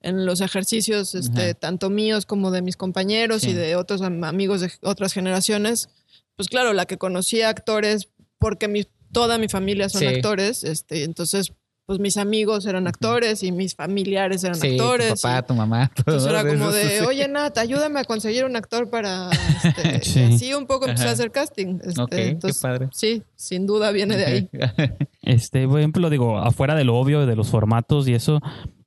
en 0.00 0.26
los 0.26 0.40
ejercicios, 0.40 1.14
este, 1.14 1.54
tanto 1.54 1.88
míos 1.88 2.26
como 2.26 2.50
de 2.50 2.62
mis 2.62 2.76
compañeros 2.76 3.44
y 3.44 3.52
de 3.52 3.76
otros 3.76 4.02
amigos 4.02 4.60
de 4.60 4.72
otras 4.82 5.12
generaciones, 5.12 5.88
pues 6.34 6.48
claro, 6.48 6.72
la 6.72 6.86
que 6.86 6.98
conocía 6.98 7.48
actores, 7.48 8.08
porque 8.38 8.66
mi, 8.66 8.86
toda 9.12 9.38
mi 9.38 9.48
familia 9.48 9.88
son 9.88 10.04
actores, 10.08 10.64
este, 10.64 11.04
entonces 11.04 11.52
pues 11.90 11.98
mis 11.98 12.18
amigos 12.18 12.66
eran 12.66 12.86
actores 12.86 13.42
y 13.42 13.50
mis 13.50 13.74
familiares 13.74 14.44
eran 14.44 14.56
actores. 14.62 15.12
Tu 15.12 15.22
papá, 15.22 15.42
tu 15.42 15.54
mamá. 15.54 15.90
Entonces 15.96 16.30
era 16.30 16.44
como 16.48 16.70
de, 16.70 17.00
oye 17.02 17.26
Nat, 17.26 17.58
ayúdame 17.58 17.98
a 17.98 18.04
conseguir 18.04 18.44
un 18.44 18.54
actor 18.54 18.88
para. 18.90 19.28
Este, 19.64 20.20
Y 20.20 20.34
así 20.34 20.54
un 20.54 20.68
poco 20.68 20.86
empecé 20.86 21.08
a 21.08 21.10
hacer 21.10 21.32
casting. 21.32 21.80
Este, 21.82 22.38
qué 22.38 22.52
padre. 22.62 22.90
Sí, 22.92 23.24
sin 23.34 23.66
duda 23.66 23.90
viene 23.90 24.16
de 24.16 24.24
ahí. 24.24 24.48
este, 25.22 25.66
por 25.66 25.80
ejemplo, 25.80 26.10
digo, 26.10 26.38
afuera 26.38 26.76
de 26.76 26.84
lo 26.84 26.96
obvio, 26.96 27.26
de 27.26 27.34
los 27.34 27.48
formatos 27.48 28.06
y 28.06 28.14
eso, 28.14 28.40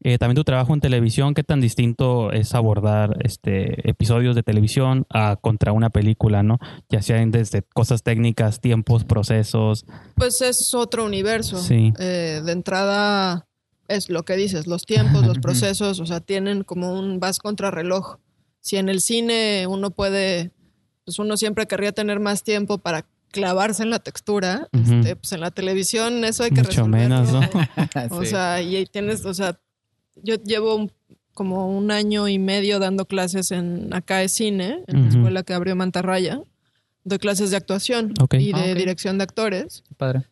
eh, 0.03 0.17
también 0.17 0.35
tu 0.35 0.43
trabajo 0.43 0.73
en 0.73 0.81
televisión, 0.81 1.33
¿qué 1.33 1.43
tan 1.43 1.61
distinto 1.61 2.33
es 2.33 2.53
abordar 2.53 3.17
este 3.23 3.89
episodios 3.89 4.35
de 4.35 4.43
televisión 4.43 5.05
a 5.09 5.37
contra 5.37 5.71
una 5.71 5.89
película, 5.89 6.43
no? 6.43 6.59
Ya 6.89 7.01
sean 7.01 7.31
desde 7.31 7.61
cosas 7.61 8.03
técnicas, 8.03 8.59
tiempos, 8.59 9.05
procesos. 9.05 9.85
Pues 10.15 10.41
es 10.41 10.73
otro 10.73 11.05
universo. 11.05 11.57
Sí. 11.57 11.93
Eh, 11.99 12.41
de 12.43 12.51
entrada 12.51 13.47
es 13.87 14.09
lo 14.09 14.23
que 14.23 14.35
dices, 14.35 14.67
los 14.67 14.85
tiempos, 14.85 15.25
los 15.25 15.39
procesos, 15.41 16.01
o 16.01 16.05
sea, 16.05 16.19
tienen 16.19 16.63
como 16.63 16.99
un 16.99 17.21
vas 17.21 17.39
contra 17.39 17.71
reloj. 17.71 18.17
Si 18.59 18.75
en 18.75 18.89
el 18.89 18.99
cine 18.99 19.67
uno 19.67 19.91
puede, 19.91 20.51
pues 21.05 21.17
uno 21.17 21.37
siempre 21.37 21.65
querría 21.65 21.93
tener 21.93 22.19
más 22.19 22.43
tiempo 22.43 22.77
para 22.77 23.05
clavarse 23.31 23.83
en 23.83 23.89
la 23.89 23.99
textura, 23.99 24.67
este, 24.71 25.15
pues 25.15 25.31
en 25.31 25.39
la 25.39 25.49
televisión 25.49 26.23
eso 26.23 26.43
hay 26.43 26.51
que 26.51 26.61
Mucho 26.61 26.87
menos, 26.87 27.31
¿no? 27.31 27.41
o 28.11 28.23
sea, 28.25 28.61
y 28.61 28.85
tienes, 28.85 29.25
o 29.25 29.33
sea, 29.33 29.59
yo 30.15 30.35
llevo 30.35 30.89
como 31.33 31.75
un 31.75 31.91
año 31.91 32.27
y 32.27 32.39
medio 32.39 32.79
dando 32.79 33.05
clases 33.05 33.51
en 33.51 33.93
acá 33.93 34.17
de 34.17 34.29
cine, 34.29 34.83
en 34.87 35.03
la 35.03 35.09
escuela 35.09 35.43
que 35.43 35.53
abrió 35.53 35.75
Mantarraya. 35.75 36.41
Doy 37.03 37.19
clases 37.19 37.51
de 37.51 37.57
actuación 37.57 38.13
y 38.31 38.53
de 38.53 38.75
dirección 38.75 39.17
de 39.17 39.23
actores. 39.23 39.83
Padre. 39.97 40.23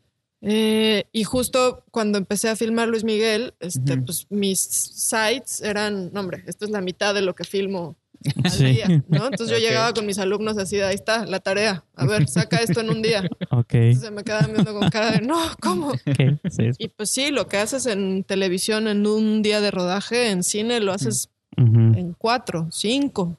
Eh, 0.42 1.06
y 1.12 1.24
justo 1.24 1.84
cuando 1.92 2.18
empecé 2.18 2.50
a 2.50 2.56
filmar 2.56 2.88
Luis 2.88 3.04
Miguel, 3.04 3.54
este, 3.60 3.98
pues 3.98 4.26
mis 4.30 4.60
sites 4.60 5.62
eran, 5.62 6.12
no 6.14 6.20
hombre, 6.20 6.44
esto 6.48 6.66
es 6.66 6.72
la 6.72 6.82
mitad 6.82 7.14
de 7.14 7.22
lo 7.22 7.36
que 7.36 7.44
filmo 7.44 7.96
¿no? 9.10 9.28
Entonces 9.28 9.50
yo 9.50 9.58
llegaba 9.58 9.94
con 9.94 10.06
mis 10.06 10.20
alumnos 10.20 10.58
así 10.58 10.80
ahí 10.80 10.96
está, 10.96 11.26
la 11.26 11.40
tarea. 11.40 11.84
A 11.96 12.06
ver, 12.06 12.28
saca 12.28 12.58
esto 12.58 12.82
en 12.82 12.90
un 12.90 13.02
día. 13.02 13.24
Okay. 13.54 13.96
se 13.96 14.12
me 14.12 14.24
quedaban 14.24 14.54
viendo 14.54 14.74
con 14.74 14.90
cara 14.90 15.12
de 15.12 15.22
no, 15.22 15.38
¿cómo? 15.62 15.92
Y 16.80 16.88
pues 16.88 17.10
sí, 17.10 17.32
lo 17.32 17.48
que 17.48 17.58
haces 17.58 17.86
en 17.86 18.24
televisión 18.24 18.88
en 18.88 19.06
un 19.06 19.42
día 19.42 19.60
de 19.62 19.72
rodaje, 19.72 20.30
en 20.30 20.44
cine 20.44 20.80
lo 20.80 20.94
haces 20.94 21.30
en 21.58 22.16
cuatro, 22.18 22.68
cinco. 22.72 23.38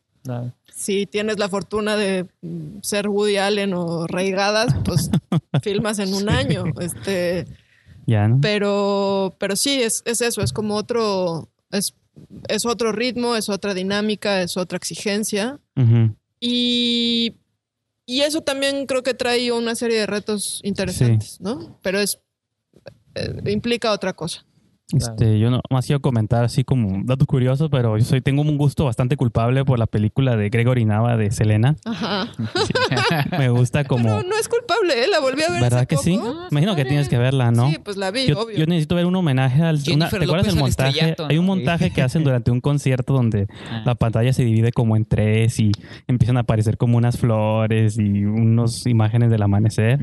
Si 0.73 1.07
tienes 1.07 1.39
la 1.39 1.49
fortuna 1.49 1.97
de 1.97 2.27
ser 2.83 3.09
Woody 3.09 3.39
Allen 3.39 3.75
o 3.75 4.07
Reigadas, 4.07 4.75
pues 4.85 5.11
filmas 5.63 5.99
en 5.99 6.15
un 6.15 6.29
año. 6.29 6.65
Este, 6.81 7.47
Pero, 8.41 9.35
pero 9.39 9.57
sí, 9.57 9.83
es, 9.83 10.03
es 10.05 10.21
eso, 10.21 10.43
es 10.43 10.53
como 10.53 10.75
otro, 10.77 11.49
es 11.71 11.95
es 12.49 12.67
otro 12.67 12.93
ritmo, 12.93 13.37
es 13.37 13.49
otra 13.49 13.75
dinámica, 13.75 14.43
es 14.43 14.57
otra 14.57 14.77
exigencia. 14.77 15.61
y, 16.41 17.35
y, 18.07 18.21
eso 18.21 18.41
también 18.41 18.87
creo 18.87 19.03
que 19.03 19.15
trae 19.15 19.53
una 19.53 19.75
serie 19.75 19.99
de 19.99 20.07
retos 20.07 20.61
interesantes, 20.65 21.41
¿no? 21.41 21.79
Pero 21.83 22.01
es 22.01 22.19
eh, 23.15 23.51
implica 23.51 23.93
otra 23.93 24.13
cosa. 24.13 24.45
Este, 24.93 25.39
yo 25.39 25.51
no 25.51 25.61
más 25.71 25.87
quiero 25.87 26.01
comentar 26.01 26.45
así 26.45 26.65
como 26.65 26.89
un 26.89 27.07
dato 27.07 27.27
curioso, 27.27 27.71
pero 27.71 27.97
yo 27.97 28.05
soy 28.05 28.21
tengo 28.21 28.43
un 28.43 28.57
gusto 28.59 28.85
bastante 28.85 29.17
culpable 29.17 29.65
por 29.65 29.79
la 29.79 29.87
película 29.87 30.37
de 30.37 30.51
Gregory 30.51 30.85
Nava 30.85 31.17
de 31.17 31.31
Selena. 31.31 31.77
Ajá. 31.85 32.29
me 33.39 33.49
gusta 33.49 33.85
como 33.85 34.05
Pero 34.05 34.23
no 34.23 34.37
es 34.37 34.49
culpable, 34.49 35.05
¿eh? 35.05 35.09
la 35.09 35.21
volví 35.21 35.43
a 35.43 35.51
ver 35.51 35.63
¿Verdad 35.63 35.87
que 35.87 35.97
sí? 35.97 36.21
Imagino 36.51 36.77
que 36.77 36.85
tienes 36.85 37.09
que 37.09 37.19
verla, 37.19 37.51
¿no? 37.51 37.71
Sí, 37.71 37.79
pues 37.83 37.97
la 37.97 38.11
vi, 38.11 38.27
yo, 38.27 38.41
obvio. 38.41 38.57
Yo 38.57 38.67
necesito 38.67 38.95
ver 38.95 39.07
un 39.07 39.17
homenaje 39.17 39.63
al 39.63 39.83
¿te 39.83 39.93
acuerdas 39.95 40.47
del 40.47 40.57
montaje? 40.57 41.17
Hay 41.29 41.39
un 41.39 41.47
montaje 41.47 41.91
que 41.91 42.03
hacen 42.03 42.25
durante 42.25 42.51
un 42.51 42.61
concierto 42.61 43.15
donde 43.15 43.47
ah. 43.71 43.83
la 43.85 43.95
pantalla 43.95 44.33
se 44.33 44.45
divide 44.45 44.73
como 44.73 44.97
en 44.97 45.05
tres 45.05 45.59
y 45.59 45.73
empiezan 46.07 46.37
a 46.37 46.41
aparecer 46.41 46.77
como 46.77 46.99
unas 46.99 47.19
flores 47.19 47.99
y 47.99 48.25
unas 48.25 48.87
imágenes 48.87 49.31
del 49.31 49.43
amanecer. 49.43 50.01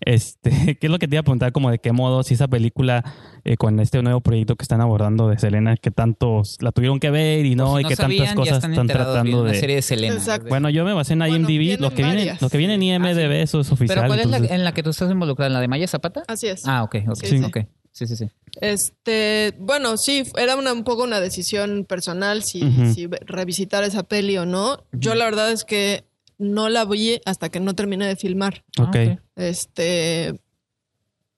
Este, 0.00 0.50
¿qué 0.80 0.86
es 0.86 0.90
lo 0.90 0.98
que 0.98 1.08
te 1.08 1.16
iba 1.16 1.20
a 1.20 1.22
preguntar 1.22 1.52
como 1.52 1.70
de 1.70 1.78
qué 1.78 1.92
modo 1.92 2.22
si 2.22 2.34
esa 2.34 2.48
película 2.48 3.04
eh, 3.44 3.56
con 3.56 3.80
este 3.80 4.02
nuevo 4.02 4.20
proyecto 4.20 4.56
que 4.56 4.62
están 4.62 4.80
abordando 4.80 5.28
de 5.28 5.38
Selena, 5.38 5.76
que 5.76 5.90
tantos 5.90 6.58
la 6.60 6.72
tuvieron 6.72 7.00
que 7.00 7.10
ver 7.10 7.44
y 7.46 7.54
no, 7.54 7.80
y 7.80 7.84
que 7.84 7.96
tantas 7.96 8.34
cosas 8.34 8.64
están, 8.64 8.86
tratando 8.86 9.44
de... 9.44 9.54
serie 9.54 9.76
de 9.76 9.82
Selena. 9.82 10.20
Bueno, 10.48 10.70
yo 10.70 10.84
me 10.84 10.92
basé 10.92 11.14
en 11.14 11.22
IMDb, 11.22 11.80
lo 11.80 11.90
que 11.90 12.02
viene, 12.02 12.36
lo 12.40 12.48
que 12.48 12.58
viene 12.58 12.74
en 12.74 12.82
IMDb, 12.82 13.42
eso 13.42 13.60
es 13.60 13.70
oficial. 13.70 13.98
Pero 13.98 14.08
¿cuál 14.08 14.20
es 14.20 14.26
la 14.26 14.54
en 14.54 14.64
la 14.64 14.72
que 14.72 14.82
tú 14.82 14.90
estás 14.90 15.10
involucrada? 15.10 15.48
¿En 15.48 15.54
la 15.54 15.60
de 15.60 15.68
Maya 15.68 15.86
Zapata? 15.86 16.22
Así 16.28 16.46
es. 16.46 16.66
Ah, 16.66 16.82
ok, 16.82 16.96
ok, 17.08 17.24
sí, 17.24 17.42
okay. 17.44 17.66
Sí, 17.92 18.06
sí, 18.06 18.16
sí. 18.16 18.30
Este, 18.60 19.54
bueno, 19.58 19.96
sí, 19.98 20.24
era 20.36 20.56
una, 20.56 20.72
un 20.72 20.84
poco 20.84 21.04
una 21.04 21.20
decisión 21.20 21.84
personal 21.84 22.42
si, 22.42 22.62
si 22.94 23.06
revisitar 23.06 23.84
esa 23.84 24.02
peli 24.02 24.38
o 24.38 24.46
no. 24.46 24.84
Yo 24.92 25.14
la 25.14 25.26
verdad 25.26 25.52
es 25.52 25.64
que 25.64 26.04
no 26.42 26.68
la 26.68 26.84
vi 26.84 27.20
hasta 27.24 27.48
que 27.48 27.60
no 27.60 27.74
terminé 27.74 28.06
de 28.06 28.16
filmar. 28.16 28.64
Ok. 28.78 28.96
Este, 29.36 30.34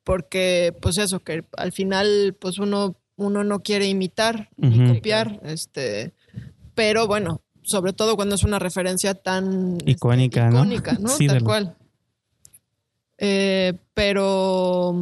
porque 0.03 0.75
pues 0.81 0.99
eso, 0.99 1.21
que 1.21 1.45
al 1.57 1.73
final 1.73 2.37
pues 2.39 2.59
uno, 2.59 2.97
uno 3.17 3.45
no 3.45 3.61
quiere 3.63 3.87
imitar 3.87 4.51
ni 4.57 4.95
copiar, 4.95 5.41
este, 5.45 6.15
pero 6.75 7.07
bueno, 7.07 7.43
sobre 7.63 7.93
todo 7.93 8.17
cuando 8.17 8.35
es 8.35 8.45
una 8.45 8.59
referencia 8.59 9.15
tan 9.15 9.77
este, 9.79 9.93
icónica, 9.93 10.51
¿no? 10.51 10.65
icónica, 10.65 10.99
¿no? 10.99 11.17
Tal 11.17 11.45
cual. 11.45 11.77
Eh, 13.19 13.75
pero 13.95 14.95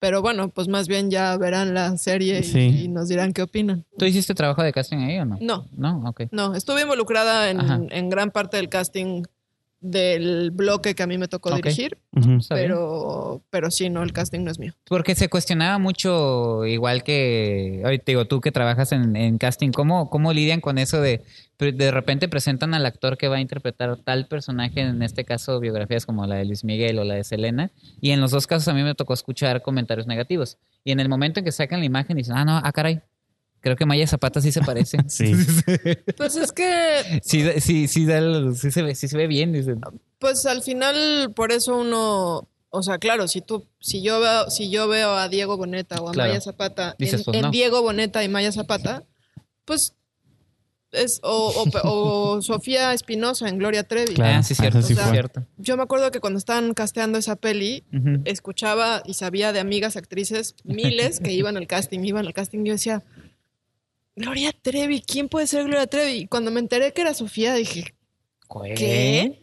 pero 0.00 0.22
bueno, 0.22 0.48
pues 0.48 0.66
más 0.66 0.88
bien 0.88 1.10
ya 1.10 1.36
verán 1.36 1.74
la 1.74 1.96
serie 1.98 2.40
y, 2.40 2.88
nos 2.88 3.08
dirán 3.08 3.32
qué 3.32 3.42
opinan. 3.42 3.84
¿Tú 3.98 4.06
hiciste 4.06 4.34
trabajo 4.34 4.62
de 4.62 4.72
casting 4.72 4.98
ahí 4.98 5.18
o 5.18 5.26
no? 5.26 5.38
No. 5.40 5.66
No, 5.76 6.08
ok. 6.08 6.22
No, 6.32 6.54
estuve 6.54 6.82
involucrada 6.82 7.50
en, 7.50 7.88
en 7.90 8.08
gran 8.08 8.30
parte 8.30 8.56
del 8.56 8.70
casting 8.70 9.22
del 9.80 10.50
bloque 10.50 10.94
que 10.94 11.02
a 11.02 11.06
mí 11.06 11.16
me 11.18 11.28
tocó 11.28 11.54
dirigir, 11.54 11.98
pero, 12.48 13.42
pero 13.50 13.70
sí, 13.70 13.88
no, 13.88 14.02
el 14.02 14.12
casting 14.12 14.40
no 14.40 14.50
es 14.50 14.58
mío. 14.58 14.74
Porque 14.84 15.14
se 15.14 15.28
cuestionaba 15.28 15.78
mucho, 15.78 16.66
igual 16.66 17.02
que, 17.02 17.80
ahorita 17.84 18.04
digo, 18.06 18.24
tú 18.26 18.40
que 18.40 18.52
trabajas 18.52 18.92
en, 18.92 19.38
casting, 19.38 19.70
¿cómo, 19.70 20.10
¿cómo 20.10 20.32
lidian 20.32 20.60
con 20.60 20.78
eso 20.78 21.00
de 21.00 21.22
de 21.60 21.90
repente 21.90 22.28
presentan 22.28 22.74
al 22.74 22.86
actor 22.86 23.18
que 23.18 23.28
va 23.28 23.36
a 23.36 23.40
interpretar 23.40 23.96
tal 23.98 24.26
personaje, 24.26 24.80
en 24.80 25.02
este 25.02 25.24
caso 25.24 25.60
biografías 25.60 26.06
como 26.06 26.26
la 26.26 26.36
de 26.36 26.46
Luis 26.46 26.64
Miguel 26.64 26.98
o 26.98 27.04
la 27.04 27.14
de 27.14 27.24
Selena, 27.24 27.70
y 28.00 28.10
en 28.10 28.20
los 28.20 28.30
dos 28.30 28.46
casos 28.46 28.68
a 28.68 28.74
mí 28.74 28.82
me 28.82 28.94
tocó 28.94 29.14
escuchar 29.14 29.62
comentarios 29.62 30.06
negativos. 30.06 30.58
Y 30.84 30.92
en 30.92 31.00
el 31.00 31.08
momento 31.08 31.40
en 31.40 31.44
que 31.44 31.52
sacan 31.52 31.80
la 31.80 31.86
imagen 31.86 32.16
dicen, 32.16 32.36
ah, 32.36 32.44
no, 32.44 32.60
ah, 32.62 32.72
caray, 32.72 33.02
Creo 33.60 33.76
que 33.76 33.86
Maya 33.86 34.06
Zapata 34.06 34.40
sí 34.40 34.52
se 34.52 34.60
parece. 34.60 34.98
sí. 35.08 35.32
pues 36.16 36.36
es 36.36 36.52
que. 36.52 37.20
Sí, 37.22 37.44
sí, 37.60 37.88
sí, 37.88 38.06
sí, 38.06 38.70
se 38.70 38.82
ve, 38.82 38.94
sí 38.94 39.08
se 39.08 39.16
ve 39.16 39.26
bien. 39.26 39.80
Pues 40.18 40.46
al 40.46 40.62
final, 40.62 41.32
por 41.34 41.52
eso 41.52 41.76
uno. 41.76 42.48
O 42.72 42.82
sea, 42.82 42.98
claro, 42.98 43.26
si 43.26 43.40
tú, 43.40 43.66
si 43.80 44.00
yo 44.00 44.20
veo, 44.20 44.48
si 44.48 44.70
yo 44.70 44.86
veo 44.86 45.10
a 45.14 45.28
Diego 45.28 45.56
Boneta 45.56 45.96
o 45.96 46.08
a 46.08 46.12
Maya 46.12 46.40
Zapata 46.40 46.94
en, 47.00 47.08
pues 47.24 47.50
Diego 47.50 47.82
Boneta 47.82 48.22
y 48.22 48.28
Maya 48.28 48.52
Zapata, 48.52 49.02
pues 49.64 49.96
es, 50.92 51.20
o, 51.22 52.40
Sofía 52.42 52.92
Espinosa 52.92 53.48
en 53.48 53.58
Gloria 53.58 53.84
Trevi. 53.84 54.14
Claro, 54.14 54.38
ah, 54.38 54.42
sí, 54.42 54.54
cierto, 54.54 54.82
sí 54.82 54.94
cierto. 54.94 55.44
Yo 55.56 55.76
me 55.76 55.82
acuerdo 55.82 56.10
que 56.10 56.20
cuando 56.20 56.38
estaban 56.38 56.74
casteando 56.74 57.18
esa 57.18 57.36
peli, 57.36 57.84
escuchaba 58.24 59.02
y 59.04 59.14
sabía 59.14 59.52
de 59.52 59.60
amigas 59.60 59.96
actrices 59.96 60.54
miles 60.64 61.20
que 61.20 61.32
iban 61.32 61.56
al 61.56 61.66
casting, 61.66 62.00
iban 62.00 62.26
al 62.26 62.32
casting. 62.32 62.64
Yo 62.64 62.72
decía, 62.72 63.02
Gloria 64.20 64.52
Trevi, 64.52 65.00
¿quién 65.00 65.28
puede 65.28 65.46
ser 65.46 65.64
Gloria 65.64 65.86
Trevi? 65.86 66.12
Y 66.12 66.26
cuando 66.26 66.50
me 66.50 66.60
enteré 66.60 66.92
que 66.92 67.00
era 67.00 67.14
Sofía, 67.14 67.54
dije, 67.54 67.94
¿qué? 68.76 69.40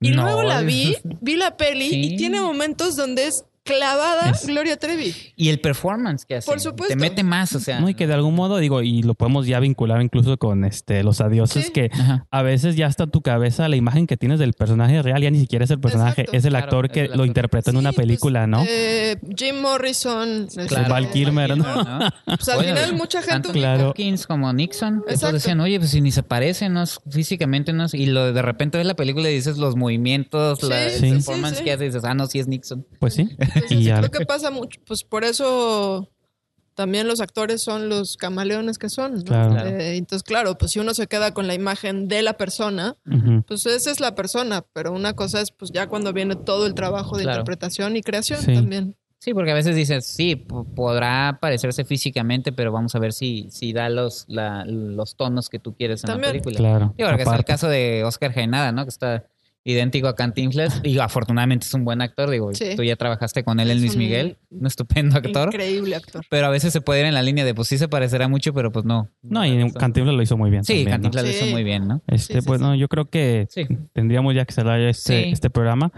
Y 0.00 0.10
luego 0.10 0.42
la 0.42 0.60
vi, 0.60 0.96
vi 1.20 1.36
la 1.36 1.56
peli 1.56 1.88
y 1.92 2.16
tiene 2.16 2.40
momentos 2.40 2.94
donde 2.94 3.26
es 3.26 3.44
clavada 3.64 4.32
Gloria 4.46 4.76
Trevi. 4.76 5.14
Y 5.36 5.48
el 5.48 5.60
performance 5.60 6.24
que 6.24 6.36
hace. 6.36 6.46
Por 6.46 6.60
supuesto. 6.60 6.94
Te 6.94 7.00
mete 7.00 7.22
más, 7.22 7.54
o 7.54 7.60
sea. 7.60 7.80
No, 7.80 7.88
y 7.88 7.94
que 7.94 8.06
de 8.06 8.14
algún 8.14 8.34
modo, 8.34 8.58
digo, 8.58 8.82
y 8.82 9.02
lo 9.02 9.14
podemos 9.14 9.46
ya 9.46 9.58
vincular 9.58 10.00
incluso 10.02 10.36
con 10.36 10.64
este 10.64 11.02
los 11.02 11.20
adioses, 11.20 11.70
que 11.70 11.90
a 12.30 12.42
veces 12.42 12.76
ya 12.76 12.86
está 12.86 13.06
tu 13.06 13.22
cabeza 13.22 13.68
la 13.68 13.76
imagen 13.76 14.06
que 14.06 14.16
tienes 14.16 14.38
del 14.38 14.52
personaje 14.52 15.02
real, 15.02 15.22
ya 15.22 15.30
ni 15.30 15.40
siquiera 15.40 15.64
es 15.64 15.70
el 15.70 15.80
personaje, 15.80 16.26
es 16.32 16.44
el 16.44 16.54
actor 16.54 16.90
que 16.90 17.08
lo 17.08 17.24
interpretó 17.24 17.70
en 17.70 17.78
una 17.78 17.92
pues, 17.92 18.06
película, 18.06 18.46
¿no? 18.46 18.64
Eh, 18.68 19.16
Jim 19.36 19.60
Morrison. 19.60 20.48
Claro, 20.68 20.88
Val 20.88 21.10
Kilmer, 21.10 21.56
¿no? 21.56 21.64
Pues 22.26 22.48
al 22.48 22.64
final 22.64 22.94
mucha 22.94 23.22
gente... 23.22 23.50
Claro. 23.50 23.90
Hopkins 23.90 24.26
como 24.26 24.52
Nixon, 24.52 25.04
entonces 25.08 25.32
decían, 25.32 25.60
oye, 25.60 25.78
pues 25.78 25.90
si 25.90 26.00
ni 26.00 26.10
se 26.10 26.22
parecen, 26.22 26.74
¿no? 26.74 26.84
Físicamente, 27.08 27.72
¿no? 27.72 27.86
Y 27.92 28.06
lo, 28.06 28.32
de 28.32 28.42
repente 28.42 28.78
ves 28.78 28.86
la 28.86 28.94
película 28.94 29.30
y 29.30 29.34
dices 29.34 29.56
los 29.58 29.76
movimientos, 29.76 30.62
la 30.62 30.86
performance 31.00 31.60
que 31.60 31.72
hace 31.72 31.84
y 31.84 31.88
dices, 31.88 32.04
ah, 32.04 32.14
no, 32.14 32.26
sí 32.26 32.40
es 32.40 32.48
Nixon. 32.48 32.86
Pues 32.98 33.14
sí. 33.14 33.28
y 33.70 33.90
creo 33.90 34.10
que 34.10 34.26
pasa 34.26 34.50
mucho, 34.50 34.80
pues 34.86 35.04
por 35.04 35.24
eso 35.24 36.08
también 36.74 37.06
los 37.06 37.20
actores 37.20 37.62
son 37.62 37.88
los 37.88 38.16
camaleones 38.16 38.78
que 38.78 38.88
son. 38.88 39.24
Eh, 39.30 39.96
entonces, 39.96 40.22
claro, 40.22 40.58
pues 40.58 40.72
si 40.72 40.80
uno 40.80 40.92
se 40.94 41.06
queda 41.06 41.32
con 41.32 41.46
la 41.46 41.54
imagen 41.54 42.08
de 42.08 42.22
la 42.22 42.36
persona, 42.36 42.96
pues 43.46 43.64
esa 43.66 43.90
es 43.90 44.00
la 44.00 44.14
persona, 44.14 44.64
pero 44.72 44.92
una 44.92 45.14
cosa 45.14 45.40
es 45.40 45.50
pues 45.50 45.70
ya 45.72 45.88
cuando 45.88 46.12
viene 46.12 46.36
todo 46.36 46.66
el 46.66 46.74
trabajo 46.74 47.16
de 47.16 47.24
interpretación 47.24 47.96
y 47.96 48.02
creación 48.02 48.44
también. 48.44 48.96
Sí, 49.20 49.32
porque 49.32 49.52
a 49.52 49.54
veces 49.54 49.74
dices, 49.74 50.06
sí, 50.06 50.36
podrá 50.36 51.38
parecerse 51.40 51.86
físicamente, 51.86 52.52
pero 52.52 52.72
vamos 52.72 52.94
a 52.94 52.98
ver 52.98 53.14
si, 53.14 53.46
si 53.50 53.72
da 53.72 53.88
los, 53.88 54.26
los 54.28 55.16
tonos 55.16 55.48
que 55.48 55.58
tú 55.58 55.74
quieres 55.74 56.04
en 56.04 56.10
la 56.10 56.18
película. 56.18 56.58
Claro. 56.58 56.94
Y 56.98 57.04
ahora 57.04 57.16
que 57.16 57.22
es 57.22 57.32
el 57.32 57.44
caso 57.46 57.68
de 57.68 58.04
Oscar 58.04 58.34
Jaenada, 58.34 58.70
¿no? 58.72 58.84
Que 58.84 58.90
está 58.90 59.24
idéntico 59.64 60.08
a 60.08 60.14
Cantinflas 60.14 60.80
y 60.84 60.98
afortunadamente 60.98 61.66
es 61.66 61.74
un 61.74 61.84
buen 61.84 62.02
actor, 62.02 62.30
digo, 62.30 62.50
tú 62.76 62.82
ya 62.82 62.96
trabajaste 62.96 63.44
con 63.44 63.60
él 63.60 63.70
en 63.70 63.80
Luis 63.80 63.96
Miguel, 63.96 64.38
un 64.50 64.66
estupendo 64.66 65.16
actor. 65.16 65.48
Increíble 65.48 65.96
actor. 65.96 66.24
Pero 66.28 66.46
a 66.46 66.50
veces 66.50 66.72
se 66.72 66.80
puede 66.80 67.00
ir 67.00 67.06
en 67.06 67.14
la 67.14 67.22
línea 67.22 67.44
de 67.44 67.54
pues 67.54 67.68
sí 67.68 67.78
se 67.78 67.88
parecerá 67.88 68.28
mucho, 68.28 68.52
pero 68.52 68.70
pues 68.70 68.84
no. 68.84 69.08
No, 69.22 69.44
y 69.44 69.72
Cantinflas 69.72 70.14
lo 70.14 70.22
hizo 70.22 70.36
muy 70.36 70.50
bien. 70.50 70.64
Sí, 70.64 70.84
Cantinflas 70.84 71.24
lo 71.24 71.30
hizo 71.30 71.46
muy 71.46 71.64
bien, 71.64 71.88
¿no? 71.88 72.02
Este, 72.06 72.42
pues 72.42 72.60
no, 72.60 72.74
yo 72.74 72.88
creo 72.88 73.06
que 73.06 73.48
tendríamos 73.92 74.34
ya 74.34 74.44
que 74.44 74.52
cerrar 74.52 74.80
este, 74.80 75.30
este 75.30 75.50
programa. 75.50 75.90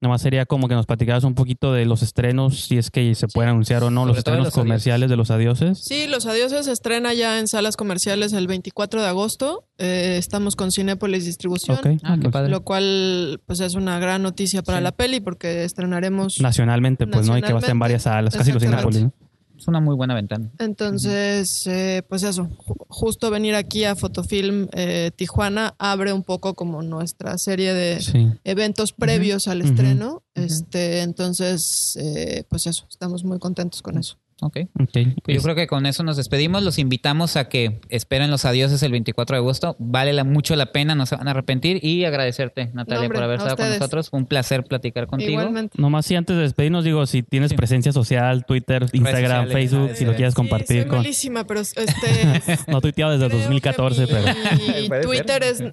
Nomás 0.00 0.22
sería 0.22 0.46
como 0.46 0.68
que 0.68 0.74
nos 0.74 0.86
platicaras 0.86 1.24
un 1.24 1.34
poquito 1.34 1.72
de 1.72 1.86
los 1.86 2.02
estrenos, 2.02 2.64
si 2.66 2.76
es 2.76 2.90
que 2.90 3.14
se 3.14 3.28
pueden 3.28 3.50
anunciar 3.50 3.82
o 3.82 3.90
no, 3.90 4.04
los 4.04 4.18
estrenos 4.18 4.52
comerciales 4.52 5.10
de 5.10 5.16
Los 5.16 5.30
Adioses. 5.30 5.78
Sí, 5.82 6.06
Los 6.06 6.26
Adioses 6.26 6.66
se 6.66 6.72
estrena 6.72 7.14
ya 7.14 7.38
en 7.38 7.48
salas 7.48 7.76
comerciales 7.76 8.32
el 8.32 8.46
24 8.46 9.00
de 9.00 9.08
agosto. 9.08 9.64
Eh, 9.78 10.16
estamos 10.18 10.56
con 10.56 10.72
Cinépolis 10.72 11.26
Distribución, 11.26 11.78
ah, 12.02 12.16
lo 12.16 12.64
cual 12.64 13.40
pues 13.46 13.60
es 13.60 13.74
una 13.74 13.98
gran 13.98 14.22
noticia 14.22 14.62
para 14.62 14.80
la 14.80 14.92
peli 14.92 15.20
porque 15.20 15.64
estrenaremos... 15.64 16.40
Nacionalmente, 16.40 17.06
pues, 17.06 17.26
¿no? 17.26 17.36
Y 17.36 17.42
que 17.42 17.52
va 17.52 17.58
a 17.58 17.60
estar 17.60 17.72
en 17.72 17.78
varias 17.78 18.02
salas, 18.04 18.34
casi 18.34 18.52
los 18.52 18.62
Cinépolis, 18.62 19.02
¿no? 19.02 19.12
Es 19.56 19.68
una 19.68 19.80
muy 19.80 19.94
buena 19.94 20.14
ventana. 20.14 20.50
Entonces, 20.58 21.66
eh, 21.66 22.02
pues 22.08 22.22
eso, 22.22 22.50
justo 22.88 23.30
venir 23.30 23.54
aquí 23.54 23.84
a 23.84 23.96
Fotofilm 23.96 24.68
eh, 24.72 25.10
Tijuana 25.16 25.74
abre 25.78 26.12
un 26.12 26.22
poco 26.22 26.54
como 26.54 26.82
nuestra 26.82 27.38
serie 27.38 27.72
de 27.72 28.34
eventos 28.44 28.92
previos 28.92 29.48
al 29.48 29.62
estreno. 29.62 30.22
Este, 30.34 31.00
entonces, 31.00 31.96
eh, 32.00 32.44
pues 32.50 32.66
eso, 32.66 32.86
estamos 32.90 33.24
muy 33.24 33.38
contentos 33.38 33.80
con 33.80 33.96
eso. 33.96 34.18
Ok. 34.42 34.58
okay. 34.78 35.16
Yo 35.28 35.40
creo 35.40 35.54
que 35.54 35.66
con 35.66 35.86
eso 35.86 36.02
nos 36.02 36.18
despedimos. 36.18 36.62
Los 36.62 36.78
invitamos 36.78 37.36
a 37.36 37.48
que 37.48 37.80
esperen 37.88 38.30
los 38.30 38.44
adioses 38.44 38.82
el 38.82 38.92
24 38.92 39.36
de 39.36 39.38
agosto. 39.38 39.76
Vale 39.78 40.22
mucho 40.24 40.56
la 40.56 40.72
pena, 40.72 40.94
no 40.94 41.06
se 41.06 41.16
van 41.16 41.26
a 41.28 41.30
arrepentir. 41.30 41.82
Y 41.82 42.04
agradecerte, 42.04 42.70
Natalia, 42.74 43.08
por 43.08 43.22
haber 43.22 43.38
estado 43.38 43.56
con 43.56 43.68
nosotros. 43.68 44.10
Fue 44.10 44.18
un 44.18 44.26
placer 44.26 44.64
platicar 44.64 45.06
contigo. 45.06 45.32
Igualmente. 45.40 45.80
Nomás 45.80 46.04
si 46.04 46.16
antes 46.16 46.36
de 46.36 46.42
despedirnos, 46.42 46.84
digo, 46.84 47.06
si 47.06 47.22
tienes 47.22 47.54
presencia 47.54 47.92
social, 47.92 48.44
Twitter, 48.44 48.86
Instagram, 48.92 49.48
Facebook, 49.48 49.92
si 49.94 50.04
lo 50.04 50.14
quieres 50.14 50.34
compartir. 50.34 50.82
Sí, 50.82 50.88
con... 50.88 50.98
malísima, 50.98 51.44
pero 51.46 51.60
este... 51.60 51.86
no 52.68 52.78
he 52.78 52.80
tuiteado 52.82 53.18
desde 53.18 53.34
2014, 53.34 54.06
pero... 54.06 55.02
Twitter 55.02 55.42
es 55.44 55.64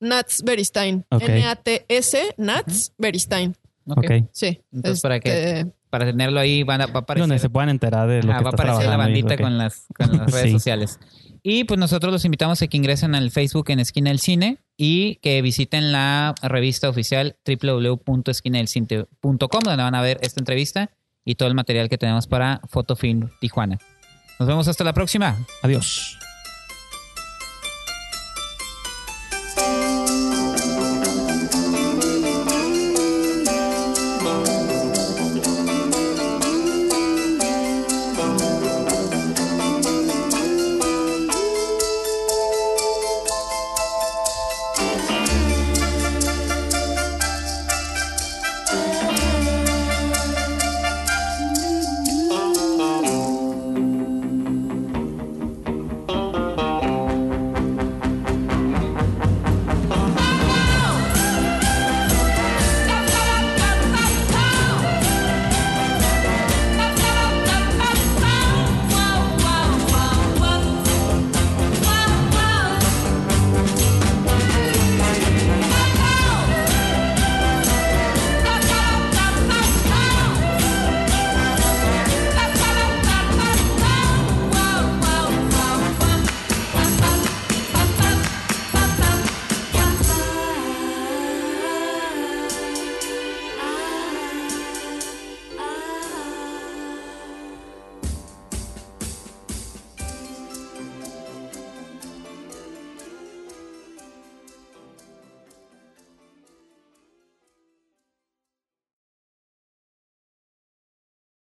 Nats 0.00 0.42
Beristain. 0.44 1.04
N-A-T-S, 1.10 2.34
Nats 2.36 2.92
Beristain. 2.98 3.54
Ok. 3.86 4.10
Sí. 4.32 4.60
Entonces, 4.72 5.00
para 5.00 5.20
que 5.20 5.60
este, 5.60 5.72
para 5.92 6.06
tenerlo 6.06 6.40
ahí 6.40 6.62
va, 6.62 6.76
a 6.76 6.84
aparecer. 6.84 7.28
Donde 7.28 7.38
se 7.38 7.50
puedan 7.50 7.68
enterar 7.68 8.08
de 8.08 8.22
lo 8.22 8.32
que 8.32 8.42
Va 8.42 8.48
a 8.48 8.52
aparecer 8.52 8.86
la 8.86 8.96
bandita 8.96 9.36
con, 9.36 9.58
las, 9.58 9.84
redes 9.98 10.50
sociales. 10.50 10.98
Y 11.42 11.64
pues 11.64 11.78
nosotros 11.78 12.10
los 12.10 12.24
invitamos 12.24 12.62
a 12.62 12.66
que 12.66 12.78
ingresen 12.78 13.14
al 13.14 13.30
Facebook 13.30 13.66
en 13.68 13.78
Esquina 13.78 14.08
del 14.08 14.18
Cine 14.18 14.56
y 14.78 15.16
que 15.16 15.42
visiten 15.42 15.92
la 15.92 16.34
revista 16.40 16.88
oficial 16.88 17.36
www.esquinadelcine.com 17.44 19.60
donde 19.62 19.82
van 19.82 19.94
a 19.94 20.00
ver 20.00 20.18
esta 20.22 20.40
entrevista 20.40 20.88
y 21.26 21.34
todo 21.34 21.50
el 21.50 21.54
material 21.54 21.90
que 21.90 21.98
tenemos 21.98 22.26
para 22.26 22.62
Fotofilm 22.70 23.28
Tijuana. 23.38 23.76
Nos 24.38 24.48
vemos 24.48 24.68
hasta 24.68 24.84
la 24.84 24.94
próxima. 24.94 25.36
Adiós. 25.62 26.21